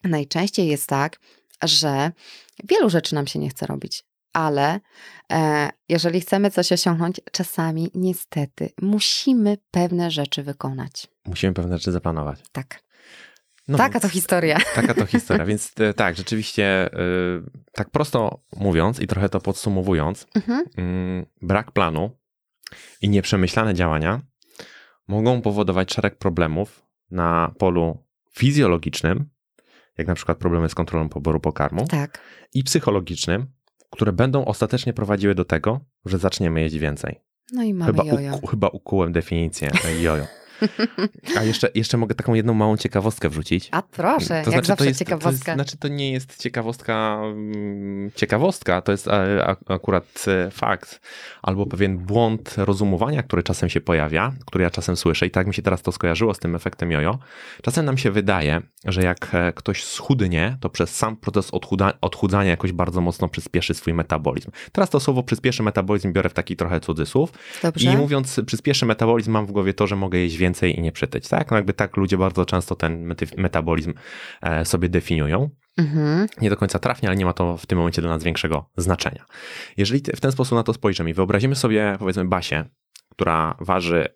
Najczęściej 0.04 0.68
jest 0.68 0.88
tak, 0.88 1.20
że 1.64 2.12
wielu 2.64 2.90
rzeczy 2.90 3.16
nam 3.16 3.28
się 3.28 3.40
nie 3.40 3.50
chce 3.50 3.66
robić 3.66 4.11
ale 4.34 4.80
e, 5.32 5.70
jeżeli 5.90 6.22
chcemy 6.22 6.52
coś 6.52 6.72
osiągnąć, 6.72 7.22
czasami 7.32 7.92
niestety 7.96 8.70
musimy 8.82 9.58
pewne 9.72 10.12
rzeczy 10.12 10.44
wykonać. 10.44 11.08
Musimy 11.26 11.54
pewne 11.54 11.78
rzeczy 11.78 11.92
zaplanować. 11.92 12.40
Tak. 12.52 12.84
No 13.68 13.78
taka 13.78 14.00
to 14.00 14.10
historia. 14.10 14.58
Taka 14.76 14.94
to 14.94 15.06
historia, 15.06 15.46
więc 15.52 15.72
e, 15.80 15.94
tak, 15.94 16.16
rzeczywiście, 16.16 16.66
e, 16.66 16.98
tak 17.72 17.90
prosto 17.90 18.44
mówiąc 18.56 19.00
i 19.00 19.08
trochę 19.08 19.30
to 19.30 19.42
podsumowując, 19.42 20.28
mhm. 20.36 20.66
Mm, 20.78 21.26
brak 21.42 21.72
planu 21.72 22.18
i 23.02 23.10
nieprzemyślane 23.10 23.74
działania 23.74 24.22
mogą 25.08 25.42
powodować 25.42 25.94
szereg 25.94 26.18
problemów 26.18 26.86
na 27.12 27.54
polu 27.58 27.98
fizjologicznym, 28.32 29.30
jak 29.98 30.08
na 30.08 30.16
przykład 30.16 30.38
problemy 30.38 30.70
z 30.70 30.76
kontrolą 30.76 31.10
poboru 31.10 31.40
pokarmu, 31.40 31.88
tak. 31.88 32.20
i 32.54 32.64
psychologicznym, 32.64 33.48
które 33.92 34.14
będą 34.14 34.46
ostatecznie 34.46 34.94
prowadziły 34.94 35.36
do 35.36 35.46
tego, 35.46 35.80
że 36.06 36.18
zaczniemy 36.18 36.62
jeść 36.62 36.78
więcej. 36.78 37.20
No 37.54 37.64
i 37.64 37.74
mamy 37.74 37.92
chyba, 37.92 38.04
jojo. 38.04 38.48
Chyba 38.50 38.68
ukułem 38.68 39.12
definicję 39.12 39.72
jojo. 40.02 40.26
A 41.38 41.44
jeszcze, 41.44 41.70
jeszcze 41.76 41.98
mogę 41.98 42.16
taką 42.16 42.34
jedną 42.34 42.54
małą 42.54 42.78
ciekawostkę 42.78 43.30
wrzucić. 43.30 43.70
A 43.72 43.82
proszę, 43.82 44.28
to 44.28 44.34
jak 44.36 44.44
znaczy, 44.44 44.68
zawsze 44.68 44.84
to 44.84 44.90
jest, 44.90 45.00
ciekawostka. 45.00 45.46
To 45.46 45.52
jest, 45.52 45.56
znaczy 45.56 45.78
to 45.78 45.88
nie 45.88 46.12
jest 46.12 46.38
ciekawostka, 46.38 47.22
mm, 47.24 48.12
ciekawostka, 48.16 48.82
to 48.82 48.92
jest 48.92 49.08
akurat 49.68 50.26
e, 50.28 50.52
fakt 50.52 51.02
albo 51.42 51.66
pewien 51.66 51.98
błąd 51.98 52.56
rozumowania, 52.58 53.24
który 53.24 53.44
czasem 53.44 53.70
się 53.70 53.82
pojawia, 53.82 54.34
który 54.46 54.64
ja 54.64 54.72
czasem 54.72 54.96
słyszę 54.96 55.26
i 55.26 55.32
tak 55.32 55.48
mi 55.48 55.54
się 55.54 55.62
teraz 55.62 55.82
to 55.82 55.92
skojarzyło 55.92 56.34
z 56.34 56.40
tym 56.40 56.56
efektem 56.56 56.92
jojo. 56.92 57.20
Czasem 57.62 57.86
nam 57.86 57.98
się 57.98 58.12
wydaje, 58.12 58.62
że 58.86 59.04
jak 59.04 59.28
e, 59.34 59.54
ktoś 59.54 59.84
schudnie, 59.84 60.58
to 60.60 60.70
przez 60.70 60.96
sam 60.96 61.18
proces 61.18 61.52
odchuda, 61.52 61.94
odchudzania 62.02 62.50
jakoś 62.50 62.72
bardzo 62.72 63.02
mocno 63.02 63.28
przyspieszy 63.28 63.74
swój 63.74 63.94
metabolizm. 63.94 64.52
Teraz 64.72 64.90
to 64.90 65.00
słowo 65.00 65.24
przyspieszy 65.24 65.64
metabolizm 65.64 66.14
biorę 66.14 66.30
w 66.30 66.34
taki 66.34 66.56
trochę 66.56 66.80
cudzysłów 66.80 67.32
Dobrze. 67.64 67.92
i 67.92 67.98
mówiąc 67.98 68.42
przyspieszy 68.46 68.86
metabolizm 68.86 69.32
mam 69.32 69.46
w 69.46 69.52
głowie 69.52 69.74
to, 69.74 69.88
że 69.88 69.96
mogę 69.96 70.20
jeść 70.20 70.38
więcej 70.38 70.51
więcej 70.52 70.80
i 70.80 70.82
nie 70.82 70.92
przytyć, 70.92 71.28
tak? 71.28 71.52
No 71.52 71.58
jakby 71.58 71.74
tak 71.74 71.98
ludzie 71.98 72.18
bardzo 72.18 72.46
często 72.46 72.76
ten 72.76 73.16
metabolizm 73.38 73.94
e, 74.42 74.66
sobie 74.66 74.90
definiują. 74.90 75.50
Mhm. 75.78 76.28
Nie 76.42 76.50
do 76.50 76.58
końca 76.58 76.80
trafnie, 76.80 77.10
ale 77.10 77.16
nie 77.16 77.26
ma 77.26 77.34
to 77.34 77.58
w 77.58 77.66
tym 77.66 77.78
momencie 77.78 78.02
dla 78.02 78.12
nas 78.12 78.24
większego 78.24 78.70
znaczenia. 78.78 79.26
Jeżeli 79.78 80.02
w 80.16 80.20
ten 80.20 80.32
sposób 80.32 80.56
na 80.56 80.64
to 80.64 80.74
spojrzymy 80.74 81.10
i 81.10 81.14
wyobrazimy 81.14 81.56
sobie, 81.56 81.96
powiedzmy, 82.00 82.26
Basię, 82.26 82.66
która 83.12 83.56
waży 83.60 84.08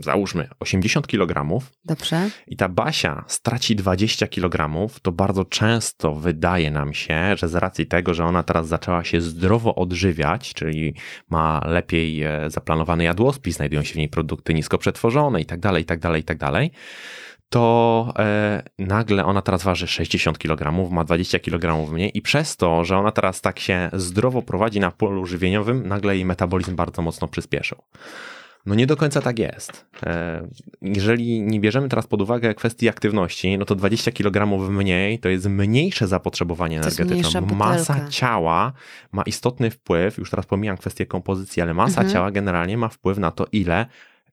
załóżmy 0.00 0.48
80 0.60 1.06
kg. 1.06 1.60
Dobrze. 1.84 2.30
I 2.46 2.56
ta 2.56 2.68
Basia 2.68 3.24
straci 3.26 3.76
20 3.76 4.26
kg, 4.26 4.88
to 5.02 5.12
bardzo 5.12 5.44
często 5.44 6.14
wydaje 6.14 6.70
nam 6.70 6.94
się, 6.94 7.36
że 7.36 7.48
z 7.48 7.54
racji 7.54 7.86
tego, 7.86 8.14
że 8.14 8.24
ona 8.24 8.42
teraz 8.42 8.68
zaczęła 8.68 9.04
się 9.04 9.20
zdrowo 9.20 9.74
odżywiać, 9.74 10.54
czyli 10.54 10.94
ma 11.30 11.60
lepiej 11.64 12.22
e, 12.22 12.50
zaplanowany 12.50 13.04
jadłospis, 13.04 13.56
znajdują 13.56 13.82
się 13.82 13.94
w 13.94 13.96
niej 13.96 14.08
produkty 14.08 14.54
nisko 14.54 14.78
przetworzone 14.78 15.40
i 15.40 15.46
tak 15.46 15.60
dalej, 15.60 15.82
i 15.82 15.86
tak 15.86 16.00
dalej, 16.00 16.20
i 16.20 16.24
tak 16.24 16.38
dalej, 16.38 16.70
to 17.48 18.12
e, 18.18 18.62
nagle 18.78 19.24
ona 19.24 19.42
teraz 19.42 19.62
waży 19.62 19.86
60 19.86 20.38
kg, 20.38 20.90
ma 20.90 21.04
20 21.04 21.38
kg 21.38 21.92
mniej 21.92 22.18
i 22.18 22.22
przez 22.22 22.56
to, 22.56 22.84
że 22.84 22.96
ona 22.96 23.12
teraz 23.12 23.40
tak 23.40 23.58
się 23.58 23.90
zdrowo 23.92 24.42
prowadzi 24.42 24.80
na 24.80 24.90
polu 24.90 25.26
żywieniowym, 25.26 25.88
nagle 25.88 26.16
jej 26.16 26.24
metabolizm 26.24 26.76
bardzo 26.76 27.02
mocno 27.02 27.28
przyspieszył. 27.28 27.78
No 28.66 28.74
nie 28.74 28.86
do 28.86 28.96
końca 28.96 29.20
tak 29.20 29.38
jest. 29.38 29.86
E, 30.06 30.48
jeżeli 30.82 31.42
nie 31.42 31.60
bierzemy 31.60 31.88
teraz 31.88 32.06
pod 32.06 32.22
uwagę 32.22 32.54
kwestii 32.54 32.88
aktywności, 32.88 33.58
no 33.58 33.64
to 33.64 33.74
20 33.74 34.12
kg 34.12 34.68
mniej 34.70 35.18
to 35.18 35.28
jest 35.28 35.46
mniejsze 35.46 36.06
zapotrzebowanie 36.08 36.80
energetyczne. 36.80 37.40
Masa 37.40 38.08
ciała 38.08 38.72
ma 39.12 39.22
istotny 39.22 39.70
wpływ, 39.70 40.18
już 40.18 40.30
teraz 40.30 40.46
pomijam 40.46 40.76
kwestię 40.76 41.06
kompozycji, 41.06 41.62
ale 41.62 41.74
masa 41.74 42.00
mhm. 42.00 42.12
ciała 42.12 42.30
generalnie 42.30 42.76
ma 42.76 42.88
wpływ 42.88 43.18
na 43.18 43.30
to, 43.30 43.46
ile 43.52 43.86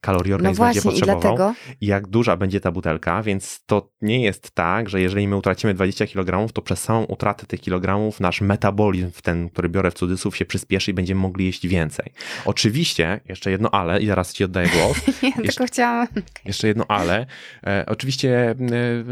kalorii 0.04 0.30
no 0.30 0.36
organizm 0.36 0.62
no 0.62 0.66
właśnie, 0.66 0.82
będzie 0.82 1.00
potrzebował 1.00 1.34
i, 1.34 1.38
dlatego... 1.38 1.60
i 1.82 1.86
jak 1.86 2.08
duża 2.08 2.38
będzie 2.38 2.60
ta 2.60 2.72
butelka, 2.72 3.24
więc 3.24 3.64
to 3.66 3.90
nie 4.02 4.24
jest 4.24 4.52
tak, 4.52 4.90
że 4.90 5.02
jeżeli 5.02 5.28
my 5.28 5.36
utracimy 5.36 5.74
20 5.74 6.08
kg, 6.08 6.54
to 6.54 6.62
przez 6.62 6.84
samą 6.84 7.04
utratę 7.04 7.46
tych 7.46 7.62
kilogramów 7.62 8.20
nasz 8.20 8.42
metabolizm, 8.42 9.12
ten, 9.24 9.50
który 9.50 9.70
biorę 9.70 9.92
w 9.92 9.94
cudzysłów, 9.94 10.38
się 10.38 10.46
przyspieszy 10.46 10.92
i 10.92 10.94
będziemy 10.94 11.22
mogli 11.22 11.46
jeść 11.46 11.68
więcej. 11.68 12.12
Oczywiście, 12.46 13.20
jeszcze 13.30 13.52
jedno 13.52 13.72
ale 13.72 14.02
i 14.02 14.08
zaraz 14.08 14.34
ci 14.34 14.44
oddaję 14.44 14.68
głos. 14.68 14.98
ja 15.08 15.30
jeszcze, 15.30 15.44
tylko 15.44 15.66
chciałam. 15.66 16.08
Jeszcze 16.46 16.68
jedno 16.68 16.86
ale. 16.88 17.26
E, 17.68 17.86
oczywiście 17.88 18.50
e, 18.50 18.56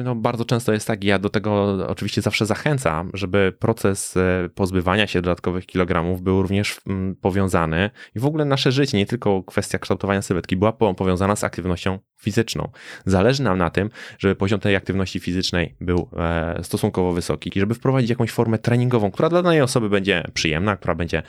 no, 0.03 0.15
bardzo 0.15 0.45
często 0.45 0.73
jest 0.73 0.87
tak, 0.87 1.03
ja 1.03 1.19
do 1.19 1.29
tego 1.29 1.77
oczywiście 1.87 2.21
zawsze 2.21 2.45
zachęcam, 2.45 3.09
żeby 3.13 3.53
proces 3.59 4.17
e, 4.17 4.49
pozbywania 4.55 5.07
się 5.07 5.21
dodatkowych 5.21 5.65
kilogramów 5.65 6.21
był 6.21 6.41
również 6.41 6.77
m, 6.87 6.93
mm, 6.93 7.15
powiązany 7.15 7.89
i 8.15 8.19
w 8.19 8.25
ogóle 8.25 8.45
nasze 8.45 8.71
życie, 8.71 8.97
nie 8.97 9.05
tylko 9.05 9.43
kwestia 9.43 9.79
kształtowania 9.79 10.21
sylwetki, 10.21 10.57
była 10.57 10.73
powiązana 10.95 11.35
z 11.35 11.43
aktywnością 11.43 11.99
fizyczną. 12.21 12.71
Zależy 13.05 13.43
nam 13.43 13.57
na 13.57 13.69
tym, 13.69 13.89
żeby 14.19 14.35
poziom 14.35 14.59
tej 14.59 14.75
aktywności 14.75 15.19
fizycznej 15.19 15.75
był 15.81 16.09
e, 16.17 16.63
stosunkowo 16.63 17.13
wysoki 17.13 17.51
i 17.55 17.59
żeby 17.59 17.73
wprowadzić 17.73 18.09
jakąś 18.09 18.31
formę 18.31 18.57
treningową, 18.57 19.11
która 19.11 19.29
dla 19.29 19.41
danej 19.41 19.61
osoby 19.61 19.89
będzie 19.89 20.23
przyjemna, 20.33 20.77
która 20.77 20.95
będzie 20.95 21.23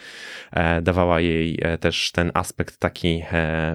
e, 0.52 0.82
dawała 0.82 1.20
jej 1.20 1.58
e, 1.62 1.78
też 1.78 2.12
ten 2.12 2.30
aspekt 2.34 2.76
taki 2.76 3.22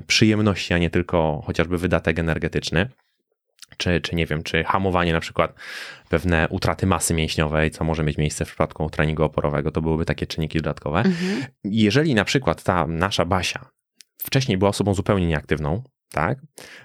przyjemności, 0.07 0.73
a 0.73 0.77
nie 0.77 0.89
tylko 0.89 1.41
chociażby 1.45 1.77
wydatek 1.77 2.19
energetyczny 2.19 2.89
czy, 3.77 4.01
czy 4.01 4.15
nie 4.15 4.25
wiem, 4.25 4.43
czy 4.43 4.63
hamowanie 4.63 5.13
na 5.13 5.19
przykład 5.19 5.53
pewne 6.09 6.47
utraty 6.49 6.87
masy 6.87 7.13
mięśniowej, 7.13 7.71
co 7.71 7.83
może 7.83 8.03
mieć 8.03 8.17
miejsce 8.17 8.45
w 8.45 8.47
przypadku 8.47 8.89
treningu 8.89 9.23
oporowego, 9.23 9.71
to 9.71 9.81
byłyby 9.81 10.05
takie 10.05 10.27
czynniki 10.27 10.57
dodatkowe. 10.57 10.99
Mhm. 10.99 11.45
Jeżeli 11.63 12.15
na 12.15 12.25
przykład 12.25 12.63
ta 12.63 12.87
nasza 12.87 13.25
Basia 13.25 13.69
wcześniej 14.21 14.57
była 14.57 14.69
osobą 14.69 14.93
zupełnie 14.93 15.27
nieaktywną, 15.27 15.83
tak? 16.11 16.39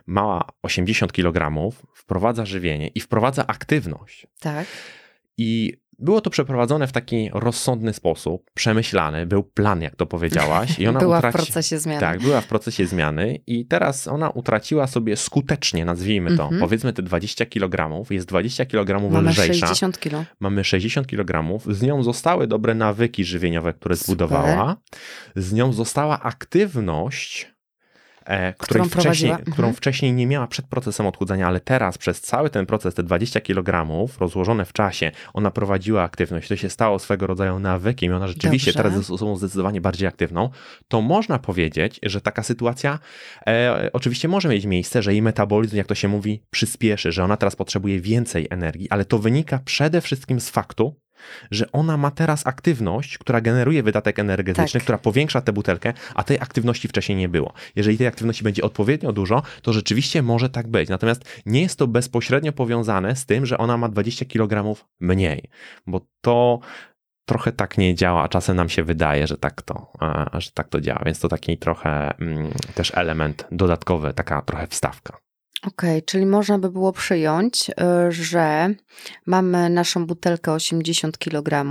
Mała 0.07 0.49
80 0.63 1.13
kg, 1.13 1.71
wprowadza 1.95 2.47
żywienie 2.47 2.89
i 2.89 3.01
wprowadza 3.01 3.47
aktywność. 3.47 4.27
Tak. 4.41 4.67
I 5.39 5.82
było 6.03 6.21
to 6.21 6.31
przeprowadzone 6.31 6.87
w 6.87 6.93
taki 6.93 7.31
rozsądny 7.33 7.93
sposób, 7.93 8.51
przemyślany, 8.55 9.27
był 9.27 9.43
plan, 9.43 9.83
jak 9.83 9.97
to 9.97 10.07
powiedziałaś. 10.07 10.79
I 10.79 10.87
ona 10.87 11.01
była 11.07 11.19
utraci... 11.19 11.39
w 11.39 11.45
procesie 11.45 11.79
zmiany. 11.79 12.01
Tak, 12.01 12.21
była 12.21 12.41
w 12.41 12.47
procesie 12.47 12.87
zmiany 12.87 13.39
i 13.47 13.67
teraz 13.67 14.09
ona 14.09 14.31
utraciła 14.31 14.87
sobie 14.87 15.17
skutecznie, 15.17 15.85
nazwijmy 15.85 16.37
to, 16.37 16.47
mm 16.47 16.57
-hmm. 16.57 16.61
powiedzmy 16.61 16.93
te 16.93 17.03
20 17.03 17.47
kg, 17.47 18.11
jest 18.11 18.27
20 18.27 18.65
kg 18.65 19.11
Mamy 19.11 19.31
lżejsza. 19.31 19.67
60 19.67 19.99
kg. 19.99 20.25
Mamy 20.41 20.65
60 20.65 21.07
kg, 21.07 21.59
z 21.75 21.83
nią 21.83 22.03
zostały 22.03 22.47
dobre 22.47 22.75
nawyki 22.75 23.25
żywieniowe, 23.25 23.73
które 23.73 23.97
Super. 23.97 24.07
zbudowała, 24.07 24.77
z 25.37 25.53
nią 25.53 25.73
została 25.73 26.21
aktywność, 26.21 27.52
e, 28.25 28.53
której 28.53 28.83
Którą 28.89 29.01
wcześniej, 29.03 29.31
prowadziła. 29.31 29.53
którą 29.53 29.69
Mhm. 29.69 29.75
wcześniej 29.75 30.13
nie 30.13 30.27
miała 30.27 30.47
przed 30.47 30.67
procesem 30.67 31.07
odchudzania, 31.07 31.47
ale 31.47 31.61
teraz 31.61 31.99
przez 31.99 32.21
cały 32.21 32.51
ten 32.51 32.67
proces, 32.67 32.95
te 32.95 33.03
20 33.03 33.41
kg 33.41 33.87
rozłożone 34.21 34.65
w 34.65 34.73
czasie, 34.73 35.11
ona 35.35 35.51
prowadziła 35.51 36.03
aktywność, 36.03 36.49
to 36.49 36.57
się 36.57 36.71
stało 36.71 36.99
swego 36.99 37.27
rodzaju 37.27 37.59
nawykiem 37.59 38.13
i 38.13 38.15
ona 38.15 38.29
rzeczywiście 38.29 38.73
Dobrze. 38.73 38.83
teraz 38.83 38.99
jest 38.99 39.11
osobą 39.11 39.37
zdecydowanie 39.37 39.81
bardziej 39.81 40.09
aktywną, 40.09 40.51
to 40.89 41.01
można 41.01 41.39
powiedzieć, 41.39 42.01
że 42.03 42.21
taka 42.21 42.43
sytuacja 42.43 42.99
e, 43.47 43.91
oczywiście 43.93 44.29
może 44.29 44.49
mieć 44.49 44.65
miejsce, 44.67 45.03
że 45.03 45.13
jej 45.13 45.23
metabolizm, 45.23 45.77
jak 45.77 45.87
to 45.87 45.95
się 45.95 46.09
mówi, 46.09 46.43
przyspieszy, 46.51 47.13
że 47.13 47.25
ona 47.25 47.37
teraz 47.37 47.57
potrzebuje 47.57 48.01
więcej 48.01 48.47
energii, 48.51 48.91
ale 48.91 49.05
to 49.05 49.19
wynika 49.19 49.59
przede 49.65 50.01
wszystkim 50.01 50.41
z 50.41 50.51
faktu, 50.51 50.97
że 51.51 51.73
ona 51.73 51.97
ma 51.97 52.11
teraz 52.11 52.47
aktywność, 52.47 53.19
która 53.19 53.41
generuje 53.41 53.83
wydatek 53.83 54.19
energetyczny, 54.19 54.81
Tak. 54.81 54.83
która 54.83 54.99
powiększa 54.99 55.41
tę 55.41 55.53
butelkę, 55.53 55.93
a 56.15 56.25
tej 56.25 56.41
aktywności 56.41 56.89
wcześniej 56.89 57.19
nie 57.19 57.29
było. 57.29 57.53
Jeżeli 57.77 57.99
tej 57.99 58.07
aktywności 58.07 58.45
będzie 58.45 58.63
odpowiednio 58.63 59.13
dużo, 59.13 59.43
to 59.63 59.73
rzeczywiście 59.73 60.23
może 60.23 60.51
tak 60.51 60.69
być. 60.69 60.89
Natomiast 60.89 61.43
nie 61.47 61.63
jest 61.63 61.79
to 61.79 61.87
bezpośrednio 61.87 62.53
powiązane 62.53 63.17
z 63.17 63.27
tym, 63.27 63.47
że 63.47 63.59
ona 63.59 63.77
ma 63.77 63.89
20 63.89 64.25
kg 64.25 64.81
mniej, 65.01 65.51
bo 65.87 66.01
to 66.21 66.61
trochę 67.25 67.53
tak 67.53 67.79
nie 67.79 67.95
działa, 67.95 68.23
a 68.23 68.29
czasem 68.29 68.57
nam 68.57 68.69
się 68.69 68.85
wydaje, 68.85 69.27
że 69.27 69.37
tak 69.37 69.63
to, 69.63 69.93
że 70.35 70.51
tak 70.51 70.69
to 70.69 70.81
działa, 70.81 71.03
więc 71.05 71.21
to 71.21 71.29
taki 71.29 71.59
trochę 71.59 72.19
mm, 72.19 72.51
też 72.75 72.93
element 72.95 73.47
dodatkowy, 73.53 74.15
taka 74.15 74.43
trochę 74.43 74.67
wstawka. 74.67 75.22
Okej, 75.67 76.03
czyli 76.03 76.27
można 76.27 76.59
by 76.59 76.71
było 76.71 76.93
przyjąć, 76.93 77.71
y, 77.71 78.13
że 78.13 78.75
mamy 79.27 79.71
naszą 79.71 80.07
butelkę 80.07 80.53
80 80.53 81.19
kg, 81.19 81.65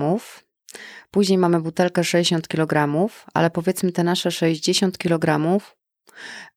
później 1.12 1.38
mamy 1.38 1.62
butelkę 1.62 2.04
60 2.04 2.48
kg, 2.48 2.88
ale 3.34 3.50
powiedzmy 3.50 3.92
te 3.92 4.04
nasze 4.04 4.32
60 4.32 4.98
kg 4.98 5.58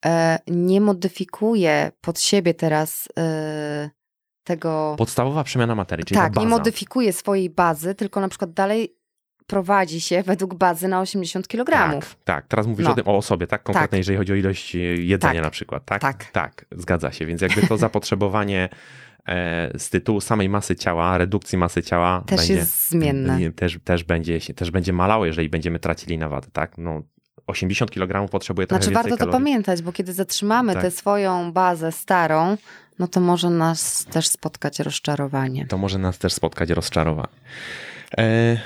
e, 0.06 0.38
nie 0.46 0.80
modyfikuje 0.80 1.92
pod 2.00 2.20
siebie 2.20 2.54
teraz 2.54 3.08
e, 3.18 3.90
tego. 4.44 4.94
Podstawowa 4.98 5.44
przemiana 5.44 5.74
materii, 5.74 6.04
czyli 6.04 6.20
tak, 6.20 6.34
ta 6.34 6.40
nie 6.40 6.46
modyfikuje 6.46 7.12
swojej 7.12 7.50
bazy, 7.50 7.94
tylko 7.94 8.20
na 8.20 8.28
przykład 8.28 8.52
dalej 8.52 8.96
prowadzi 9.46 10.00
się 10.00 10.22
według 10.22 10.54
bazy 10.54 10.88
na 10.88 11.00
80 11.00 11.48
kg. 11.48 11.70
Tak, 12.00 12.14
tak. 12.24 12.46
Teraz 12.48 12.66
mówisz 12.66 12.84
No. 12.86 12.92
o 12.92 12.94
tym 12.94 13.08
o 13.08 13.16
osobie, 13.16 13.46
tak? 13.46 13.62
Konkretnie, 13.62 13.88
Tak. 13.88 13.98
jeżeli 13.98 14.18
chodzi 14.18 14.32
o 14.32 14.36
ilość 14.36 14.76
e, 14.76 14.78
jedzenia 14.78 15.34
Tak. 15.34 15.42
na 15.42 15.50
przykład, 15.50 15.84
tak? 15.84 16.00
Tak. 16.02 16.24
Tak, 16.30 16.64
zgadza 16.76 17.12
się. 17.12 17.26
Więc 17.26 17.40
jakby 17.40 17.66
to 17.66 17.76
zapotrzebowanie 17.86 18.68
e, 19.28 19.78
z 19.78 19.90
tytułu 19.90 20.20
samej 20.20 20.48
masy 20.48 20.76
ciała, 20.76 21.18
redukcji 21.18 21.58
masy 21.58 21.82
ciała 21.82 22.22
Też 22.26 22.38
będzie, 22.38 22.54
jest 22.54 22.88
zmienne. 22.90 23.52
Też, 23.52 23.78
też, 23.84 24.04
będzie, 24.04 24.40
też 24.40 24.70
będzie 24.70 24.92
malało, 24.92 25.26
jeżeli 25.26 25.48
będziemy 25.48 25.78
tracili 25.78 26.18
na 26.18 26.28
wadę, 26.28 26.48
tak? 26.52 26.78
No, 26.78 27.02
80 27.46 27.90
kg 27.90 28.30
potrzebuje 28.30 28.66
trochę 28.66 28.82
Znaczy 28.82 28.94
warto 28.94 29.10
to 29.10 29.16
kalorii. 29.16 29.32
pamiętać, 29.32 29.82
bo 29.82 29.92
kiedy 29.92 30.12
zatrzymamy 30.12 30.72
Tak. 30.72 30.82
tę 30.82 30.90
swoją 30.90 31.52
bazę 31.52 31.92
starą, 31.92 32.56
no 32.98 33.08
to 33.08 33.20
może 33.20 33.50
nas 33.50 34.04
też 34.04 34.28
spotkać 34.28 34.78
rozczarowanie. 34.80 35.66
To 35.66 35.78
może 35.78 35.98
nas 35.98 36.18
też 36.18 36.32
spotkać 36.32 36.70
rozczarowanie. 36.70 37.28
E, 38.18 38.56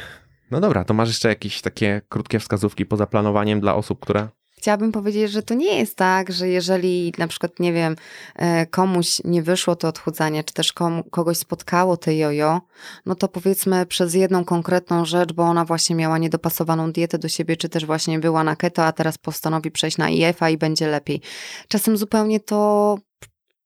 no 0.51 0.61
dobra, 0.61 0.85
to 0.85 0.95
masz 0.95 1.09
jeszcze 1.09 1.29
jakieś 1.29 1.61
takie 1.61 2.01
krótkie 2.09 2.39
wskazówki 2.39 2.87
poza 2.87 3.07
planowaniem 3.07 3.61
dla 3.61 3.75
osób, 3.75 4.01
które 4.01 4.29
Chciałabym 4.59 4.93
powiedzieć, 4.93 5.31
że 5.31 5.43
to 5.43 5.55
nie 5.55 5.79
jest 5.79 5.97
tak, 5.97 6.33
że 6.33 6.49
jeżeli 6.49 7.13
na 7.19 7.29
przykład, 7.29 7.61
nie 7.61 7.73
wiem, 7.73 7.97
e, 8.37 8.67
komuś 8.67 9.21
nie 9.25 9.43
wyszło 9.43 9.77
to 9.77 9.89
odchudzanie, 9.89 10.45
czy 10.45 10.55
też 10.55 10.73
komu, 10.73 11.05
kogoś 11.05 11.39
spotkało 11.39 11.97
te 11.97 12.17
jojo, 12.17 12.61
no 13.07 13.15
to 13.15 13.29
powiedzmy 13.29 13.87
przez 13.87 14.15
jedną 14.15 14.45
konkretną 14.45 15.05
rzecz, 15.05 15.33
bo 15.33 15.43
ona 15.43 15.65
właśnie 15.65 15.97
miała 15.97 16.19
niedopasowaną 16.19 16.93
dietę 16.93 17.19
do 17.19 17.29
siebie, 17.29 17.57
czy 17.57 17.69
też 17.69 17.87
właśnie 17.87 18.19
była 18.19 18.45
na 18.45 18.57
keto, 18.57 18.85
a 18.85 18.93
teraz 18.93 19.19
postanowi 19.19 19.71
przejść 19.71 19.99
na 19.99 20.11
IF-a 20.11 20.51
i 20.51 20.59
będzie 20.59 20.89
lepiej. 20.89 21.21
Czasem 21.69 21.97
zupełnie 21.97 22.41
to 22.41 22.99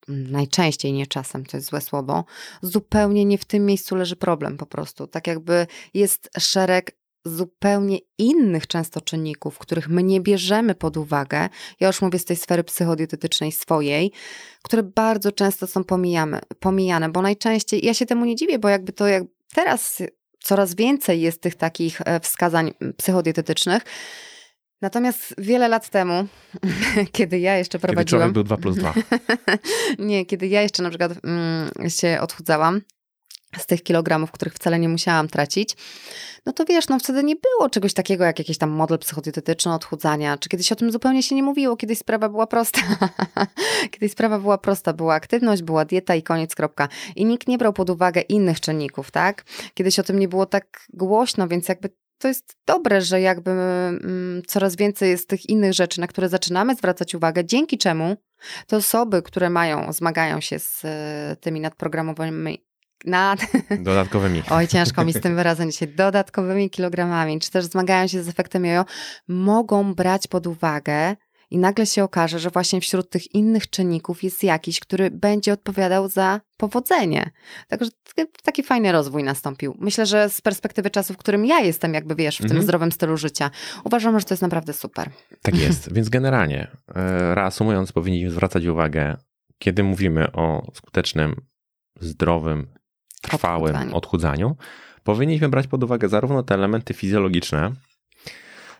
najczęściej 0.08 0.92
nie 0.92 1.06
czasem, 1.06 1.46
to 1.46 1.56
jest 1.56 1.68
złe 1.68 1.80
słowo, 1.80 2.24
zupełnie 2.62 3.24
nie 3.24 3.38
w 3.38 3.44
tym 3.44 3.66
miejscu 3.66 3.96
leży 3.96 4.16
problem 4.16 4.56
po 4.56 4.66
prostu. 4.66 5.06
Tak 5.06 5.26
jakby 5.26 5.66
jest 5.94 6.30
szereg 6.38 6.96
zupełnie 7.24 7.98
innych 8.18 8.66
często 8.66 9.00
czynników, 9.00 9.58
których 9.58 9.88
my 9.88 10.02
nie 10.02 10.20
bierzemy 10.20 10.74
pod 10.74 10.96
uwagę, 10.96 11.48
ja 11.80 11.86
już 11.86 12.02
mówię 12.02 12.18
z 12.18 12.24
tej 12.24 12.36
sfery 12.36 12.64
psychodietetycznej 12.64 13.52
swojej, 13.52 14.12
które 14.62 14.82
bardzo 14.82 15.32
często 15.32 15.66
są 15.66 15.84
pomijamy, 15.84 16.40
pomijane, 16.60 17.08
bo 17.08 17.22
najczęściej, 17.22 17.86
ja 17.86 17.94
się 17.94 18.06
temu 18.06 18.24
nie 18.24 18.36
dziwię, 18.36 18.58
bo 18.58 18.68
jakby 18.68 18.92
to 18.92 19.06
jak 19.06 19.22
teraz 19.54 20.02
coraz 20.40 20.74
więcej 20.74 21.20
jest 21.20 21.40
tych 21.40 21.54
takich 21.54 22.00
e, 22.04 22.20
wskazań 22.20 22.74
psychodietetycznych, 22.96 23.82
Natomiast 24.82 25.34
wiele 25.38 25.68
lat 25.68 25.88
temu, 25.88 26.26
kiedy 27.12 27.38
ja 27.38 27.56
jeszcze 27.56 27.78
kiedy 27.78 27.86
prowadziłam. 27.86 28.20
człowiek 28.20 28.32
był 28.32 28.44
2 28.44 28.56
plus 28.56 28.76
2. 28.76 28.94
nie, 29.98 30.26
kiedy 30.26 30.46
ja 30.46 30.62
jeszcze 30.62 30.82
na 30.82 30.88
przykład 30.88 31.12
mm, 31.24 31.90
się 31.90 32.18
odchudzałam 32.20 32.80
z 33.58 33.66
tych 33.66 33.82
kilogramów, 33.82 34.30
których 34.30 34.54
wcale 34.54 34.78
nie 34.78 34.88
musiałam 34.88 35.28
tracić, 35.28 35.76
no 36.46 36.52
to 36.52 36.64
wiesz, 36.64 36.88
no 36.88 36.98
wtedy 36.98 37.24
nie 37.24 37.36
było 37.36 37.70
czegoś 37.70 37.94
takiego 37.94 38.24
jak 38.24 38.38
jakiś 38.38 38.58
tam 38.58 38.70
model 38.70 38.98
psychodietetyczny 38.98 39.74
odchudzania, 39.74 40.38
czy 40.38 40.48
kiedyś 40.48 40.72
o 40.72 40.76
tym 40.76 40.92
zupełnie 40.92 41.22
się 41.22 41.34
nie 41.34 41.42
mówiło, 41.42 41.76
kiedyś 41.76 41.98
sprawa 41.98 42.28
była 42.28 42.46
prosta. 42.46 42.80
kiedyś 43.92 44.12
sprawa 44.12 44.38
była 44.38 44.58
prosta, 44.58 44.92
była 44.92 45.14
aktywność, 45.14 45.62
była 45.62 45.84
dieta 45.84 46.14
i 46.14 46.22
koniec, 46.22 46.54
kropka. 46.54 46.88
I 47.16 47.24
nikt 47.24 47.48
nie 47.48 47.58
brał 47.58 47.72
pod 47.72 47.90
uwagę 47.90 48.20
innych 48.20 48.60
czynników, 48.60 49.10
tak? 49.10 49.44
Kiedyś 49.74 49.98
o 49.98 50.02
tym 50.02 50.18
nie 50.18 50.28
było 50.28 50.46
tak 50.46 50.86
głośno, 50.92 51.48
więc 51.48 51.68
jakby 51.68 51.90
to 52.22 52.28
jest 52.28 52.56
dobre, 52.66 53.00
że 53.00 53.20
jakby 53.20 53.50
mm, 53.50 54.42
coraz 54.46 54.76
więcej 54.76 55.10
jest 55.10 55.28
tych 55.28 55.48
innych 55.48 55.72
rzeczy, 55.72 56.00
na 56.00 56.06
które 56.06 56.28
zaczynamy 56.28 56.74
zwracać 56.74 57.14
uwagę, 57.14 57.44
dzięki 57.44 57.78
czemu 57.78 58.16
te 58.66 58.76
osoby, 58.76 59.22
które 59.22 59.50
mają, 59.50 59.92
zmagają 59.92 60.40
się 60.40 60.58
z 60.58 60.84
e, 60.84 61.36
tymi 61.40 61.60
nadprogramowanymi 61.60 62.64
nad, 63.04 63.40
Dodatkowymi. 63.80 64.42
oj 64.50 64.68
ciężko 64.68 65.04
mi 65.04 65.12
z 65.12 65.20
tym 65.20 65.36
wyrazem 65.40 65.70
dzisiaj, 65.70 65.88
dodatkowymi 65.88 66.70
kilogramami, 66.70 67.40
czy 67.40 67.50
też 67.50 67.64
zmagają 67.64 68.06
się 68.06 68.22
z 68.22 68.28
efektem 68.28 68.64
jojo, 68.64 68.84
mogą 69.28 69.94
brać 69.94 70.26
pod 70.26 70.46
uwagę 70.46 71.16
i 71.52 71.58
nagle 71.58 71.86
się 71.86 72.04
okaże, 72.04 72.38
że 72.38 72.50
właśnie 72.50 72.80
wśród 72.80 73.10
tych 73.10 73.34
innych 73.34 73.70
czynników 73.70 74.22
jest 74.22 74.44
jakiś, 74.44 74.80
który 74.80 75.10
będzie 75.10 75.52
odpowiadał 75.52 76.08
za 76.08 76.40
powodzenie. 76.56 77.30
Także 77.68 77.90
taki 78.42 78.62
fajny 78.62 78.92
rozwój 78.92 79.24
nastąpił. 79.24 79.76
Myślę, 79.80 80.06
że 80.06 80.28
z 80.30 80.40
perspektywy 80.40 80.90
czasu, 80.90 81.14
w 81.14 81.16
którym 81.16 81.46
ja 81.46 81.60
jestem, 81.60 81.94
jakby 81.94 82.14
wiesz, 82.14 82.34
w 82.36 82.38
tym 82.38 82.46
Mhm. 82.46 82.62
zdrowym 82.62 82.92
stylu 82.92 83.16
życia, 83.16 83.50
uważam, 83.84 84.18
że 84.20 84.24
to 84.26 84.34
jest 84.34 84.42
naprawdę 84.42 84.72
super. 84.72 85.10
Tak 85.42 85.56
jest. 85.58 85.92
Więc 85.94 86.08
generalnie, 86.08 86.70
e, 86.94 87.34
reasumując, 87.34 87.92
powinniśmy 87.92 88.30
zwracać 88.30 88.66
uwagę, 88.66 89.16
kiedy 89.58 89.82
mówimy 89.82 90.32
o 90.32 90.70
skutecznym, 90.74 91.36
zdrowym, 92.00 92.66
trwałym 93.22 93.66
Odchudzaniu. 93.74 93.96
odchudzaniu, 93.96 94.56
powinniśmy 95.04 95.48
brać 95.48 95.66
pod 95.66 95.84
uwagę 95.84 96.08
zarówno 96.08 96.42
te 96.42 96.54
elementy 96.54 96.94
fizjologiczne, 96.94 97.72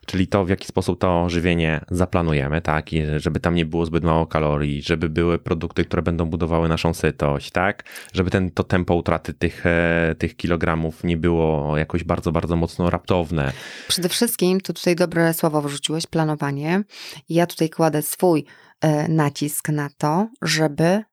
czyli 0.07 0.27
to, 0.27 0.45
w 0.45 0.49
jaki 0.49 0.67
sposób 0.67 1.01
to 1.01 1.29
żywienie 1.29 1.81
zaplanujemy, 1.91 2.61
tak, 2.61 2.93
i 2.93 3.03
żeby 3.17 3.41
tam 3.41 3.55
nie 3.55 3.67
było 3.67 3.87
zbyt 3.87 4.05
mało 4.05 4.27
kalorii, 4.27 4.83
żeby 4.83 5.09
były 5.09 5.39
produkty, 5.39 5.85
które 5.85 6.03
będą 6.03 6.25
budowały 6.25 6.69
naszą 6.69 6.95
sytość, 6.95 7.51
tak, 7.51 7.85
żeby 8.13 8.31
ten, 8.31 8.51
to 8.51 8.65
tempo 8.65 8.95
utraty 8.95 9.35
tych, 9.35 9.67
e, 9.67 10.15
tych 10.19 10.37
kilogramów 10.37 11.05
nie 11.05 11.17
było 11.17 11.79
jakoś 11.79 12.05
bardzo, 12.05 12.33
bardzo 12.33 12.57
mocno 12.57 12.91
raptowne. 12.91 13.53
Przede 13.89 14.09
wszystkim, 14.09 14.61
tu 14.61 14.73
tutaj 14.73 14.97
dobre 14.97 15.35
słowo 15.35 15.63
wrzuciłeś, 15.63 16.07
planowanie. 16.07 16.83
Ja 17.29 17.47
tutaj 17.47 17.71
kładę 17.71 18.03
swój 18.03 18.45
e, 18.81 19.09
nacisk 19.09 19.69
na 19.69 19.89
to, 19.99 20.29
żeby 20.43 20.85
e, 20.85 21.05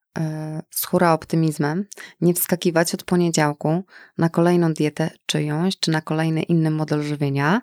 z 0.70 0.86
hura 0.86 1.14
optymizmem 1.14 1.86
nie 2.22 2.34
wskakiwać 2.34 2.94
od 2.94 3.04
poniedziałku 3.04 3.84
na 4.18 4.30
kolejną 4.30 4.74
dietę 4.74 5.10
czyjąś, 5.26 5.80
czy 5.80 5.92
na 5.92 6.02
kolejny 6.02 6.42
inny 6.42 6.72
model 6.72 7.04
żywienia, 7.04 7.62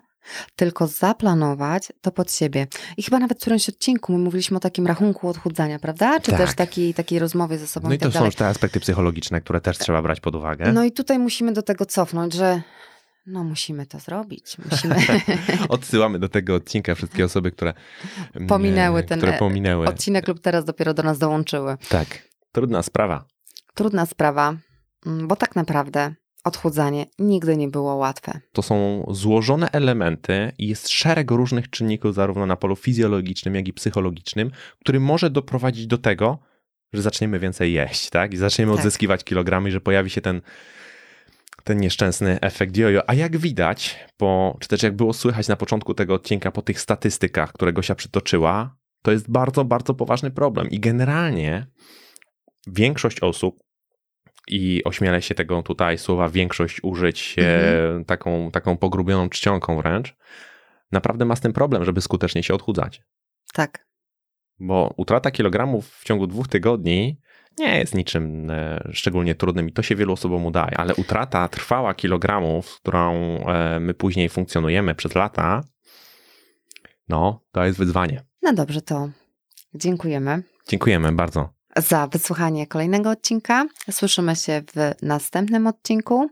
tylko 0.55 0.87
zaplanować 0.87 1.91
to 2.01 2.11
pod 2.11 2.31
siebie. 2.31 2.67
I 2.97 3.03
chyba 3.03 3.19
nawet 3.19 3.37
w 3.37 3.41
którymś 3.41 3.69
odcinku 3.69 4.11
my 4.13 4.17
mówiliśmy 4.19 4.57
o 4.57 4.59
takim 4.59 4.87
rachunku 4.87 5.29
odchudzania, 5.29 5.79
prawda? 5.79 6.19
Czy 6.19 6.31
Tak. 6.31 6.39
też 6.39 6.55
takiej, 6.55 6.93
takiej 6.93 7.19
rozmowie 7.19 7.57
ze 7.57 7.67
sobą 7.67 7.87
No 7.87 7.93
i 7.93 7.97
i 7.97 7.99
tak 7.99 8.07
to 8.07 8.11
są 8.13 8.19
dalej. 8.19 8.27
już 8.27 8.35
te 8.35 8.47
aspekty 8.47 8.79
psychologiczne, 8.79 9.41
które 9.41 9.61
też 9.61 9.77
trzeba 9.77 10.01
brać 10.01 10.19
pod 10.19 10.35
uwagę. 10.35 10.71
No 10.71 10.83
i 10.83 10.91
tutaj 10.91 11.19
musimy 11.19 11.53
do 11.53 11.61
tego 11.61 11.85
cofnąć, 11.85 12.33
że 12.33 12.61
no 13.25 13.43
musimy 13.43 13.85
to 13.85 13.99
zrobić. 13.99 14.57
Musimy... 14.71 14.95
Odsyłamy 15.69 16.19
do 16.19 16.29
tego 16.29 16.55
odcinka 16.55 16.95
wszystkie 16.95 17.25
osoby, 17.25 17.51
które 17.51 17.73
mm, 18.35 18.47
Pominęły 18.47 19.03
ten 19.03 19.19
które 19.19 19.33
pominęły. 19.33 19.87
odcinek 19.87 20.27
lub 20.27 20.39
teraz 20.39 20.65
dopiero 20.65 20.93
do 20.93 21.03
nas 21.03 21.17
dołączyły. 21.19 21.77
Tak, 21.89 22.07
trudna 22.51 22.83
sprawa. 22.83 23.25
Trudna 23.73 24.05
sprawa, 24.05 24.55
mm, 25.05 25.27
bo 25.27 25.35
tak 25.35 25.55
naprawdę 25.55 26.13
odchudzanie 26.47 27.05
nigdy 27.19 27.57
nie 27.57 27.67
było 27.67 27.95
łatwe. 27.95 28.39
To 28.51 28.61
są 28.61 29.05
złożone 29.11 29.71
elementy 29.71 30.51
i 30.57 30.67
jest 30.67 30.89
szereg 30.89 31.31
różnych 31.31 31.69
czynników, 31.69 32.13
zarówno 32.15 32.45
na 32.45 32.55
polu 32.55 32.75
fizjologicznym, 32.75 33.55
jak 33.55 33.67
i 33.67 33.73
psychologicznym, 33.73 34.51
który 34.79 34.99
może 34.99 35.29
doprowadzić 35.29 35.87
do 35.87 35.97
tego, 35.97 36.39
że 36.93 37.01
zaczniemy 37.01 37.39
więcej 37.39 37.73
jeść, 37.73 38.09
tak? 38.09 38.33
I 38.33 38.37
zaczniemy 38.37 38.71
Tak. 38.71 38.79
odzyskiwać 38.79 39.23
kilogramy, 39.23 39.69
i 39.69 39.71
że 39.71 39.81
pojawi 39.81 40.09
się 40.09 40.21
ten, 40.21 40.41
ten 41.63 41.79
nieszczęsny 41.79 42.39
efekt 42.41 42.77
jojo. 42.77 43.09
A 43.09 43.13
jak 43.13 43.37
widać, 43.37 43.99
po, 44.17 44.57
czy 44.59 44.67
też 44.67 44.83
jak 44.83 44.95
było 44.95 45.13
słychać 45.13 45.47
na 45.47 45.55
początku 45.55 45.93
tego 45.93 46.13
odcinka, 46.13 46.51
po 46.51 46.61
tych 46.61 46.81
statystykach, 46.81 47.53
które 47.53 47.73
Gosia 47.73 47.95
przytoczyła, 47.95 48.75
To 49.03 49.11
jest 49.11 49.31
bardzo, 49.31 49.65
bardzo 49.65 49.93
poważny 49.93 50.31
problem 50.31 50.69
i 50.69 50.79
generalnie 50.79 51.67
większość 52.67 53.19
osób 53.19 53.59
i 54.47 54.83
ośmielę 54.83 55.21
się 55.21 55.35
tego 55.35 55.63
tutaj 55.63 55.97
słowa 55.97 56.29
większość 56.29 56.83
użyć 56.83 57.35
mhm. 57.37 58.05
taką, 58.05 58.51
taką 58.51 58.77
pogrubioną 58.77 59.29
czcionką 59.29 59.77
wręcz, 59.77 60.15
naprawdę 60.91 61.25
ma 61.25 61.35
z 61.35 61.41
tym 61.41 61.53
problem, 61.53 61.85
żeby 61.85 62.01
skutecznie 62.01 62.43
się 62.43 62.53
odchudzać. 62.53 63.01
Tak. 63.53 63.87
Bo 64.59 64.93
utrata 64.97 65.31
kilogramów 65.31 65.89
w 65.89 66.03
ciągu 66.03 66.27
dwóch 66.27 66.47
tygodni 66.47 67.19
nie 67.59 67.79
jest 67.79 67.95
niczym 67.95 68.51
e, 68.51 68.89
szczególnie 68.93 69.35
trudnym 69.35 69.69
i 69.69 69.73
to 69.73 69.81
się 69.83 69.95
wielu 69.95 70.13
osobom 70.13 70.45
udaje, 70.45 70.77
ale 70.77 70.95
utrata 70.95 71.47
trwała 71.47 71.93
kilogramów, 71.93 72.69
z 72.69 72.79
którą 72.79 73.13
e, 73.13 73.79
my 73.79 73.93
później 73.93 74.29
funkcjonujemy 74.29 74.95
przez 74.95 75.15
lata, 75.15 75.63
no, 77.09 77.43
to 77.51 77.65
jest 77.65 77.77
wyzwanie. 77.79 78.23
No 78.41 78.53
dobrze, 78.53 78.81
to 78.81 79.09
dziękujemy. 79.73 80.43
Dziękujemy 80.67 81.11
bardzo. 81.11 81.56
Za 81.77 82.07
wysłuchanie 82.07 82.67
kolejnego 82.67 83.09
odcinka. 83.09 83.65
Słyszymy 83.91 84.35
się 84.35 84.61
w 84.75 85.05
następnym 85.05 85.67
odcinku, 85.67 86.29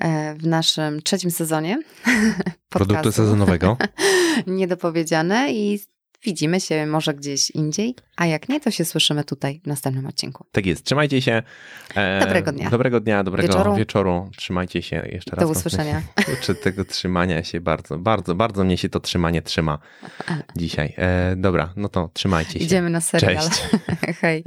e, 0.00 0.34
w 0.34 0.46
naszym 0.46 1.02
trzecim 1.02 1.30
sezonie. 1.30 1.78
Produktu 2.68 3.12
sezonowego. 3.12 3.76
Niedopowiedziane 4.46 5.52
i 5.52 5.80
Widzimy 6.24 6.60
się 6.60 6.86
może 6.86 7.14
gdzieś 7.14 7.50
indziej, 7.50 7.94
a 8.16 8.26
jak 8.26 8.48
nie, 8.48 8.60
to 8.60 8.70
się 8.70 8.84
słyszymy 8.84 9.24
tutaj 9.24 9.60
w 9.64 9.66
następnym 9.66 10.06
odcinku. 10.06 10.46
Tak 10.52 10.66
jest. 10.66 10.84
Trzymajcie 10.84 11.22
się. 11.22 11.42
E, 11.94 12.20
dobrego 12.20 12.52
dnia. 12.52 12.70
Dobrego 12.70 13.00
dnia, 13.00 13.24
dobrego 13.24 13.48
wieczoru. 13.48 13.74
wieczoru. 13.76 14.30
Trzymajcie 14.36 14.82
się 14.82 15.08
jeszcze 15.12 15.36
raz. 15.36 15.44
Do 15.44 15.50
usłyszenia. 15.50 16.02
Czy 16.42 16.54
tego 16.54 16.84
trzymania 16.84 17.44
się 17.44 17.60
bardzo, 17.60 17.98
bardzo, 17.98 18.34
bardzo 18.34 18.64
mnie 18.64 18.78
się 18.78 18.88
to 18.88 19.00
trzymanie 19.00 19.42
trzyma 19.42 19.78
dzisiaj. 20.56 20.94
E, 20.96 21.36
dobra, 21.36 21.72
no 21.76 21.88
to 21.88 22.10
trzymajcie 22.14 22.52
się. 22.52 22.64
Idziemy 22.64 22.90
na 22.90 23.00
serial. 23.00 23.44
Cześć. 23.48 23.62
Hej. 24.20 24.44